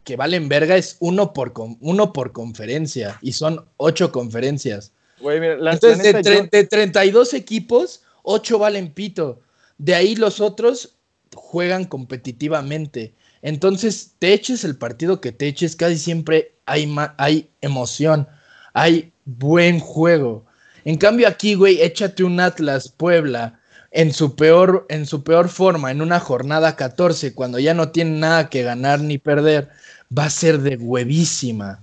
que 0.05 0.17
valen 0.17 0.49
verga 0.49 0.77
es 0.77 0.97
uno 1.01 1.33
por, 1.33 1.55
uno 1.81 2.13
por 2.13 2.33
conferencia 2.33 3.19
y 3.23 3.33
son 3.33 3.65
ocho 3.79 4.13
conferencias. 4.13 4.93
Güey, 5.21 5.41
mira, 5.41 5.57
la, 5.57 5.73
Entonces, 5.73 6.23
de, 6.23 6.49
de 6.53 6.65
32 6.65 7.33
equipos, 7.33 8.03
ocho 8.23 8.59
valen 8.59 8.93
pito. 8.93 9.41
De 9.79 9.95
ahí 9.95 10.17
los 10.17 10.41
otros 10.41 10.97
juegan 11.35 11.87
competitivamente. 11.87 13.15
Entonces, 13.41 14.13
te 14.19 14.35
eches 14.35 14.65
el 14.65 14.77
partido 14.77 15.21
que 15.21 15.33
te 15.33 15.47
eches, 15.47 15.77
casi 15.77 15.97
siempre 15.97 16.57
hay, 16.67 16.95
hay 17.17 17.51
emoción 17.63 18.29
hay 18.77 19.11
buen 19.25 19.81
juego. 19.81 20.45
En 20.85 20.99
cambio 20.99 21.27
aquí, 21.27 21.55
güey, 21.55 21.81
échate 21.81 22.23
un 22.23 22.39
Atlas 22.39 22.91
Puebla 22.91 23.59
en 23.91 24.13
su 24.13 24.37
peor 24.37 24.85
en 24.91 25.07
su 25.07 25.25
peor 25.25 25.49
forma 25.49 25.91
en 25.91 26.03
una 26.03 26.21
jornada 26.21 26.77
14 26.77 27.35
cuando 27.35 27.59
ya 27.59 27.73
no 27.73 27.89
tiene 27.89 28.19
nada 28.19 28.51
que 28.51 28.63
ganar 28.63 29.01
ni 29.01 29.17
perder, 29.17 29.71
va 30.17 30.27
a 30.27 30.31
ser 30.31 30.59
de 30.59 30.77
huevísima. 30.77 31.81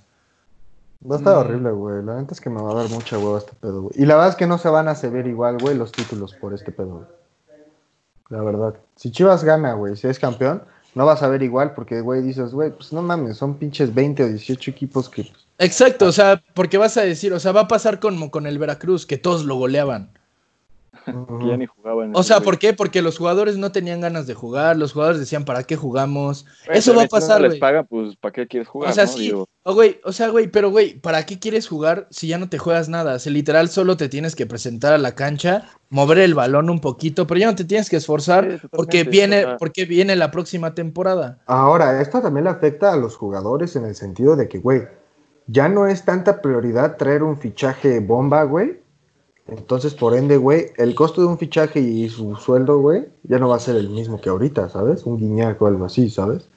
Va 1.10 1.16
a 1.16 1.18
estar 1.18 1.36
mm. 1.36 1.40
horrible, 1.40 1.72
güey. 1.72 2.04
La 2.04 2.22
neta 2.22 2.36
es 2.36 2.40
que 2.40 2.52
me 2.52 2.62
va 2.62 2.72
a 2.72 2.76
dar 2.76 2.90
mucha 2.90 3.18
hueva 3.18 3.40
este 3.40 3.54
pedo, 3.60 3.82
güey. 3.82 3.96
Y 3.98 4.06
la 4.06 4.14
verdad 4.14 4.30
es 4.30 4.36
que 4.36 4.46
no 4.46 4.60
se 4.60 4.70
van 4.70 4.88
a 4.88 4.92
hacer 4.92 5.26
igual, 5.26 5.58
güey, 5.58 5.76
los 5.76 5.92
títulos 5.92 6.36
por 6.36 6.54
este 6.54 6.72
pedo, 6.72 6.98
güey. 6.98 7.08
La 8.30 8.44
verdad. 8.44 8.76
Si 8.98 9.10
Chivas 9.10 9.44
gana, 9.44 9.74
güey, 9.74 9.96
si 9.96 10.08
es 10.08 10.20
campeón, 10.20 10.62
no 10.96 11.06
vas 11.06 11.24
a 11.24 11.30
ver 11.30 11.44
igual 11.44 11.74
porque, 11.74 12.02
güey, 12.02 12.22
dices, 12.22 12.52
güey, 12.54 12.72
pues 12.72 12.94
no 12.94 13.02
mames, 13.02 13.38
son 13.38 13.56
pinches 13.56 13.94
20 13.94 14.24
o 14.24 14.28
18 14.30 14.72
equipos 14.72 15.10
que 15.10 15.24
pues, 15.24 15.44
Exacto, 15.60 16.06
o 16.06 16.12
sea, 16.12 16.44
porque 16.54 16.78
vas 16.78 16.98
a 16.98 17.02
decir, 17.02 17.34
o 17.34 17.40
sea, 17.40 17.52
va 17.52 17.62
a 17.62 17.68
pasar 17.68 18.00
como 18.00 18.32
con 18.32 18.48
el 18.48 18.58
Veracruz, 18.58 19.06
que 19.06 19.18
todos 19.18 19.46
lo 19.46 19.56
goleaban. 19.56 20.10
ya 21.06 21.58
ni 21.58 21.66
jugaban. 21.66 22.12
O 22.16 22.24
sea, 22.24 22.40
¿por 22.42 22.58
qué? 22.58 22.74
Porque 22.74 23.02
los 23.02 23.18
jugadores 23.18 23.58
no 23.58 23.72
tenían 23.72 24.02
ganas 24.02 24.26
de 24.26 24.34
jugar, 24.34 24.78
los 24.78 24.94
jugadores 24.94 25.20
decían, 25.20 25.46
¿para 25.46 25.64
qué 25.64 25.76
jugamos? 25.76 26.46
Eso 26.72 26.96
va 26.96 27.04
a 27.04 27.08
pasar, 27.08 27.40
güey. 27.40 27.52
les 27.52 27.60
paga, 27.60 27.84
pues, 27.84 28.16
¿para 28.16 28.34
qué 28.34 28.48
quieres 28.48 28.68
jugar? 28.68 28.92
O 28.92 28.94
sea, 28.94 29.08
sí, 29.08 29.32
o, 29.66 29.74
güey, 29.74 30.02
o 30.04 30.12
sea, 30.12 30.30
güey, 30.30 30.48
pero, 30.48 30.72
güey, 30.72 31.00
¿para 31.00 31.26
qué 31.26 31.40
quieres 31.40 31.70
jugar 31.70 32.08
si 32.10 32.28
ya 32.28 32.38
no 32.38 32.50
te 32.50 32.58
juegas 32.58 32.90
nada? 32.90 33.16
O 33.16 33.30
literal, 33.30 33.70
solo 33.70 33.96
te 33.96 34.10
tienes 34.10 34.36
que 34.36 34.46
presentar 34.46 34.92
a 34.92 34.98
la 34.98 35.16
cancha, 35.16 35.70
mover 35.90 36.18
el 36.18 36.34
balón 36.34 36.70
un 36.70 36.82
poquito, 36.82 37.26
pero 37.28 37.40
ya 37.40 37.48
no 37.48 37.56
te 37.56 37.64
tienes 37.64 37.90
que 37.90 37.96
esforzar 37.96 38.60
porque 38.72 39.06
viene, 39.06 39.56
porque 39.58 39.86
viene 39.86 40.18
la 40.18 40.32
próxima 40.32 40.76
temporada. 40.76 41.40
Ahora, 41.46 42.02
esto 42.02 42.22
también 42.22 42.44
le 42.44 42.50
afecta 42.50 42.92
a 42.92 42.98
los 42.98 43.16
jugadores 43.16 43.78
en 43.78 43.86
el 43.86 43.96
sentido 43.96 44.36
de 44.36 44.50
que, 44.50 44.60
güey, 44.60 44.84
ya 45.48 45.70
no 45.70 45.88
es 45.88 46.04
tanta 46.04 46.42
prioridad 46.42 46.98
traer 46.98 47.24
un 47.24 47.38
fichaje 47.38 48.02
bomba, 48.02 48.44
güey. 48.44 48.82
Entonces, 49.48 49.94
por 49.94 50.16
ende, 50.16 50.38
güey, 50.38 50.72
el 50.78 50.94
costo 50.96 51.22
de 51.22 51.28
un 51.28 51.38
fichaje 51.38 51.80
y 51.80 52.10
su 52.10 52.36
sueldo, 52.36 52.80
güey, 52.80 53.08
ya 53.24 53.40
no 53.40 53.50
va 53.50 53.58
a 53.58 53.60
ser 53.60 53.78
el 53.78 53.90
mismo 53.90 54.20
que 54.20 54.30
ahorita, 54.30 54.70
¿sabes? 54.70 55.06
Un 55.06 55.18
guiñaco 55.18 55.66
o 55.66 55.68
algo 55.70 55.86
así, 55.86 56.10
¿sabes? 56.10 56.50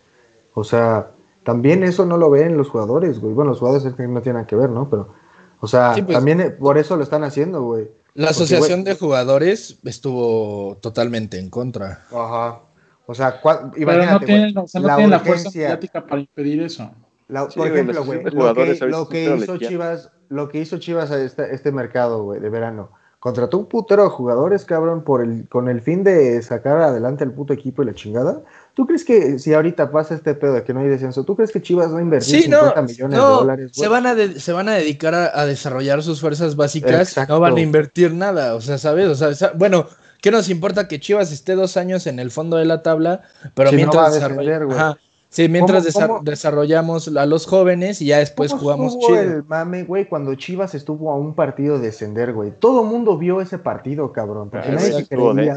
O 0.54 0.64
sea, 0.64 1.10
también 1.46 1.82
eso 1.82 2.04
no 2.04 2.18
lo 2.18 2.28
ven 2.28 2.58
los 2.58 2.68
jugadores, 2.68 3.18
güey. 3.20 3.32
Bueno, 3.32 3.52
los 3.52 3.60
jugadores 3.60 3.86
es 3.86 3.94
que 3.94 4.06
no 4.06 4.20
tienen 4.20 4.44
que 4.44 4.56
ver, 4.56 4.68
¿no? 4.68 4.90
Pero, 4.90 5.14
o 5.60 5.66
sea, 5.66 5.94
pues, 5.94 6.06
también 6.06 6.42
eh, 6.42 6.50
por 6.50 6.76
eso 6.76 6.96
lo 6.96 7.02
están 7.02 7.24
haciendo, 7.24 7.62
güey. 7.62 7.88
La 8.12 8.30
asociación 8.30 8.84
de 8.84 8.96
jugadores 8.96 9.78
estuvo 9.84 10.76
totalmente 10.82 11.38
en 11.38 11.48
contra. 11.48 12.02
Ajá. 12.10 12.60
O 13.06 13.14
sea, 13.14 13.40
imagínate, 13.76 14.12
no 14.12 14.20
tienen, 14.20 14.54
no 14.54 15.08
la 15.08 15.20
fuerza 15.20 15.48
mediática 15.54 16.04
para 16.04 16.20
impedir 16.20 16.60
eso 16.60 16.90
por 17.28 17.68
ejemplo, 17.68 18.04
güey, 18.04 18.22
lo, 18.22 18.54
que, 18.54 18.86
lo 18.86 19.08
que 19.08 19.36
hizo 19.36 19.58
Chivas, 19.58 20.10
lo 20.28 20.48
que 20.48 20.58
hizo 20.58 20.78
Chivas 20.78 21.10
a 21.10 21.20
este, 21.22 21.54
este 21.54 21.72
mercado, 21.72 22.22
güey, 22.22 22.40
de 22.40 22.48
verano, 22.48 22.90
contrató 23.18 23.58
un 23.58 23.66
putero 23.66 24.04
de 24.04 24.10
jugadores, 24.10 24.64
cabrón, 24.64 25.02
por 25.02 25.22
el, 25.22 25.48
con 25.48 25.68
el 25.68 25.80
fin 25.80 26.04
de 26.04 26.40
sacar 26.42 26.78
adelante 26.78 27.24
al 27.24 27.32
puto 27.32 27.52
equipo 27.52 27.82
y 27.82 27.86
la 27.86 27.94
chingada. 27.94 28.42
¿Tú 28.76 28.86
crees 28.86 29.06
que 29.06 29.38
si 29.38 29.54
ahorita 29.54 29.90
pasa 29.90 30.14
este 30.14 30.34
pedo 30.34 30.52
de 30.52 30.62
que 30.62 30.74
no 30.74 30.80
hay 30.80 30.88
descenso, 30.88 31.24
¿tú 31.24 31.34
crees 31.34 31.50
que 31.50 31.62
Chivas 31.62 31.94
va 31.94 31.98
a 31.98 32.02
invertir 32.02 32.42
50 32.42 32.82
millones 32.82 33.18
de 33.18 33.24
dólares? 33.24 33.70
Se 33.72 33.88
van, 33.88 34.04
a 34.06 34.14
se 34.38 34.52
van 34.52 34.68
a 34.68 34.74
dedicar 34.74 35.14
a, 35.14 35.46
desarrollar 35.46 36.02
sus 36.02 36.20
fuerzas 36.20 36.56
básicas, 36.56 37.16
no 37.26 37.40
van 37.40 37.56
a 37.56 37.60
invertir 37.62 38.12
nada, 38.12 38.54
o 38.54 38.60
sea, 38.60 38.76
¿sabes? 38.76 39.06
O 39.08 39.34
sea, 39.34 39.52
bueno, 39.54 39.86
¿qué 40.20 40.30
nos 40.30 40.50
importa 40.50 40.88
que 40.88 41.00
Chivas 41.00 41.32
esté 41.32 41.54
dos 41.54 41.78
años 41.78 42.06
en 42.06 42.18
el 42.18 42.30
fondo 42.30 42.58
de 42.58 42.66
la 42.66 42.82
tabla? 42.82 43.22
Pero 43.54 43.72
mientras 43.72 44.20
no 44.30 44.98
Sí, 45.30 45.48
mientras 45.48 45.86
desarrollamos 46.22 47.08
a 47.08 47.24
los 47.24 47.46
jóvenes 47.46 48.02
y 48.02 48.06
ya 48.06 48.18
después 48.18 48.52
jugamos 48.52 48.98
chido. 48.98 49.20
el 49.20 49.44
mame, 49.44 49.84
güey, 49.84 50.06
cuando 50.06 50.34
Chivas 50.34 50.74
estuvo 50.74 51.10
a 51.10 51.16
un 51.16 51.34
partido 51.34 51.78
de 51.78 51.86
descender, 51.86 52.34
güey. 52.34 52.52
Todo 52.58 52.82
el 52.82 52.88
mundo 52.88 53.16
vio 53.16 53.40
ese 53.40 53.58
partido, 53.58 54.12
cabrón. 54.12 54.50
Porque 54.50 54.68
nadie, 54.68 54.92
se 54.92 55.08
creía, 55.08 55.56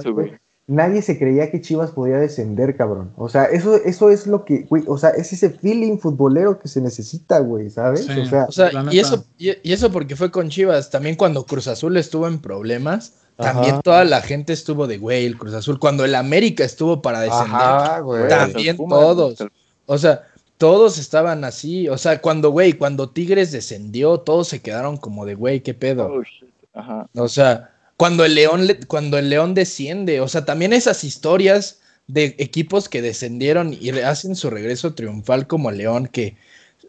nadie 0.70 1.02
se 1.02 1.18
creía 1.18 1.50
que 1.50 1.62
Chivas 1.62 1.92
podía 1.92 2.18
descender, 2.18 2.78
cabrón. 2.78 3.12
O 3.18 3.28
sea, 3.28 3.46
eso, 3.46 3.76
eso 3.84 4.12
es 4.12 4.28
lo 4.28 4.46
que, 4.46 4.68
güey, 4.70 4.84
o 4.88 4.98
sea, 4.98 5.10
es 5.10 5.34
ese 5.34 5.50
feeling 5.50 5.98
futbolero 5.98 6.60
que 6.60 6.68
se 6.68 6.80
necesita, 6.80 7.40
güey, 7.40 7.72
¿sabes? 7.72 8.08
o 8.08 8.52
sea, 8.52 8.72
y, 8.92 9.00
eso, 9.00 9.26
y, 9.38 9.50
eso 9.64 9.92
porque 9.92 10.16
fue 10.16 10.30
con 10.30 10.50
Chivas. 10.50 10.92
También 10.92 11.16
cuando 11.16 11.44
Cruz 11.46 11.68
Azul 11.68 11.98
estuvo 11.98 12.28
en 12.28 12.40
problemas, 12.40 13.14
también 13.36 13.82
toda 13.82 14.06
la 14.06 14.22
gente 14.22 14.54
estuvo 14.54 14.86
de, 14.86 15.00
güey, 15.00 15.26
el 15.26 15.38
Cruz 15.38 15.56
Azul. 15.56 15.80
Cuando 15.80 16.06
el 16.06 16.14
América 16.14 16.64
estuvo 16.64 17.02
para 17.02 17.22
descender, 17.22 18.30
también 18.30 18.78
todos. 18.78 19.40
O 19.88 19.98
sea, 19.98 20.24
todos 20.58 21.00
estaban 21.00 21.46
así. 21.46 21.90
O 21.90 21.98
sea, 21.98 22.22
cuando, 22.22 22.52
güey, 22.52 22.74
cuando 22.74 23.10
Tigres 23.10 23.52
descendió, 23.52 24.20
todos 24.20 24.50
se 24.50 24.62
quedaron 24.62 24.98
como 24.98 25.26
de, 25.26 25.34
güey, 25.34 25.62
¿qué 25.62 25.74
pedo? 25.74 26.12
Oh, 26.76 27.08
o 27.16 27.28
sea, 27.28 27.72
cuando 28.00 28.24
el 28.24 28.36
León, 28.36 28.66
cuando 28.88 29.18
el 29.18 29.30
León 29.30 29.54
desciende, 29.54 30.22
o 30.22 30.30
sea, 30.30 30.46
también 30.46 30.72
esas 30.72 31.04
historias 31.04 31.82
de 32.08 32.34
equipos 32.40 32.88
que 32.88 33.02
descendieron 33.02 33.78
y 33.78 33.90
hacen 33.90 34.38
su 34.38 34.50
regreso 34.50 34.94
triunfal 34.94 35.48
como 35.48 35.70
el 35.70 35.80
León, 35.80 36.08
que 36.08 36.38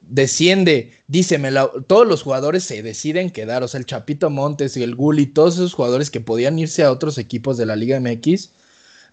desciende, 0.03 0.93
díceme, 1.09 1.51
todos 1.89 2.07
los 2.07 2.23
jugadores 2.23 2.63
se 2.63 2.83
deciden 2.85 3.31
quedar, 3.31 3.65
o 3.65 3.69
sea, 3.69 3.81
el 3.81 3.87
Chapito 3.87 4.31
Montes 4.31 4.77
y 4.77 4.85
el 4.85 4.95
Gulli, 4.95 5.27
todos 5.27 5.55
esos 5.55 5.75
jugadores 5.75 6.11
que 6.11 6.21
podían 6.21 6.61
irse 6.61 6.85
a 6.85 6.93
otros 6.93 7.19
equipos 7.19 7.57
de 7.57 7.67
la 7.67 7.75
Liga 7.75 7.99
MX, 7.99 8.51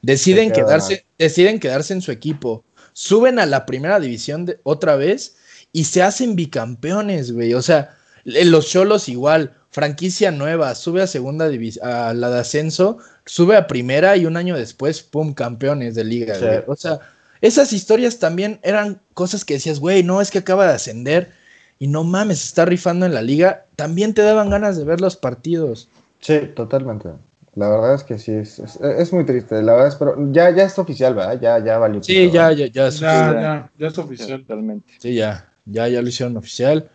deciden 0.04 0.52
quedarse, 0.52 1.04
deciden 1.18 1.60
quedarse 1.60 1.94
en 1.94 2.04
su 2.04 2.12
equipo 2.12 2.64
suben 2.94 3.38
a 3.38 3.46
la 3.46 3.68
primera 3.68 4.00
división 4.00 4.46
de, 4.46 4.60
otra 4.64 4.96
vez 4.96 5.36
y 5.72 5.84
se 5.84 6.02
hacen 6.02 6.36
bicampeones, 6.36 7.32
güey. 7.32 7.54
O 7.54 7.62
sea, 7.62 7.96
los 8.24 8.70
Cholos 8.70 9.08
igual, 9.08 9.56
franquicia 9.78 10.32
nueva, 10.32 10.74
sube 10.74 11.04
a 11.04 11.08
segunda 11.08 11.48
división, 11.48 11.88
a 11.88 12.12
la 12.16 12.32
de 12.32 12.40
ascenso, 12.40 12.98
sube 13.28 13.56
a 13.56 13.68
primera 13.68 14.18
y 14.18 14.26
un 14.26 14.36
año 14.36 14.58
después, 14.58 15.04
pum, 15.04 15.36
campeones 15.36 15.94
de 15.94 16.04
liga. 16.04 16.34
O 16.66 16.76
sea, 16.76 17.00
esas 17.42 17.74
historias 17.74 18.18
también 18.18 18.60
eran 18.64 19.00
cosas 19.14 19.46
que 19.46 19.54
decías, 19.54 19.80
güey, 19.80 20.02
no, 20.02 20.20
es 20.20 20.32
que 20.32 20.40
acaba 20.40 20.66
de 20.66 20.74
ascender 20.74 21.32
y 21.78 21.90
no 21.90 22.04
mames, 22.04 22.44
está 22.44 22.66
rifando 22.66 23.06
en 23.06 23.14
la 23.14 23.22
liga. 23.22 23.68
También 23.76 24.16
te 24.16 24.24
daban 24.24 24.50
ganas 24.50 24.78
de 24.78 24.84
ver 24.84 25.00
los 25.00 25.16
partidos. 25.16 25.90
Sí, 26.22 26.40
totalmente. 26.56 27.10
La 27.54 27.70
verdad 27.70 27.94
es 27.94 28.04
que 28.04 28.18
sí, 28.18 28.32
es, 28.32 28.58
es, 28.58 29.14
muy 29.14 29.28
triste. 29.28 29.62
La 29.62 29.74
verdad 29.74 29.90
es, 29.90 29.96
pero 29.96 30.16
ya, 30.32 30.50
ya 30.50 30.64
es 30.64 30.80
oficial, 30.80 31.14
¿verdad? 31.14 31.40
Ya, 31.40 31.64
ya 31.64 31.78
valió. 31.78 32.02
Sí, 32.02 32.32
ya, 32.32 32.52
ya, 32.52 32.66
ya, 32.66 32.88
es 32.88 33.00
ya, 33.00 33.32
ya, 33.32 33.72
ya, 33.78 33.88
es 33.90 33.98
oficial. 34.00 34.42
Totalmente. 34.42 34.92
Sí, 34.98 35.14
ya, 35.14 35.52
ya, 35.66 35.88
ya 35.88 36.02
lo 36.02 36.08
hicieron 36.08 36.36
oficial. 36.36 36.90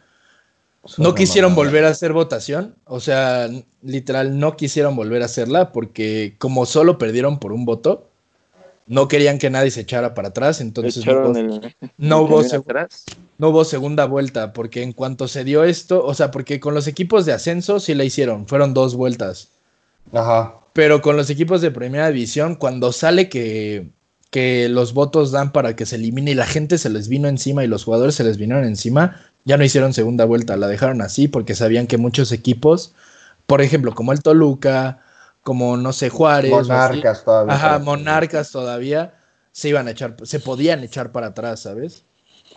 No 0.98 1.14
quisieron 1.14 1.54
volver 1.54 1.84
a 1.84 1.90
hacer 1.90 2.12
votación, 2.12 2.74
o 2.84 3.00
sea, 3.00 3.48
literal, 3.82 4.38
no 4.38 4.56
quisieron 4.56 4.96
volver 4.96 5.22
a 5.22 5.26
hacerla 5.26 5.72
porque 5.72 6.34
como 6.38 6.66
solo 6.66 6.98
perdieron 6.98 7.38
por 7.38 7.52
un 7.52 7.64
voto, 7.64 8.08
no 8.86 9.06
querían 9.06 9.38
que 9.38 9.48
nadie 9.48 9.70
se 9.70 9.82
echara 9.82 10.12
para 10.14 10.28
atrás, 10.28 10.60
entonces 10.60 11.06
no, 11.06 12.22
hubo, 12.22 12.42
no 13.38 13.48
hubo 13.48 13.64
segunda 13.64 14.06
vuelta, 14.06 14.52
porque 14.52 14.82
en 14.82 14.92
cuanto 14.92 15.28
se 15.28 15.44
dio 15.44 15.62
esto, 15.64 16.04
o 16.04 16.14
sea, 16.14 16.30
porque 16.32 16.58
con 16.58 16.74
los 16.74 16.88
equipos 16.88 17.24
de 17.24 17.32
ascenso 17.32 17.78
sí 17.78 17.94
la 17.94 18.04
hicieron, 18.04 18.46
fueron 18.46 18.74
dos 18.74 18.96
vueltas. 18.96 19.48
Ajá. 20.12 20.56
Pero 20.72 21.00
con 21.00 21.16
los 21.16 21.30
equipos 21.30 21.60
de 21.60 21.70
primera 21.70 22.08
división, 22.08 22.56
cuando 22.56 22.92
sale 22.92 23.28
que, 23.28 23.90
que 24.30 24.68
los 24.68 24.94
votos 24.94 25.30
dan 25.30 25.52
para 25.52 25.76
que 25.76 25.86
se 25.86 25.96
elimine 25.96 26.32
y 26.32 26.34
la 26.34 26.46
gente 26.46 26.76
se 26.76 26.90
les 26.90 27.08
vino 27.08 27.28
encima 27.28 27.62
y 27.62 27.68
los 27.68 27.84
jugadores 27.84 28.14
se 28.14 28.24
les 28.24 28.36
vinieron 28.36 28.64
encima, 28.64 29.20
ya 29.44 29.56
no 29.56 29.64
hicieron 29.64 29.92
segunda 29.92 30.24
vuelta, 30.24 30.56
la 30.56 30.68
dejaron 30.68 31.02
así 31.02 31.28
porque 31.28 31.54
sabían 31.54 31.86
que 31.86 31.98
muchos 31.98 32.32
equipos, 32.32 32.94
por 33.46 33.60
ejemplo, 33.62 33.94
como 33.94 34.12
el 34.12 34.22
Toluca, 34.22 35.00
como 35.42 35.76
no 35.76 35.92
sé, 35.92 36.08
Juárez. 36.08 36.50
Monarcas 36.50 37.24
todavía. 37.24 37.54
Ajá, 37.54 37.78
Monarcas 37.78 38.50
todavía 38.50 39.14
se 39.52 39.68
iban 39.68 39.88
a 39.88 39.90
echar, 39.90 40.16
se 40.22 40.40
podían 40.40 40.82
echar 40.82 41.12
para 41.12 41.28
atrás, 41.28 41.60
¿sabes? 41.60 42.04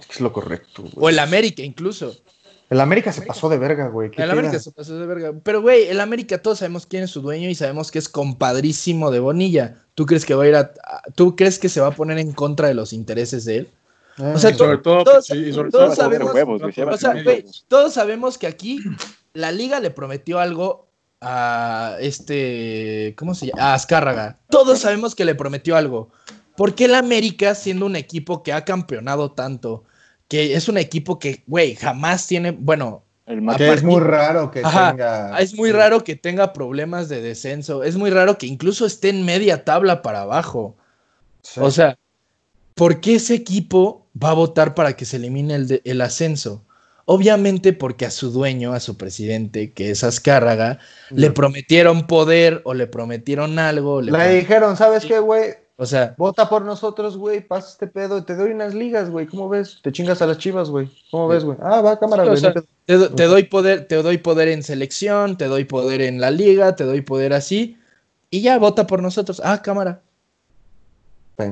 Es 0.09 0.21
lo 0.21 0.31
correcto. 0.31 0.85
O 0.95 1.09
el 1.09 1.19
América 1.19 1.61
incluso. 1.61 2.15
El 2.69 2.81
América 2.81 3.11
se 3.13 3.21
pasó 3.21 3.47
de 3.47 3.59
verga, 3.59 3.89
güey. 3.89 4.09
El 4.17 4.31
América 4.31 4.59
se 4.59 4.71
pasó 4.71 4.97
de 4.97 5.05
verga. 5.05 5.33
Pero, 5.43 5.61
güey, 5.61 5.87
el 5.87 5.99
América 5.99 6.39
todos 6.39 6.59
sabemos 6.59 6.87
quién 6.87 7.03
es 7.03 7.11
su 7.11 7.21
dueño 7.21 7.47
y 7.47 7.53
sabemos 7.53 7.91
que 7.91 7.99
es 7.99 8.09
compadrísimo 8.09 9.11
de 9.11 9.19
Bonilla. 9.19 9.75
¿Tú 9.93 10.07
crees 10.07 10.25
que 10.25 10.33
va 10.33 10.45
a 10.45 10.47
ir 10.47 10.55
a, 10.55 10.73
¿Tú 11.13 11.35
crees 11.35 11.59
que 11.59 11.69
se 11.69 11.79
va 11.79 11.87
a 11.87 11.95
poner 11.95 12.17
en 12.17 12.31
contra 12.31 12.67
de 12.67 12.73
los 12.73 12.91
intereses 12.91 13.45
de 13.45 13.57
él? 13.57 13.69
O 14.17 14.39
sea, 14.39 14.53
sobre 14.53 14.77
todo, 14.77 15.03
todos, 15.03 15.27
sabemos, 15.27 16.31
todos 17.67 17.93
sabemos 17.93 18.37
que 18.37 18.47
aquí 18.47 18.79
la 19.33 19.51
liga 19.51 19.79
le 19.79 19.91
prometió 19.91 20.39
algo 20.39 20.87
a 21.21 21.97
este, 21.99 23.13
¿cómo 23.17 23.35
se 23.35 23.47
llama? 23.47 23.63
A 23.63 23.73
Azcárraga. 23.73 24.39
Todos 24.49 24.79
sabemos 24.79 25.15
que 25.15 25.25
le 25.25 25.35
prometió 25.35 25.75
algo. 25.75 26.09
¿Por 26.55 26.75
qué 26.75 26.85
el 26.85 26.95
América, 26.95 27.55
siendo 27.55 27.85
un 27.85 27.95
equipo 27.95 28.43
que 28.43 28.53
ha 28.53 28.63
campeonado 28.63 29.31
tanto, 29.31 29.83
que 30.27 30.55
es 30.55 30.69
un 30.69 30.77
equipo 30.77 31.19
que, 31.19 31.43
güey, 31.47 31.75
jamás 31.75 32.27
tiene, 32.27 32.51
bueno... 32.51 33.03
El 33.25 33.43
es 33.59 33.83
muy 33.83 34.01
raro 34.01 34.51
que 34.51 34.61
tenga... 34.61 35.39
Es 35.39 35.55
muy 35.55 35.71
raro 35.71 36.03
que 36.03 36.15
tenga 36.15 36.53
problemas 36.53 37.09
de 37.09 37.21
descenso. 37.21 37.83
Es 37.83 37.97
muy 37.97 38.11
raro 38.11 38.37
que 38.37 38.45
incluso 38.45 38.85
esté 38.85 39.09
en 39.09 39.25
media 39.25 39.65
tabla 39.65 40.03
para 40.03 40.21
abajo. 40.21 40.75
O 41.57 41.71
sea, 41.71 41.97
¿por 42.75 43.01
qué 43.01 43.15
ese 43.15 43.33
equipo 43.33 44.05
va 44.21 44.29
a 44.29 44.33
votar 44.33 44.75
para 44.75 44.95
que 44.95 45.05
se 45.05 45.17
elimine 45.17 45.55
el, 45.55 45.81
el 45.83 46.01
ascenso? 46.01 46.63
Obviamente 47.05 47.71
porque 47.71 48.05
a 48.05 48.11
su 48.11 48.31
dueño, 48.31 48.73
a 48.73 48.79
su 48.79 48.97
presidente, 48.97 49.73
que 49.73 49.91
es 49.91 50.03
Azcárraga, 50.03 50.79
le 51.11 51.29
prometieron 51.29 52.07
poder 52.07 52.61
o 52.65 52.73
le 52.73 52.87
prometieron 52.87 53.59
algo. 53.59 54.01
Le, 54.01 54.35
dijeron, 54.35 54.75
¿sabes 54.75 55.05
qué, 55.05 55.19
güey? 55.19 55.53
O 55.77 55.85
sea, 55.85 56.15
vota 56.17 56.49
por 56.49 56.63
nosotros, 56.63 57.17
güey, 57.17 57.41
pasa 57.41 57.69
este 57.69 57.87
pedo, 57.87 58.23
te 58.23 58.35
doy 58.35 58.51
unas 58.51 58.73
ligas, 58.73 59.09
güey, 59.11 59.27
¿cómo 59.27 59.49
ves? 59.49 59.81
Te 59.83 59.91
chingas 59.91 60.21
a 60.21 60.25
las 60.25 60.39
chivas, 60.39 60.69
güey. 60.69 60.89
¿Cómo 61.11 61.27
ves, 61.27 61.43
güey? 61.43 61.57
Ah, 61.61 61.81
va, 61.81 61.99
cámara, 61.99 62.23
güey. 62.25 62.41
te, 62.85 63.23
doy 63.25 63.43
poder, 63.43 63.87
te 63.87 64.01
doy 64.01 64.17
poder 64.17 64.47
en 64.47 64.63
selección, 64.63 65.37
te 65.37 65.45
doy 65.45 65.65
poder 65.65 66.01
en 66.01 66.19
la 66.19 66.31
liga, 66.31 66.75
te 66.75 66.85
doy 66.85 67.01
poder 67.01 67.33
así, 67.33 67.77
y 68.31 68.41
ya 68.41 68.57
vota 68.57 68.87
por 68.87 69.03
nosotros. 69.03 69.41
Ah, 69.43 69.61
cámara. 69.61 70.01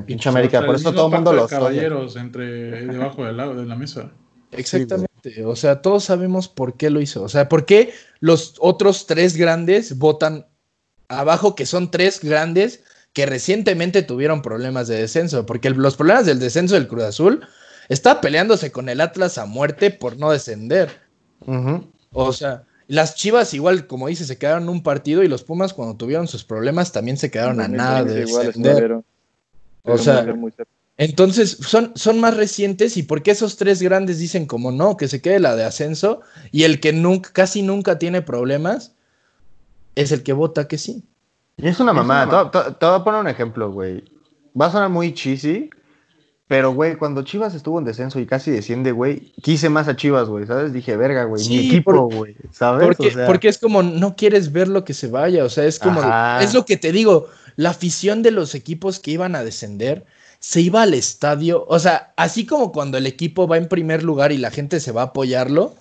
Pinche 0.06 0.28
América, 0.28 0.64
por 0.64 0.76
eso 0.76 0.92
todo 0.92 1.06
el 1.06 1.12
mundo 1.14 1.32
lo 1.32 1.46
caballeros 1.46 2.16
entre 2.16 2.86
debajo 2.86 3.24
de 3.24 3.32
la, 3.32 3.48
de 3.48 3.66
la 3.66 3.76
mesa. 3.76 4.10
Exactamente, 4.52 5.44
o 5.44 5.56
sea, 5.56 5.82
todos 5.82 6.04
sabemos 6.04 6.48
por 6.48 6.76
qué 6.76 6.90
lo 6.90 7.00
hizo, 7.00 7.22
o 7.22 7.28
sea, 7.28 7.48
por 7.48 7.66
qué 7.66 7.92
los 8.20 8.54
otros 8.60 9.06
tres 9.06 9.36
grandes 9.36 9.98
votan 9.98 10.46
abajo, 11.08 11.54
que 11.54 11.66
son 11.66 11.90
tres 11.90 12.20
grandes 12.22 12.82
que 13.12 13.26
recientemente 13.26 14.02
tuvieron 14.02 14.42
problemas 14.42 14.88
de 14.88 14.96
descenso, 14.96 15.46
porque 15.46 15.70
los 15.70 15.96
problemas 15.96 16.26
del 16.26 16.40
descenso 16.40 16.74
del 16.74 16.88
Cruz 16.88 17.04
Azul 17.04 17.46
está 17.88 18.20
peleándose 18.20 18.72
con 18.72 18.88
el 18.88 19.00
Atlas 19.00 19.38
a 19.38 19.46
muerte 19.46 19.90
por 19.90 20.18
no 20.18 20.30
descender. 20.30 20.90
O 22.10 22.32
sea, 22.32 22.64
las 22.86 23.14
Chivas 23.14 23.54
igual, 23.54 23.86
como 23.86 24.08
dice, 24.08 24.24
se 24.24 24.36
quedaron 24.36 24.64
en 24.64 24.68
un 24.68 24.82
partido 24.82 25.22
y 25.22 25.28
los 25.28 25.44
Pumas 25.44 25.74
cuando 25.74 25.96
tuvieron 25.96 26.26
sus 26.26 26.44
problemas 26.44 26.92
también 26.92 27.16
se 27.16 27.30
quedaron 27.30 27.60
a 27.60 27.68
nada 27.68 28.04
de 28.04 28.24
descender. 28.24 29.00
O 29.84 29.98
sea, 29.98 30.26
entonces, 30.96 31.58
son, 31.60 31.92
son 31.96 32.20
más 32.20 32.36
recientes 32.36 32.96
y 32.96 33.02
porque 33.02 33.32
esos 33.32 33.56
tres 33.56 33.82
grandes 33.82 34.18
dicen 34.18 34.46
como 34.46 34.70
no, 34.70 34.96
que 34.96 35.08
se 35.08 35.20
quede 35.20 35.40
la 35.40 35.56
de 35.56 35.64
ascenso 35.64 36.20
y 36.52 36.62
el 36.62 36.80
que 36.80 36.92
nunca, 36.92 37.30
casi 37.32 37.62
nunca 37.62 37.98
tiene 37.98 38.22
problemas 38.22 38.92
es 39.96 40.12
el 40.12 40.22
que 40.22 40.32
vota 40.32 40.68
que 40.68 40.78
sí. 40.78 41.04
Y 41.56 41.68
es 41.68 41.80
una 41.80 41.92
mamada. 41.92 42.50
Te, 42.50 42.86
voy 42.86 42.94
a 42.94 43.04
poner 43.04 43.20
un 43.20 43.28
ejemplo, 43.28 43.70
güey. 43.70 44.04
Va 44.58 44.66
a 44.66 44.72
sonar 44.72 44.88
muy 44.88 45.12
cheesy, 45.14 45.70
pero, 46.46 46.72
güey, 46.72 46.96
cuando 46.96 47.22
Chivas 47.22 47.54
estuvo 47.54 47.78
en 47.78 47.84
descenso 47.84 48.20
y 48.20 48.26
casi 48.26 48.50
desciende, 48.50 48.92
güey, 48.92 49.32
quise 49.42 49.68
más 49.68 49.88
a 49.88 49.96
Chivas, 49.96 50.28
güey, 50.28 50.46
¿sabes? 50.46 50.72
Dije, 50.72 50.96
verga, 50.96 51.24
güey, 51.24 51.48
mi 51.48 51.66
equipo, 51.66 52.08
güey, 52.08 52.36
¿sabes? 52.52 52.86
Porque, 52.86 53.12
porque 53.26 53.48
es 53.48 53.58
como, 53.58 53.82
no 53.82 54.14
quieres 54.14 54.52
ver 54.52 54.68
lo 54.68 54.84
que 54.84 54.94
se 54.94 55.08
vaya, 55.08 55.44
o 55.44 55.48
sea, 55.48 55.64
es 55.64 55.78
como, 55.80 56.00
es 56.40 56.54
lo 56.54 56.64
que 56.64 56.76
te 56.76 56.92
digo, 56.92 57.28
la 57.56 57.70
afición 57.70 58.22
de 58.22 58.30
los 58.30 58.54
equipos 58.54 58.98
que 58.98 59.12
iban 59.12 59.36
a 59.36 59.44
descender 59.44 60.04
se 60.40 60.60
iba 60.60 60.82
al 60.82 60.92
estadio, 60.92 61.64
o 61.68 61.78
sea, 61.78 62.12
así 62.16 62.44
como 62.44 62.70
cuando 62.70 62.98
el 62.98 63.06
equipo 63.06 63.48
va 63.48 63.56
en 63.56 63.66
primer 63.68 64.02
lugar 64.02 64.30
y 64.30 64.36
la 64.36 64.50
gente 64.50 64.78
se 64.78 64.92
va 64.92 65.00
a 65.00 65.06
apoyarlo, 65.06 65.74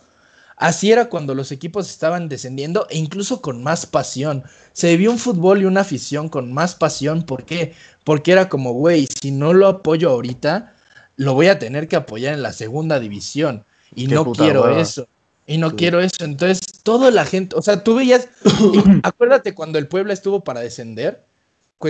así 0.55 0.89
era 0.89 1.09
cuando 1.09 1.35
los 1.35 1.51
equipos 1.51 1.89
estaban 1.89 2.29
descendiendo 2.29 2.87
e 2.89 2.97
incluso 2.97 3.41
con 3.41 3.61
más 3.61 3.85
pasión. 3.85 4.43
Se 4.71 4.95
vio 4.95 5.11
un 5.11 5.19
fútbol 5.19 5.61
y 5.61 5.65
una 5.65 5.81
afición 5.81 6.29
con 6.29 6.53
más 6.53 6.75
pasión, 6.75 7.23
¿por 7.23 7.43
qué? 7.43 7.73
Porque 8.05 8.31
era 8.31 8.47
como, 8.47 8.71
güey, 8.71 9.05
si 9.07 9.31
no 9.31 9.51
lo 9.51 9.67
apoyo 9.67 10.09
ahorita, 10.09 10.73
lo 11.17 11.33
voy 11.33 11.47
a 11.47 11.59
tener 11.59 11.89
que 11.89 11.97
apoyar 11.97 12.33
en 12.33 12.41
la 12.41 12.53
segunda 12.53 13.01
división 13.01 13.65
y 13.95 14.07
no 14.07 14.31
quiero 14.31 14.69
eso. 14.69 15.07
Y 15.45 15.57
no 15.57 15.75
quiero 15.75 15.99
eso. 15.99 16.23
Entonces, 16.23 16.61
toda 16.83 17.11
la 17.11 17.25
gente, 17.25 17.55
o 17.57 17.61
sea, 17.61 17.83
tú 17.83 17.95
veías, 17.95 18.29
acuérdate 19.03 19.53
cuando 19.53 19.77
el 19.77 19.87
Puebla 19.87 20.13
estuvo 20.13 20.43
para 20.43 20.61
descender, 20.61 21.21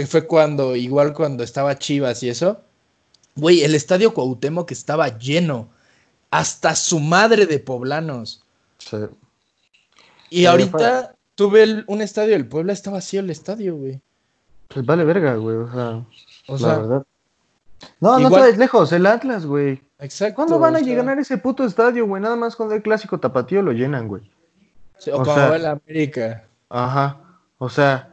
fue 0.08 0.28
cuando, 0.28 0.76
igual 0.76 1.14
cuando 1.14 1.44
estaba 1.44 1.78
Chivas 1.78 2.24
y 2.24 2.30
eso, 2.30 2.62
güey, 3.36 3.64
el 3.64 3.76
estadio 3.76 4.14
Cuauhtémoc 4.14 4.72
estaba 4.72 5.18
lleno, 5.18 5.70
hasta 6.32 6.76
su 6.76 7.00
madre 7.00 7.46
de 7.46 7.60
poblanos. 7.60 8.44
Sí. 8.80 8.98
Y 10.30 10.46
ahorita 10.46 11.16
tuve 11.36 11.84
un 11.88 12.02
estadio 12.02 12.32
del 12.32 12.48
Puebla, 12.48 12.74
está 12.74 12.92
vacío 12.92 13.20
el 13.20 13.30
estadio, 13.30 13.76
güey. 13.76 14.02
Pues 14.68 14.86
vale 14.86 15.04
verga, 15.04 15.36
güey, 15.36 15.58
o 15.58 15.72
sea, 15.72 16.06
o 16.48 16.58
la 16.58 16.78
verdad. 16.80 17.06
No, 18.00 18.18
no 18.18 18.30
sabes 18.30 18.58
lejos, 18.58 18.92
el 18.92 19.06
Atlas, 19.06 19.46
güey. 19.46 19.82
Exacto. 20.00 20.36
¿Cuándo 20.36 20.60
van 20.60 20.76
a 20.76 20.80
llegar 20.80 21.08
a 21.08 21.22
ese 21.22 21.38
puto 21.38 21.64
estadio, 21.64 22.08
güey? 22.08 22.22
Nada 22.22 22.36
más 22.36 22.56
cuando 22.56 22.76
el 22.76 22.82
clásico 22.82 23.20
tapatío 23.20 23.62
lo 23.62 23.72
llenan, 23.72 24.08
güey. 24.08 24.24
o, 25.12 25.22
o 25.22 25.24
como 25.24 25.54
el 25.54 25.66
América. 25.66 26.46
Ajá. 26.70 27.20
O 27.58 27.70
sea, 27.70 28.13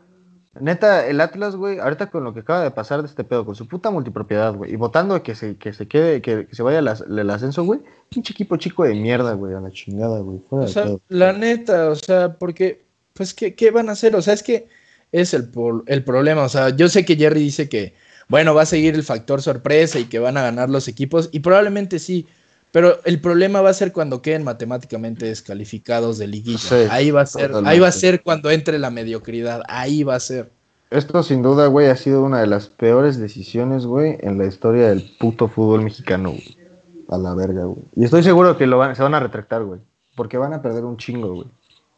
Neta, 0.60 1.06
el 1.06 1.20
Atlas, 1.20 1.56
güey, 1.56 1.78
ahorita 1.78 2.10
con 2.10 2.24
lo 2.24 2.34
que 2.34 2.40
acaba 2.40 2.62
de 2.62 2.70
pasar 2.70 3.00
de 3.02 3.08
este 3.08 3.24
pedo, 3.24 3.44
con 3.44 3.54
su 3.54 3.66
puta 3.66 3.90
multipropiedad, 3.90 4.54
güey, 4.54 4.72
y 4.72 4.76
votando 4.76 5.22
que 5.22 5.34
se, 5.34 5.56
que 5.56 5.72
se 5.72 5.88
quede, 5.88 6.20
que, 6.22 6.46
se 6.52 6.62
vaya 6.62 6.78
el 6.78 7.30
ascenso, 7.30 7.64
güey, 7.64 7.80
pinche 8.08 8.32
equipo 8.32 8.56
chico 8.56 8.84
de 8.84 8.94
mierda, 8.94 9.34
güey, 9.34 9.54
a 9.54 9.60
la 9.60 9.70
chingada, 9.70 10.20
güey. 10.20 10.40
O 10.50 10.66
sea, 10.66 10.96
la 11.08 11.32
neta, 11.32 11.90
o 11.90 11.94
sea, 11.94 12.34
porque, 12.38 12.84
pues, 13.14 13.34
¿qué, 13.34 13.54
¿qué, 13.54 13.70
van 13.70 13.88
a 13.88 13.92
hacer? 13.92 14.14
O 14.16 14.22
sea, 14.22 14.34
es 14.34 14.42
que 14.42 14.68
es 15.12 15.34
el, 15.34 15.50
el 15.86 16.04
problema, 16.04 16.42
o 16.42 16.48
sea, 16.48 16.70
yo 16.70 16.88
sé 16.88 17.04
que 17.04 17.16
Jerry 17.16 17.40
dice 17.40 17.68
que, 17.68 17.94
bueno, 18.28 18.54
va 18.54 18.62
a 18.62 18.66
seguir 18.66 18.94
el 18.94 19.02
factor 19.02 19.42
sorpresa 19.42 19.98
y 19.98 20.04
que 20.04 20.18
van 20.18 20.36
a 20.36 20.42
ganar 20.42 20.70
los 20.70 20.88
equipos, 20.88 21.28
y 21.32 21.40
probablemente 21.40 21.98
sí, 21.98 22.26
pero 22.72 23.00
el 23.04 23.20
problema 23.20 23.60
va 23.60 23.70
a 23.70 23.74
ser 23.74 23.92
cuando 23.92 24.22
queden 24.22 24.44
matemáticamente 24.44 25.26
descalificados 25.26 26.18
de 26.18 26.28
liguilla. 26.28 26.92
ahí 26.92 27.10
va 27.10 27.22
a 27.22 27.26
ser, 27.26 27.52
ahí 27.64 27.80
va 27.80 27.88
a 27.88 27.92
ser 27.92 28.22
cuando 28.22 28.50
entre 28.50 28.78
la 28.78 28.90
mediocridad. 28.90 29.62
Ahí 29.68 30.04
va 30.04 30.14
a 30.14 30.20
ser. 30.20 30.50
Esto 30.90 31.22
sin 31.22 31.42
duda, 31.42 31.66
güey, 31.66 31.88
ha 31.88 31.96
sido 31.96 32.22
una 32.22 32.40
de 32.40 32.46
las 32.46 32.66
peores 32.66 33.18
decisiones, 33.18 33.86
güey, 33.86 34.18
en 34.20 34.38
la 34.38 34.46
historia 34.46 34.88
del 34.88 35.08
puto 35.18 35.48
fútbol 35.48 35.82
mexicano, 35.82 36.30
güey. 36.30 36.56
A 37.08 37.18
la 37.18 37.34
verga, 37.34 37.64
güey. 37.64 37.82
Y 37.96 38.04
estoy 38.04 38.22
seguro 38.22 38.56
que 38.56 38.66
lo 38.66 38.78
van, 38.78 38.94
se 38.94 39.02
van 39.02 39.14
a 39.14 39.20
retractar, 39.20 39.64
güey. 39.64 39.80
Porque 40.16 40.38
van 40.38 40.52
a 40.52 40.62
perder 40.62 40.84
un 40.84 40.96
chingo, 40.96 41.34
güey. 41.34 41.48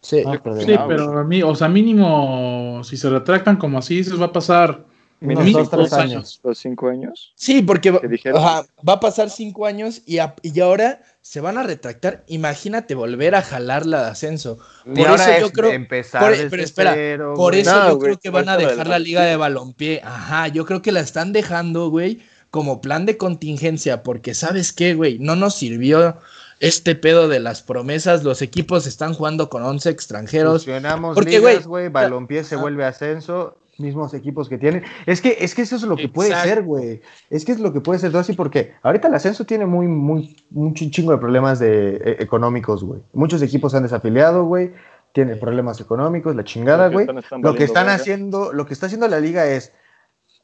Sí, 0.01 0.23
sí 0.61 0.75
pero 0.89 1.19
a 1.19 1.25
mí, 1.25 1.43
o 1.43 1.55
sea, 1.55 1.69
mínimo, 1.69 2.83
si 2.83 2.97
se 2.97 3.09
retractan 3.09 3.57
como 3.57 3.79
así, 3.79 4.03
se 4.03 4.17
va 4.17 4.27
a 4.27 4.33
pasar 4.33 4.85
Mínimo 5.23 5.65
dos, 5.65 5.93
años. 5.93 6.41
¿Los 6.43 6.59
cinco 6.59 6.89
años? 6.89 7.33
Sí, 7.37 7.63
porque 7.63 7.91
va 7.91 8.67
a 8.87 9.01
pasar 9.01 9.31
cinco 9.31 9.67
años 9.67 10.03
y, 10.07 10.19
y, 10.43 10.61
ahora 10.61 11.01
se 11.21 11.41
van 11.41 11.59
a 11.59 11.63
retractar. 11.63 12.25
Imagínate 12.27 12.95
volver 12.95 13.35
a 13.35 13.43
jalar 13.43 13.87
la 13.87 14.05
de 14.05 14.11
ascenso. 14.11 14.59
Por 14.85 14.99
eso 14.99 15.31
yo 15.41 15.51
creo. 15.53 15.71
Empezar 15.71 16.35
pero 16.51 16.63
espera, 16.63 16.95
por 17.35 17.55
eso 17.55 17.89
yo 17.91 17.99
creo 17.99 18.19
que 18.19 18.31
van 18.31 18.49
a 18.49 18.57
dejar 18.57 18.89
la 18.89 18.99
liga 18.99 19.23
de 19.23 19.37
balompié. 19.37 20.01
Ajá, 20.05 20.49
yo 20.49 20.67
creo 20.67 20.83
que 20.83 20.93
la 20.93 21.01
están 21.01 21.33
dejando, 21.33 21.89
güey, 21.89 22.21
como 22.51 22.81
plan 22.81 23.07
de 23.07 23.17
contingencia. 23.17 24.03
Porque, 24.03 24.35
¿sabes 24.35 24.73
qué, 24.73 24.95
güey? 24.95 25.19
No 25.19 25.37
nos 25.37 25.55
sirvió 25.55 26.19
este 26.63 26.95
pedo 26.95 27.27
de 27.27 27.41
las 27.41 27.61
promesas, 27.61 28.23
los 28.23 28.41
equipos 28.41 28.87
están 28.87 29.15
jugando 29.15 29.49
con 29.49 29.65
11 29.65 29.91
extranjeros. 29.91 30.65
Porque, 31.13 31.41
güey, 31.41 31.89
balompié 31.89 32.45
se 32.45 32.55
ah. 32.55 32.59
vuelve 32.59 32.85
ascenso, 32.85 33.59
mismos 33.83 34.15
equipos 34.15 34.49
que 34.49 34.57
tienen. 34.57 34.85
Es 35.05 35.21
que, 35.21 35.37
es 35.41 35.55
que 35.55 35.61
eso 35.63 35.77
es 35.77 35.83
lo 35.83 35.97
que 35.97 36.09
puede 36.09 36.31
ser, 36.43 36.63
güey. 36.63 37.03
Es 37.29 37.45
que 37.45 37.53
es 37.53 37.61
lo 37.61 37.73
que 37.75 37.81
puede 37.83 37.99
ser, 37.99 38.17
así 38.17 38.33
porque 38.33 38.73
ahorita 38.83 39.09
el 39.09 39.15
ascenso 39.15 39.45
tiene 39.45 39.67
muy, 39.67 39.87
muy, 39.89 40.37
un 40.55 40.73
chin- 40.73 40.91
chingo 40.91 41.13
de 41.13 41.19
problemas 41.19 41.59
de, 41.59 41.97
eh, 41.97 42.17
económicos, 42.21 42.83
güey. 42.83 43.01
Muchos 43.13 43.43
equipos 43.43 43.73
se 43.73 43.77
han 43.79 43.83
desafiliado, 43.83 44.45
güey. 44.47 44.73
Tienen 45.13 45.39
problemas 45.39 45.79
económicos, 45.81 46.35
la 46.35 46.45
chingada, 46.45 46.89
güey. 46.89 47.07
Lo 47.43 47.55
que 47.55 47.65
están 47.65 47.87
haciendo, 48.01 48.53
lo 48.55 48.65
que 48.65 48.73
está 48.73 48.87
haciendo 48.87 49.09
la 49.09 49.21
liga 49.21 49.47
es 49.47 49.73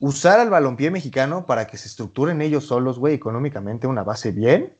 usar 0.00 0.40
al 0.40 0.50
balompié 0.50 0.90
mexicano 0.90 1.46
para 1.46 1.66
que 1.66 1.76
se 1.78 1.88
estructuren 1.88 2.42
ellos 2.42 2.64
solos, 2.66 2.98
güey, 2.98 3.14
económicamente 3.14 3.86
una 3.86 4.04
base 4.04 4.30
bien. 4.32 4.74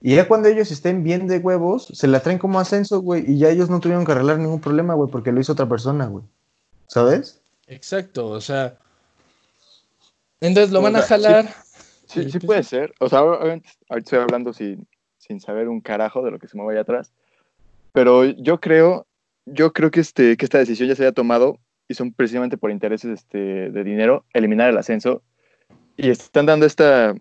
Y 0.00 0.14
ya 0.14 0.28
cuando 0.28 0.48
ellos 0.48 0.70
estén 0.70 1.02
bien 1.02 1.26
de 1.26 1.38
huevos, 1.38 1.88
se 1.92 2.06
la 2.06 2.20
traen 2.20 2.38
como 2.38 2.60
ascenso, 2.60 3.00
güey, 3.00 3.24
y 3.28 3.38
ya 3.38 3.48
ellos 3.48 3.68
no 3.70 3.80
tuvieron 3.80 4.04
que 4.04 4.12
arreglar 4.12 4.38
ningún 4.38 4.60
problema, 4.60 4.94
güey, 4.94 5.10
porque 5.10 5.32
lo 5.32 5.40
hizo 5.40 5.52
otra 5.54 5.68
persona, 5.68 6.06
güey. 6.06 6.24
¿Sabes? 6.86 7.40
Exacto, 7.68 8.28
o 8.28 8.40
sea. 8.40 8.78
Entonces 10.40 10.72
lo 10.72 10.80
van 10.80 10.96
a 10.96 11.02
sí. 11.02 11.08
jalar. 11.08 11.46
Sí, 12.06 12.24
sí 12.24 12.38
pues, 12.38 12.44
puede 12.46 12.62
ser. 12.62 12.94
O 13.00 13.08
sea, 13.08 13.22
obviamente, 13.22 13.68
ahorita 13.88 14.06
estoy 14.06 14.18
hablando 14.20 14.52
sin, 14.52 14.88
sin 15.18 15.40
saber 15.40 15.68
un 15.68 15.80
carajo 15.80 16.22
de 16.22 16.30
lo 16.30 16.38
que 16.38 16.48
se 16.48 16.56
mueve 16.56 16.72
allá 16.72 16.82
atrás. 16.82 17.12
Pero 17.92 18.24
yo 18.24 18.60
creo, 18.60 19.06
yo 19.44 19.72
creo 19.72 19.90
que, 19.90 20.00
este, 20.00 20.36
que 20.36 20.44
esta 20.44 20.58
decisión 20.58 20.88
ya 20.88 20.94
se 20.94 21.02
haya 21.02 21.12
tomado 21.12 21.58
y 21.86 21.94
son 21.94 22.12
precisamente 22.12 22.56
por 22.56 22.70
intereses 22.70 23.10
este, 23.10 23.70
de 23.70 23.84
dinero, 23.84 24.24
eliminar 24.32 24.70
el 24.70 24.78
ascenso. 24.78 25.22
Y 25.96 26.08
están 26.08 26.46
dando 26.46 26.64
esta, 26.64 27.14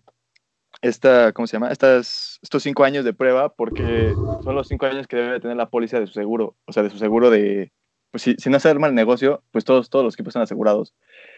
esta 0.81 1.33
¿cómo 1.33 1.47
se 1.47 1.53
llama? 1.53 1.71
Estas, 1.71 2.39
estos 2.41 2.63
cinco 2.63 2.83
años 2.83 3.03
de 3.03 3.13
prueba 3.13 3.53
porque 3.53 4.13
son 4.43 4.55
los 4.55 4.67
cinco 4.67 4.85
años 4.85 5.07
que 5.07 5.17
debe 5.17 5.39
tener 5.39 5.57
la 5.57 5.69
póliza 5.69 5.99
de 5.99 6.07
su 6.07 6.13
seguro. 6.13 6.55
O 6.65 6.71
sea, 6.71 6.83
de 6.83 6.89
su 6.89 6.97
seguro 6.97 7.29
de, 7.29 7.71
pues 8.11 8.23
si, 8.23 8.35
si 8.37 8.49
no 8.49 8.59
se 8.59 8.69
arma 8.69 8.87
el 8.87 8.95
negocio, 8.95 9.43
pues 9.51 9.65
todos, 9.65 9.89
todos 9.89 10.05
los 10.05 10.13
equipos 10.15 10.31
están 10.31 10.43
asegurados. 10.43 10.93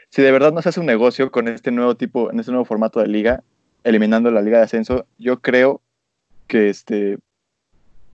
Si 0.10 0.22
de 0.22 0.32
verdad 0.32 0.52
no 0.54 0.62
se 0.62 0.70
hace 0.70 0.80
un 0.80 0.86
negocio 0.86 1.32
con 1.32 1.48
este 1.48 1.72
nuevo 1.72 1.96
tipo, 1.96 2.32
en 2.32 2.40
este 2.40 2.52
nuevo 2.52 2.66
formato 2.66 3.00
de 3.00 3.08
liga, 3.08 3.44
eliminando 3.84 4.32
la 4.32 4.42
liga 4.42 4.58
de 4.58 4.64
ascenso, 4.66 5.06
yo 5.18 5.40
creo 5.42 5.82
que 6.48 6.70
este 6.70 7.18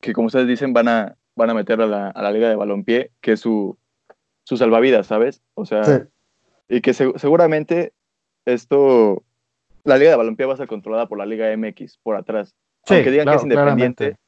que 0.01 0.13
como 0.13 0.27
ustedes 0.27 0.47
dicen 0.47 0.73
van 0.73 0.87
a 0.87 1.15
van 1.35 1.49
a 1.49 1.53
meter 1.53 1.81
a 1.81 1.85
la, 1.87 2.09
a 2.09 2.21
la 2.21 2.31
liga 2.31 2.47
de 2.47 2.55
balompié, 2.55 3.11
que 3.21 3.33
es 3.33 3.39
su, 3.41 3.77
su 4.43 4.55
salvavidas, 4.57 5.07
¿sabes? 5.07 5.41
O 5.55 5.65
sea, 5.65 5.83
Sí. 5.83 5.91
y 6.69 6.81
que 6.81 6.93
se- 6.93 7.17
seguramente 7.17 7.93
esto 8.45 9.23
la 9.83 9.97
liga 9.97 10.11
de 10.11 10.17
balompié 10.17 10.45
va 10.45 10.53
a 10.53 10.57
ser 10.57 10.67
controlada 10.67 11.07
por 11.07 11.17
la 11.17 11.25
liga 11.25 11.51
MX 11.51 11.97
por 12.03 12.15
atrás. 12.15 12.55
Sí, 12.85 12.93
Aunque 12.95 13.11
digan 13.11 13.25
claro, 13.25 13.37
que 13.39 13.39
es 13.39 13.43
independiente, 13.43 13.95
claramente. 14.05 14.19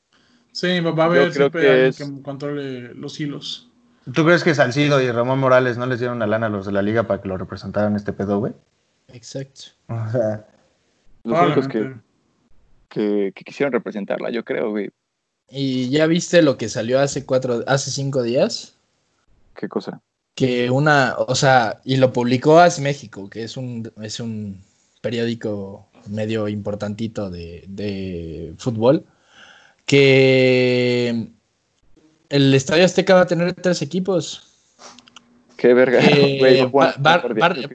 Sí, 0.52 0.80
va 0.80 1.04
a 1.04 1.06
haber 1.06 1.20
creo 1.32 1.32
siempre 1.34 1.62
que 1.62 1.68
alguien 1.70 1.88
es- 1.90 1.98
que 1.98 2.22
controle 2.24 2.94
los 2.96 3.20
hilos. 3.20 3.67
¿Tú 4.14 4.24
crees 4.24 4.44
que 4.44 4.56
Salcido 4.56 5.02
y 5.02 5.12
Ramón 5.12 5.40
Morales 5.40 5.78
no 5.78 5.86
les 5.86 6.00
dieron 6.00 6.18
una 6.18 6.28
lana 6.28 6.48
a 6.48 6.50
los 6.50 6.66
de 6.66 6.72
la 6.72 6.82
liga 6.82 7.08
para 7.08 7.22
que 7.22 7.28
lo 7.28 7.38
representaran 7.38 7.96
este 7.96 8.14
pedo, 8.14 8.40
güey? 8.40 8.54
Exacto. 9.10 9.62
O 9.88 10.10
sea, 10.10 10.48
los 11.24 11.42
únicos 11.42 11.68
que, 11.68 11.94
que, 12.88 13.34
que 13.36 13.44
quisieron 13.44 13.74
representarla, 13.74 14.30
yo 14.30 14.46
creo, 14.46 14.72
güey. 14.72 14.90
¿Y 15.50 15.90
ya 15.90 16.08
viste 16.08 16.42
lo 16.42 16.58
que 16.58 16.70
salió 16.70 17.00
hace 17.00 17.26
cuatro, 17.26 17.64
hace 17.68 17.92
cinco 17.92 18.24
días? 18.24 18.78
¿Qué 19.56 19.68
cosa? 19.68 20.02
Que 20.36 20.70
una, 20.70 21.16
o 21.18 21.36
sea, 21.36 21.82
y 21.84 21.98
lo 21.98 22.14
publicó 22.14 22.60
As 22.60 22.80
México, 22.80 23.30
que 23.30 23.44
es 23.44 23.58
un, 23.58 23.92
es 24.02 24.20
un 24.20 24.62
periódico 25.02 25.90
medio 26.10 26.48
importantito 26.48 27.30
de, 27.30 27.66
de 27.68 28.54
fútbol, 28.58 29.06
que 29.86 31.32
el 32.30 32.54
Estadio 32.54 32.86
Azteca 32.86 33.16
va 33.16 33.22
a 33.22 33.28
tener 33.28 33.54
tres 33.54 33.82
equipos. 33.82 34.44
Qué 35.58 35.74
verga. 35.74 36.00
no 36.62 36.72
va, 36.72 36.96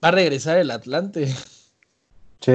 a 0.03 0.11
regresar 0.11 0.59
el 0.59 0.70
Atlante. 0.70 1.26
sí. 2.40 2.53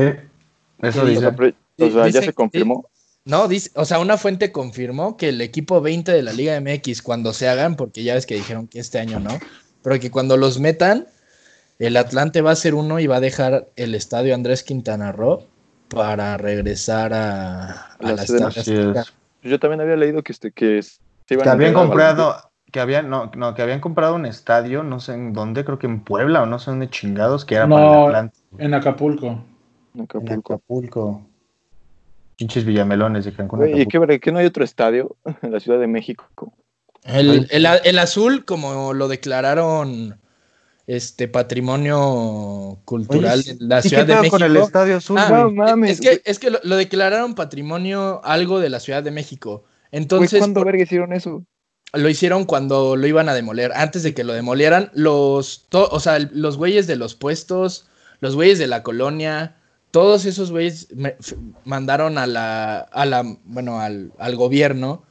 Eso 0.81 1.05
dice. 1.05 1.25
o 1.27 1.91
sea, 1.91 2.05
Dice 2.05 2.11
ya 2.11 2.21
se 2.21 2.33
confirmó. 2.33 2.87
No, 3.25 3.47
dice, 3.47 3.71
o 3.75 3.83
sea, 3.83 3.99
una 3.99 4.17
fuente 4.17 4.51
confirmó 4.51 5.17
que 5.17 5.29
el 5.29 5.41
equipo 5.41 5.81
20 5.81 6.11
de 6.13 6.23
la 6.23 6.31
Liga 6.31 6.59
MX, 6.61 7.01
cuando 7.01 7.33
se 7.33 7.49
hagan, 7.49 7.75
porque 7.75 8.03
ya 8.03 8.13
ves 8.13 8.25
que 8.25 8.35
dijeron 8.35 8.67
que 8.67 8.79
este 8.79 8.99
año 8.99 9.19
no, 9.19 9.37
pero 9.83 9.99
que 9.99 10.09
cuando 10.09 10.37
los 10.37 10.59
metan, 10.59 11.07
el 11.77 11.97
Atlante 11.97 12.41
va 12.41 12.51
a 12.51 12.55
ser 12.55 12.73
uno 12.73 12.99
y 12.99 13.07
va 13.07 13.17
a 13.17 13.19
dejar 13.19 13.67
el 13.75 13.95
estadio 13.95 14.33
Andrés 14.33 14.63
Quintana 14.63 15.11
Roo 15.11 15.45
para 15.89 16.37
regresar 16.37 17.13
a, 17.13 17.71
a 17.71 17.97
La 17.99 18.13
la 18.13 18.25
sede 18.25 18.37
Estadio 18.37 18.61
Así 18.61 18.71
Azteca. 18.71 19.01
es. 19.01 19.13
Yo 19.43 19.59
también 19.59 19.81
había 19.81 19.97
leído 19.97 20.23
que, 20.23 20.31
este, 20.31 20.51
que 20.51 20.79
Que 21.27 21.35
a 21.35 21.51
habían 21.51 21.73
comprado, 21.73 22.35
que 22.71 22.79
habían, 22.79 23.09
no, 23.09 23.31
no, 23.35 23.53
que 23.53 23.61
habían 23.61 23.79
comprado 23.81 24.15
un 24.15 24.25
estadio, 24.25 24.83
no 24.83 24.99
sé 24.99 25.13
en 25.13 25.33
dónde, 25.33 25.65
creo 25.65 25.77
que 25.77 25.87
en 25.87 26.01
Puebla 26.01 26.43
o 26.43 26.45
no 26.45 26.57
sé 26.59 26.71
dónde 26.71 26.89
chingados, 26.89 27.45
que 27.45 27.55
era 27.55 27.67
para 27.67 27.85
el 27.85 28.05
Atlante. 28.05 28.37
En 28.57 28.73
Acapulco. 28.73 29.27
En 29.27 29.43
En 29.93 30.01
Acapulco. 30.03 30.53
Acapulco. 30.53 31.21
Pinches 32.37 32.65
villamelones 32.65 33.25
de 33.25 33.33
Cancún. 33.33 33.59
Güey, 33.59 33.71
¿Y 33.79 33.81
Acapulco. 33.83 34.19
qué 34.21 34.31
no 34.31 34.39
hay 34.39 34.45
otro 34.45 34.63
estadio 34.63 35.15
en 35.41 35.51
la 35.51 35.59
Ciudad 35.59 35.79
de 35.79 35.87
México? 35.87 36.29
El, 37.03 37.47
el 37.51 37.65
el 37.83 37.99
azul, 37.99 38.43
como 38.45 38.93
lo 38.93 39.07
declararon 39.07 40.19
este 40.87 41.27
patrimonio 41.27 42.79
cultural 42.85 43.39
Oye, 43.39 43.53
de 43.55 43.65
la 43.65 43.79
¿y 43.79 43.81
qué 43.83 43.89
Ciudad 43.89 44.05
de 44.05 44.15
México. 44.15 44.37
con 44.37 44.43
el 44.43 44.57
estadio 44.57 44.97
azul, 44.97 45.17
Ah, 45.19 45.29
no 45.29 45.51
mames, 45.51 45.91
es 45.91 46.01
que, 46.01 46.21
es 46.23 46.39
que 46.39 46.49
lo, 46.49 46.59
lo 46.63 46.75
declararon 46.77 47.35
patrimonio 47.35 48.21
algo 48.23 48.59
de 48.59 48.69
la 48.69 48.79
Ciudad 48.79 49.03
de 49.03 49.11
México. 49.11 49.65
Entonces, 49.91 50.39
¿cuándo 50.39 50.63
verga 50.63 50.83
hicieron 50.83 51.13
eso? 51.13 51.43
lo 51.93 52.09
hicieron 52.09 52.43
cuando 52.45 52.95
lo 52.97 53.07
iban 53.07 53.29
a 53.29 53.33
demoler. 53.33 53.71
Antes 53.73 54.03
de 54.03 54.13
que 54.13 54.23
lo 54.25 54.33
demolieran, 54.33 54.91
los, 54.93 55.65
to- 55.69 55.87
o 55.89 55.99
sea, 55.99 56.19
los 56.19 56.57
güeyes 56.57 56.85
de 56.85 56.97
los 56.97 57.15
puestos, 57.15 57.87
los 58.19 58.35
güeyes 58.35 58.59
de 58.59 58.67
la 58.67 58.83
colonia, 58.83 59.55
todos 59.91 60.25
esos 60.25 60.51
güeyes 60.51 60.87
me- 60.93 61.15
mandaron 61.63 62.17
a 62.17 62.27
la, 62.27 62.79
a 62.79 63.05
la, 63.05 63.23
bueno, 63.45 63.79
al, 63.79 64.11
al 64.19 64.35
gobierno 64.35 65.03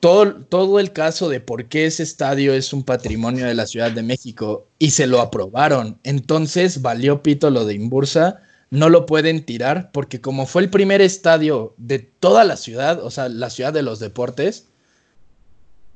todo, 0.00 0.34
todo 0.44 0.80
el 0.80 0.92
caso 0.92 1.28
de 1.28 1.40
por 1.40 1.66
qué 1.66 1.86
ese 1.86 2.02
estadio 2.02 2.52
es 2.52 2.72
un 2.72 2.84
patrimonio 2.84 3.46
de 3.46 3.54
la 3.54 3.66
Ciudad 3.66 3.90
de 3.90 4.02
México 4.02 4.68
y 4.78 4.90
se 4.90 5.06
lo 5.06 5.20
aprobaron. 5.20 5.98
Entonces 6.04 6.82
valió 6.82 7.22
pito 7.22 7.50
lo 7.50 7.64
de 7.64 7.74
Imbursa, 7.74 8.42
no 8.74 8.88
lo 8.88 9.06
pueden 9.06 9.44
tirar 9.44 9.90
porque 9.92 10.20
como 10.20 10.46
fue 10.46 10.62
el 10.62 10.68
primer 10.70 11.00
estadio 11.00 11.74
de 11.76 12.00
toda 12.00 12.42
la 12.44 12.56
ciudad, 12.56 13.02
o 13.04 13.10
sea, 13.10 13.28
la 13.28 13.48
ciudad 13.50 13.72
de 13.72 13.82
los 13.82 14.00
deportes, 14.00 14.66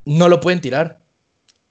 no 0.05 0.29
lo 0.29 0.41
pueden 0.41 0.61
tirar. 0.61 1.01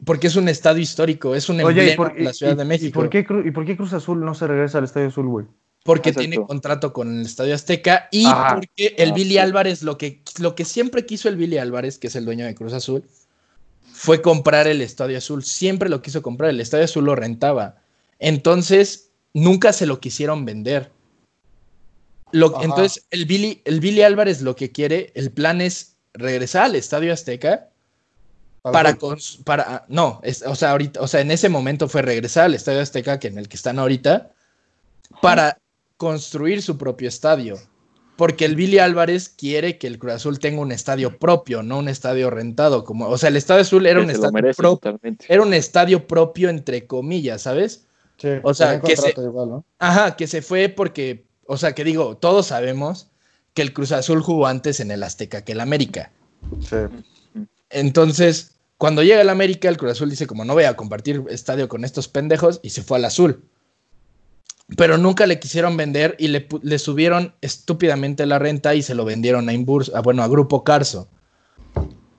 Porque 0.06 0.28
es 0.28 0.36
un 0.36 0.48
estadio 0.48 0.82
histórico, 0.84 1.34
es 1.34 1.50
un 1.50 1.60
Oye, 1.62 1.78
¿y 1.86 1.90
emblema 1.90 2.10
por, 2.10 2.16
de 2.18 2.24
la 2.24 2.30
y- 2.30 2.34
Ciudad 2.34 2.54
y- 2.54 2.58
de 2.58 2.64
¿y 2.64 2.68
México. 2.68 3.00
por, 3.00 3.10
qué, 3.10 3.26
¿y 3.46 3.52
por 3.52 3.66
qué 3.66 3.76
Cruz 3.76 3.94
Azul 3.94 4.20
no 4.24 4.36
se 4.36 4.46
regresa 4.46 4.78
al 4.78 4.84
estadio 4.84 5.08
azul, 5.08 5.26
güey? 5.28 5.46
Porque 5.84 6.10
Exacto. 6.10 6.30
tiene 6.30 6.46
contrato 6.46 6.92
con 6.94 7.20
el 7.20 7.26
Estadio 7.26 7.56
Azteca 7.56 8.10
y 8.12 8.26
Ajá. 8.26 8.56
porque 8.56 8.94
el 8.98 9.12
Ah, 9.12 9.14
Billy 9.14 9.30
sí. 9.32 9.38
Álvarez, 9.38 9.82
lo 9.84 9.98
que, 9.98 10.22
lo 10.40 10.54
que 10.54 10.66
siempre 10.66 11.06
quiso 11.06 11.30
el 11.30 11.38
Billy 11.38 11.58
Álvarez, 11.58 11.98
que 11.98 12.08
es 12.08 12.16
el 12.18 12.26
dueño 12.26 12.46
de 12.46 12.54
Cruz 12.54 12.74
Azul, 12.74 13.04
fue 13.94 14.22
comprar 14.22 14.68
el 14.68 14.82
Estadio 14.82 15.18
Azul. 15.18 15.44
Siempre 15.44 15.88
lo 15.90 16.02
quiso 16.02 16.22
comprar, 16.22 16.50
el 16.52 16.60
Estadio 16.60 16.84
Azul 16.84 17.06
lo 17.06 17.16
rentaba. 17.16 17.78
Entonces, 18.20 19.10
nunca 19.34 19.72
se 19.74 19.86
lo 19.88 20.00
quisieron 20.02 20.44
vender. 20.46 20.92
Lo- 22.32 22.50
entonces, 22.64 23.06
el 23.12 23.26
Billy, 23.26 23.62
el 23.66 23.80
Billy 23.80 24.02
Álvarez 24.02 24.42
lo 24.42 24.56
que 24.56 24.72
quiere, 24.72 25.12
el 25.16 25.32
plan 25.32 25.62
es 25.62 25.96
regresar 26.14 26.66
al 26.66 26.76
Estadio 26.76 27.14
Azteca 27.14 27.70
para, 28.74 28.90
cons- 29.00 29.44
para 29.44 29.86
no, 29.88 30.20
es- 30.24 30.42
o 30.44 30.56
sea, 30.56 30.72
ahorita, 30.72 31.00
o 31.02 31.08
sea, 31.08 31.22
en 31.22 31.32
ese 31.32 31.48
momento 31.50 31.88
fue 31.88 32.02
regresar 32.02 32.46
al 32.46 32.56
Estadio 32.56 32.82
Azteca, 32.82 33.20
que 33.20 33.28
en 33.30 33.38
el 33.38 33.48
que 33.48 33.56
están 33.56 33.80
ahorita, 33.80 34.32
para 35.22 35.58
construir 35.98 36.62
su 36.62 36.78
propio 36.78 37.08
estadio. 37.08 37.58
Porque 38.18 38.46
el 38.46 38.56
Billy 38.56 38.80
Álvarez 38.80 39.30
quiere 39.30 39.78
que 39.78 39.86
el 39.86 40.00
Cruz 40.00 40.14
Azul 40.14 40.40
tenga 40.40 40.60
un 40.60 40.72
estadio 40.72 41.20
propio, 41.20 41.62
no 41.62 41.78
un 41.78 41.88
estadio 41.88 42.32
rentado. 42.32 42.84
Como, 42.84 43.08
o 43.08 43.18
sea, 43.18 43.30
el 43.30 43.38
Estadio 43.38 43.62
Azul 43.62 43.86
era 43.86 44.00
un 44.00 44.10
estadio 44.10 44.32
merece. 44.34 44.62
Era 45.30 45.44
un 45.44 45.54
estadio 45.54 46.08
propio, 46.08 46.50
entre 46.50 46.88
comillas, 46.88 47.44
¿sabes? 47.44 47.86
Sí, 48.18 48.30
o 48.42 48.54
sea, 48.56 48.82
que 48.88 48.96
se- 48.98 49.22
igual, 49.22 49.50
¿no? 49.50 49.66
Ajá, 49.78 50.16
que 50.16 50.26
se 50.26 50.42
fue 50.42 50.68
porque, 50.70 51.27
o 51.48 51.58
sea, 51.58 51.74
que 51.74 51.84
digo, 51.84 52.18
todos 52.18 52.48
sabemos 52.48 53.08
que 53.54 53.62
el 53.62 53.74
Cruz 53.74 53.92
Azul 53.92 54.22
jugó 54.22 54.48
antes 54.48 54.80
en 54.80 54.92
el 54.92 55.04
Azteca 55.04 55.44
que 55.44 55.54
el 55.54 55.62
América. 55.62 56.12
Sí. 56.62 56.78
Entonces, 57.70 58.52
cuando 58.78 59.02
llega 59.02 59.22
el 59.22 59.30
América, 59.30 59.70
el 59.70 59.78
Cruz 59.78 59.94
Azul 59.94 60.10
dice 60.10 60.28
como 60.28 60.46
no 60.46 60.54
voy 60.54 60.66
a 60.66 60.76
compartir 60.76 61.24
estadio 61.30 61.68
con 61.68 61.84
estos 61.84 62.08
pendejos 62.08 62.60
y 62.62 62.70
se 62.70 62.84
fue 62.84 62.98
al 62.98 63.06
azul. 63.06 63.44
Pero 64.76 64.98
nunca 64.98 65.26
le 65.26 65.40
quisieron 65.40 65.78
vender 65.78 66.16
y 66.20 66.28
le, 66.28 66.80
subieron 66.80 67.34
estúpidamente 67.42 68.26
la 68.26 68.38
renta 68.38 68.76
y 68.76 68.82
se 68.82 68.96
lo 68.96 69.06
vendieron 69.06 69.48
a 69.48 69.54
Inburs, 69.54 69.92
a, 69.96 70.02
bueno, 70.02 70.24
a 70.24 70.28
Grupo 70.28 70.64
Carso. 70.64 71.08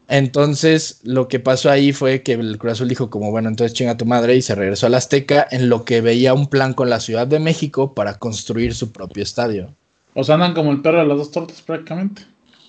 Entonces, 0.08 1.00
lo 1.04 1.28
que 1.28 1.38
pasó 1.38 1.70
ahí 1.70 1.92
fue 1.92 2.22
que 2.22 2.32
el 2.32 2.56
Cruz 2.58 2.72
Azul 2.72 2.88
dijo 2.88 3.10
como, 3.10 3.30
bueno, 3.30 3.48
entonces 3.50 3.74
chinga 3.74 3.96
tu 3.98 4.06
madre 4.06 4.34
y 4.36 4.42
se 4.42 4.54
regresó 4.54 4.86
al 4.86 4.94
Azteca 4.94 5.46
en 5.50 5.68
lo 5.68 5.84
que 5.84 6.00
veía 6.00 6.32
un 6.32 6.48
plan 6.48 6.72
con 6.72 6.88
la 6.88 6.98
Ciudad 6.98 7.26
de 7.26 7.38
México 7.38 7.94
para 7.94 8.14
construir 8.14 8.74
su 8.74 8.90
propio 8.90 9.22
estadio. 9.22 9.74
O 10.14 10.24
sea, 10.24 10.36
andan 10.36 10.54
como 10.54 10.72
el 10.72 10.80
perro 10.80 11.00
de 11.00 11.06
las 11.06 11.18
dos 11.18 11.30
tortas 11.30 11.60
prácticamente. 11.60 12.22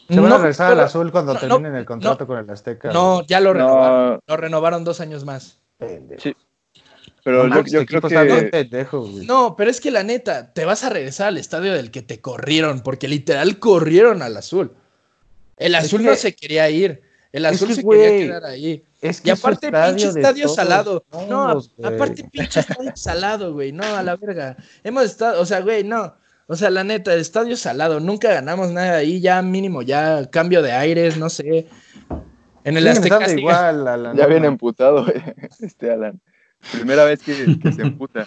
Se 0.09 0.19
van 0.19 0.33
a 0.33 0.37
regresar 0.37 0.71
al 0.73 0.79
azul 0.81 1.11
cuando 1.11 1.33
no, 1.35 1.39
terminen 1.39 1.75
el 1.75 1.85
contrato 1.85 2.27
con 2.27 2.37
el 2.39 2.49
Azteca. 2.49 2.91
No, 2.91 3.25
ya 3.25 3.39
lo 3.39 3.53
No. 3.53 3.59
renovaron. 3.59 4.19
Lo 4.27 4.37
renovaron 4.37 4.83
dos 4.83 4.99
años 5.01 5.23
más. 5.23 5.59
Sí. 6.17 6.35
Pero 7.23 7.47
No 7.47 7.63
yo, 7.63 7.81
este 7.81 7.85
creo 7.85 8.01
que. 8.01 8.49
pendejo, 8.51 9.01
güey. 9.01 9.25
No, 9.25 9.55
pero 9.55 9.69
es 9.69 9.79
que 9.79 9.91
la 9.91 10.03
neta, 10.03 10.51
te 10.53 10.65
vas 10.65 10.83
a 10.83 10.89
regresar 10.89 11.27
al 11.27 11.37
estadio 11.37 11.73
del 11.73 11.91
que 11.91 12.01
te 12.01 12.19
corrieron, 12.21 12.81
porque 12.81 13.07
literal 13.07 13.59
corrieron 13.59 14.21
al 14.23 14.35
azul. 14.35 14.71
El 15.57 15.75
Es 15.75 15.85
azul 15.85 16.01
que- 16.01 16.07
no 16.07 16.15
se 16.15 16.35
quería 16.35 16.69
ir. 16.69 17.01
El 17.32 17.45
es 17.45 17.51
azul 17.53 17.67
que, 17.67 17.75
se 17.75 17.82
quería 17.82 18.07
güey, 18.09 18.27
quedar 18.27 18.45
ahí. 18.45 18.84
Es 19.01 19.21
Y 19.23 19.30
es 19.30 19.39
su 19.39 19.47
aparte, 19.47 19.71
pinche 19.71 20.07
estadio 20.07 20.43
todos 20.45 20.55
salado. 20.55 21.03
No, 21.30 21.61
aparte, 21.84 22.23
pinche 22.32 22.59
estadio 22.59 22.91
salado, 22.95 23.53
güey. 23.53 23.71
No, 23.71 23.84
a 23.84 24.03
la 24.03 24.15
verga. 24.15 24.57
Hemos 24.84 25.03
estado, 25.05 25.41
o 25.41 25.45
sea, 25.45 25.61
güey, 25.61 25.84
no. 25.84 26.13
O 26.47 26.55
sea, 26.55 26.71
la 26.71 26.84
neta, 26.84 27.13
el 27.13 27.19
estadio 27.19 27.55
salado. 27.55 27.99
Nunca 27.99 28.34
ganamos 28.34 28.71
nada 28.71 28.97
ahí. 28.97 29.21
Ya 29.21 29.41
mínimo, 29.41 29.84
ya 29.84 30.27
cambio 30.32 30.63
de 30.63 30.71
aires, 30.71 31.17
no 31.17 31.30
sé. 31.30 31.67
En 32.63 32.75
el 32.77 32.84
Siguen 32.95 33.13
Azteca 33.13 33.32
igual 33.32 34.13
Ya 34.15 34.25
viene 34.25 34.47
emputado, 34.47 35.05
este 35.61 35.91
Alan. 35.91 36.19
Primera 36.73 37.03
vez 37.05 37.21
que, 37.21 37.57
que 37.59 37.71
se 37.71 37.84
emputa. 37.84 38.25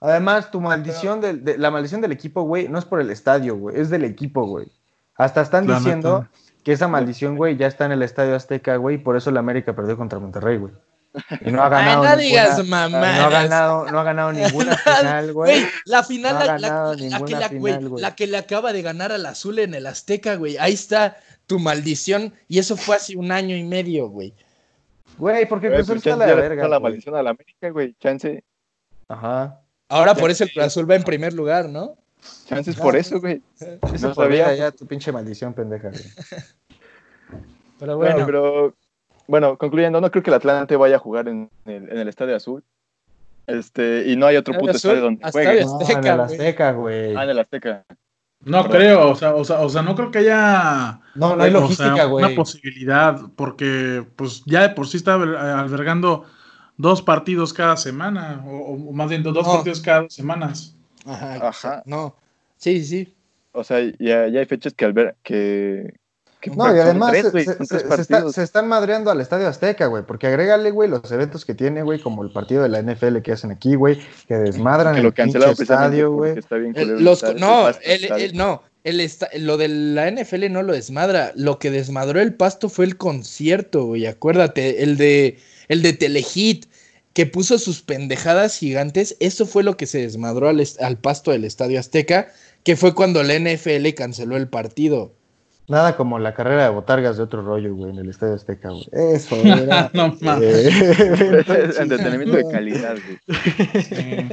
Además, 0.00 0.50
tu 0.50 0.60
maldición, 0.60 1.20
del- 1.20 1.44
de, 1.44 1.58
la 1.58 1.70
maldición 1.70 2.00
del 2.00 2.12
equipo, 2.12 2.42
güey, 2.42 2.68
no 2.68 2.78
es 2.78 2.84
por 2.84 3.00
el 3.00 3.10
estadio, 3.10 3.56
güey, 3.56 3.80
es 3.80 3.90
del 3.90 4.04
equipo, 4.04 4.46
güey. 4.46 4.68
Hasta 5.16 5.40
están 5.42 5.66
La 5.66 5.78
diciendo 5.78 6.20
neta. 6.20 6.30
Que 6.66 6.72
esa 6.72 6.88
maldición, 6.88 7.36
güey, 7.36 7.56
ya 7.56 7.68
está 7.68 7.84
en 7.84 7.92
el 7.92 8.02
Estadio 8.02 8.34
Azteca, 8.34 8.74
güey, 8.74 8.96
y 8.96 8.98
por 8.98 9.16
eso 9.16 9.30
la 9.30 9.38
América 9.38 9.76
perdió 9.76 9.96
contra 9.96 10.18
Monterrey, 10.18 10.56
güey. 10.58 10.72
Y 11.42 11.52
no 11.52 11.62
ha 11.62 11.66
Ay, 11.70 11.70
ganado 11.70 11.94
no 12.02 12.02
ninguna- 12.02 12.16
digas 12.16 12.66
no 12.68 12.76
ha 12.76 13.30
ganado, 13.30 13.86
no 13.92 14.00
ha 14.00 14.02
ganado 14.02 14.32
ninguna 14.32 14.76
final, 14.98 15.32
güey. 15.32 15.60
Güey, 15.60 15.70
la 15.84 16.02
final, 16.02 16.34
No 16.34 16.40
la, 16.40 16.46
la- 16.46 16.58
que 16.96 17.08
la- 17.08 17.48
final, 17.48 17.92
la 17.98 18.16
que 18.16 18.26
le 18.26 18.36
acaba 18.36 18.72
de 18.72 18.82
ganar 18.82 19.12
al 19.12 19.24
azul 19.26 19.60
en 19.60 19.74
el 19.74 19.86
Azteca, 19.86 20.34
güey. 20.34 20.56
Ahí 20.58 20.74
está 20.74 21.16
tu 21.46 21.60
maldición. 21.60 22.34
Y 22.48 22.58
eso 22.58 22.76
fue 22.76 22.96
hace 22.96 23.16
un 23.16 23.30
año 23.30 23.54
y 23.56 23.62
medio, 23.62 24.08
güey. 24.08 24.34
Güey, 25.18 25.46
porque 25.48 25.68
Cruz 25.68 25.86
pues 25.86 25.90
Azul 25.90 25.96
está 25.98 26.16
la 26.16 26.34
verga, 26.34 26.66
la 26.66 26.80
maldición 26.80 27.14
a 27.14 27.22
la 27.22 27.30
América, 27.30 27.70
güey. 27.70 27.94
Chance, 28.00 28.42
Ajá. 29.06 29.60
Ahora 29.88 30.16
por 30.16 30.32
eso 30.32 30.42
el 30.42 30.52
Cruz 30.52 30.64
Azul 30.66 30.90
va 30.90 30.96
en 30.96 31.04
primer 31.04 31.32
lugar, 31.32 31.68
¿no? 31.68 31.94
Chance 32.46 32.70
es 32.70 32.76
por 32.76 32.96
eso, 32.96 33.20
güey. 33.20 33.42
Eso 33.60 34.08
No 34.08 34.14
sabía. 34.14 34.54
ya 34.54 34.70
tu 34.70 34.86
pinche 34.86 35.10
maldición, 35.12 35.52
pendeja, 35.54 35.90
güey. 35.90 36.02
Pero 37.78 37.96
Bueno, 37.96 38.12
bueno, 38.14 38.26
pero 38.26 38.74
bueno, 39.28 39.58
concluyendo, 39.58 40.00
no 40.00 40.10
creo 40.10 40.22
que 40.22 40.30
el 40.30 40.34
Atlante 40.36 40.76
vaya 40.76 40.96
a 40.96 40.98
jugar 40.98 41.28
en 41.28 41.50
el, 41.66 41.90
en 41.90 41.98
el 41.98 42.08
Estadio 42.08 42.34
Azul. 42.36 42.64
Este, 43.46 44.04
y 44.08 44.16
no 44.16 44.26
hay 44.26 44.36
otro 44.36 44.54
puto 44.54 44.70
Azul, 44.70 44.92
estadio 44.92 45.02
donde 45.02 45.30
juegue. 45.30 45.60
Azul. 45.60 45.72
No, 45.72 45.80
Azteca, 45.80 45.98
en 46.00 46.06
el 46.06 46.16
güey. 46.16 46.24
Azteca, 46.38 46.72
güey. 46.72 47.16
Ah, 47.16 47.24
en 47.24 47.30
el 47.30 47.38
Azteca. 47.38 47.84
No 48.40 48.62
Perdón. 48.62 48.70
creo, 48.78 49.10
o 49.10 49.14
sea, 49.16 49.34
o, 49.34 49.44
sea, 49.44 49.60
o 49.60 49.68
sea, 49.68 49.82
no 49.82 49.94
creo 49.94 50.10
que 50.10 50.18
haya 50.18 51.00
No, 51.14 51.36
no 51.36 51.42
hay 51.42 51.50
o 51.50 51.52
sea, 51.52 51.60
logística, 51.60 52.04
güey. 52.04 52.24
una 52.24 52.34
posibilidad, 52.34 53.20
porque 53.34 54.06
pues 54.16 54.42
ya 54.46 54.62
de 54.62 54.70
por 54.70 54.86
sí 54.86 54.96
está 54.98 55.16
alber- 55.16 55.36
albergando 55.36 56.24
dos 56.76 57.02
partidos 57.02 57.52
cada 57.52 57.76
semana, 57.76 58.42
o, 58.46 58.74
o 58.74 58.92
más 58.92 59.08
bien 59.08 59.22
dos 59.22 59.34
No. 59.34 59.42
partidos 59.42 59.80
cada 59.80 60.02
dos 60.02 60.14
semanas. 60.14 60.75
Ajá, 61.06 61.48
Ajá. 61.48 61.82
No. 61.86 62.14
Sí, 62.56 62.80
sí, 62.80 62.86
sí. 63.04 63.14
O 63.52 63.64
sea, 63.64 63.80
ya, 63.98 64.28
ya 64.28 64.40
hay 64.40 64.46
fechas 64.46 64.74
que 64.74 64.84
alber 64.84 65.16
que, 65.22 65.94
que 66.40 66.50
No, 66.50 66.74
y 66.76 66.78
además 66.78 67.10
tres, 67.12 67.24
se, 67.24 67.30
güey, 67.30 67.44
se- 67.44 67.64
se- 67.64 68.00
está- 68.02 68.30
se 68.30 68.42
están 68.42 68.68
madreando 68.68 69.10
al 69.10 69.20
Estadio 69.20 69.48
Azteca, 69.48 69.86
güey, 69.86 70.02
porque 70.06 70.26
agrégale, 70.26 70.70
güey, 70.70 70.90
los 70.90 71.10
eventos 71.10 71.44
que 71.46 71.54
tiene, 71.54 71.82
güey, 71.82 71.98
como 72.00 72.22
el 72.22 72.32
partido 72.32 72.62
de 72.62 72.68
la 72.68 72.80
NFL 72.80 73.22
que 73.22 73.32
hacen 73.32 73.50
aquí, 73.50 73.74
güey, 73.74 73.98
que 74.28 74.34
desmadran 74.34 74.94
que 74.96 75.00
el 75.00 75.14
cancelaron 75.14 75.56
estadio, 75.58 76.12
güey. 76.12 76.38
está 76.38 76.56
bien 76.56 76.72
El- 76.76 76.82
culero 76.82 76.98
el 76.98 77.04
los, 77.04 77.22
estadio, 77.22 77.38
no, 77.38 77.68
el 77.68 78.04
el, 78.22 78.36
no, 78.36 78.62
el 78.84 79.00
esta- 79.00 79.28
lo 79.38 79.56
de 79.56 79.68
la 79.68 80.08
NFL 80.08 80.50
no 80.50 80.62
lo 80.62 80.74
desmadra. 80.74 81.32
Lo 81.34 81.58
que 81.58 81.70
desmadró 81.70 82.20
el 82.20 82.34
pasto 82.34 82.68
fue 82.68 82.84
el 82.84 82.96
concierto, 82.98 83.84
güey. 83.86 84.06
Acuérdate, 84.06 84.82
el 84.82 84.96
de, 84.98 85.38
el 85.68 85.80
de 85.82 85.92
Telehit, 85.94 86.66
que 87.16 87.24
puso 87.24 87.58
sus 87.58 87.80
pendejadas 87.80 88.58
gigantes. 88.58 89.16
Eso 89.20 89.46
fue 89.46 89.62
lo 89.62 89.78
que 89.78 89.86
se 89.86 90.02
desmadró 90.02 90.50
al, 90.50 90.62
al 90.80 90.98
pasto 90.98 91.30
del 91.30 91.46
Estadio 91.46 91.80
Azteca, 91.80 92.28
que 92.62 92.76
fue 92.76 92.94
cuando 92.94 93.22
la 93.22 93.38
NFL 93.38 93.88
canceló 93.96 94.36
el 94.36 94.48
partido. 94.48 95.14
Nada 95.66 95.96
como 95.96 96.18
la 96.18 96.34
carrera 96.34 96.64
de 96.64 96.68
botargas 96.68 97.16
de 97.16 97.22
otro 97.22 97.40
rollo, 97.40 97.74
güey, 97.74 97.92
en 97.92 98.00
el 98.00 98.10
Estadio 98.10 98.34
Azteca, 98.34 98.68
güey. 98.68 98.86
Eso 98.92 99.34
era. 99.44 99.90
no 99.94 100.14
mames. 100.20 100.66
eh, 100.66 101.70
entretenimiento 101.78 102.36
de 102.36 102.48
calidad, 102.52 102.96
güey. 103.02 103.38
Sí. 103.82 104.28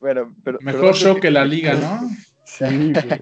Bueno, 0.00 0.36
pero 0.44 0.58
Mejor 0.60 0.80
pero 0.82 0.92
show 0.92 1.18
que 1.18 1.30
la 1.30 1.46
liga, 1.46 1.72
¿no? 1.72 2.10
Sí, 2.44 2.92
güey. 2.92 3.20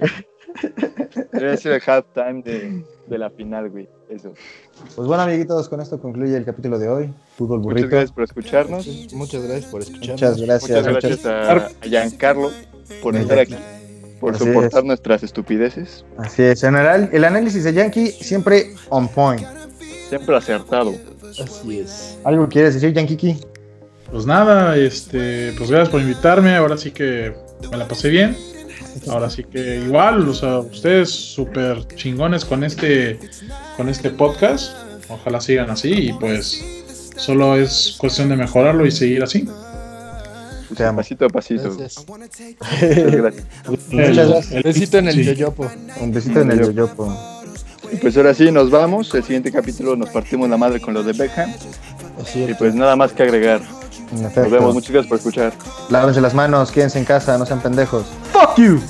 Debe 1.32 1.56
ser 1.56 1.72
el 1.72 1.82
halftime 1.86 2.42
de, 2.42 2.84
de 3.06 3.18
la 3.18 3.30
final, 3.30 3.70
güey. 3.70 3.88
Eso. 4.08 4.32
Pues 4.94 5.08
bueno, 5.08 5.24
amiguitos, 5.24 5.68
con 5.68 5.80
esto 5.80 6.00
concluye 6.00 6.36
el 6.36 6.44
capítulo 6.44 6.78
de 6.78 6.88
hoy. 6.88 7.14
Fútbol 7.36 7.58
Muchas 7.60 7.72
burrito. 7.72 7.88
gracias 7.88 8.12
por 8.12 8.24
escucharnos. 8.24 8.86
Muchas 9.12 9.42
gracias 9.42 9.70
por 9.70 9.82
escucharnos. 9.82 10.20
Muchas 10.20 10.40
gracias. 10.40 10.70
Muchas 10.70 11.02
gracias 11.02 11.26
a, 11.26 11.52
a 11.66 11.68
Giancarlo 11.82 12.50
por 13.02 13.16
estar 13.16 13.38
aquí, 13.40 13.56
por 14.20 14.34
Así 14.34 14.44
soportar 14.44 14.80
es. 14.80 14.84
nuestras 14.86 15.22
estupideces. 15.24 16.04
Así 16.18 16.42
es, 16.44 16.62
en 16.62 16.74
general, 16.74 17.10
el 17.12 17.24
análisis 17.24 17.64
de 17.64 17.72
Yankee 17.72 18.08
siempre 18.12 18.74
on 18.90 19.08
point. 19.08 19.42
Siempre 20.08 20.36
acertado. 20.36 20.94
Así 21.42 21.80
es. 21.80 22.16
¿Algo 22.24 22.48
quieres 22.48 22.74
decir, 22.74 22.92
Yankee? 22.92 23.36
Pues 24.10 24.24
nada, 24.24 24.76
este, 24.76 25.52
pues 25.58 25.68
gracias 25.68 25.88
por 25.88 26.00
invitarme. 26.00 26.54
Ahora 26.54 26.76
sí 26.76 26.92
que 26.92 27.34
me 27.72 27.76
la 27.76 27.88
pasé 27.88 28.08
bien. 28.08 28.36
Ahora 29.08 29.30
sí 29.30 29.44
que 29.44 29.76
igual, 29.84 30.28
o 30.28 30.34
sea, 30.34 30.58
ustedes 30.58 31.10
súper 31.10 31.86
chingones 31.94 32.44
con 32.44 32.64
este, 32.64 33.18
con 33.76 33.88
este 33.88 34.10
podcast. 34.10 34.72
Ojalá 35.08 35.40
sigan 35.40 35.70
así 35.70 36.08
y 36.08 36.12
pues 36.14 36.62
solo 37.16 37.56
es 37.56 37.94
cuestión 37.98 38.28
de 38.28 38.36
mejorarlo 38.36 38.84
y 38.86 38.90
seguir 38.90 39.22
así. 39.22 39.48
Te 40.76 40.84
amo. 40.84 40.96
Pasito 40.98 41.26
a 41.26 41.28
pasito. 41.28 41.74
Gracias. 41.76 42.04
Muchas 42.08 43.14
gracias. 43.14 43.44
Muchas 43.90 44.16
gracias. 44.28 44.52
el- 44.52 44.62
Besito 44.64 44.98
en 44.98 45.08
el 45.08 45.14
sí. 45.14 45.24
yoyopo. 45.24 45.70
Un 46.00 46.12
besito 46.12 46.40
en 46.40 46.50
el 46.50 46.60
yoyopo. 46.66 47.42
Y 47.92 47.96
pues 47.96 48.16
ahora 48.16 48.34
sí, 48.34 48.50
nos 48.50 48.70
vamos. 48.70 49.14
El 49.14 49.22
siguiente 49.22 49.52
capítulo 49.52 49.94
nos 49.94 50.10
partimos 50.10 50.50
la 50.50 50.56
madre 50.56 50.80
con 50.80 50.92
lo 50.92 51.02
de 51.04 51.12
Beckham. 51.12 51.50
Y 52.34 52.42
es. 52.42 52.56
pues 52.58 52.74
nada 52.74 52.96
más 52.96 53.12
que 53.12 53.22
agregar. 53.22 53.60
Nos 54.12 54.50
vemos. 54.50 54.74
Muchas 54.74 54.90
gracias 54.90 55.08
por 55.08 55.18
escuchar. 55.18 55.52
Lávense 55.88 56.20
las 56.20 56.34
manos, 56.34 56.70
quédense 56.72 56.98
en 56.98 57.04
casa, 57.04 57.38
no 57.38 57.46
sean 57.46 57.60
pendejos. 57.60 58.04
Fuck 58.36 58.58
you. 58.58 58.82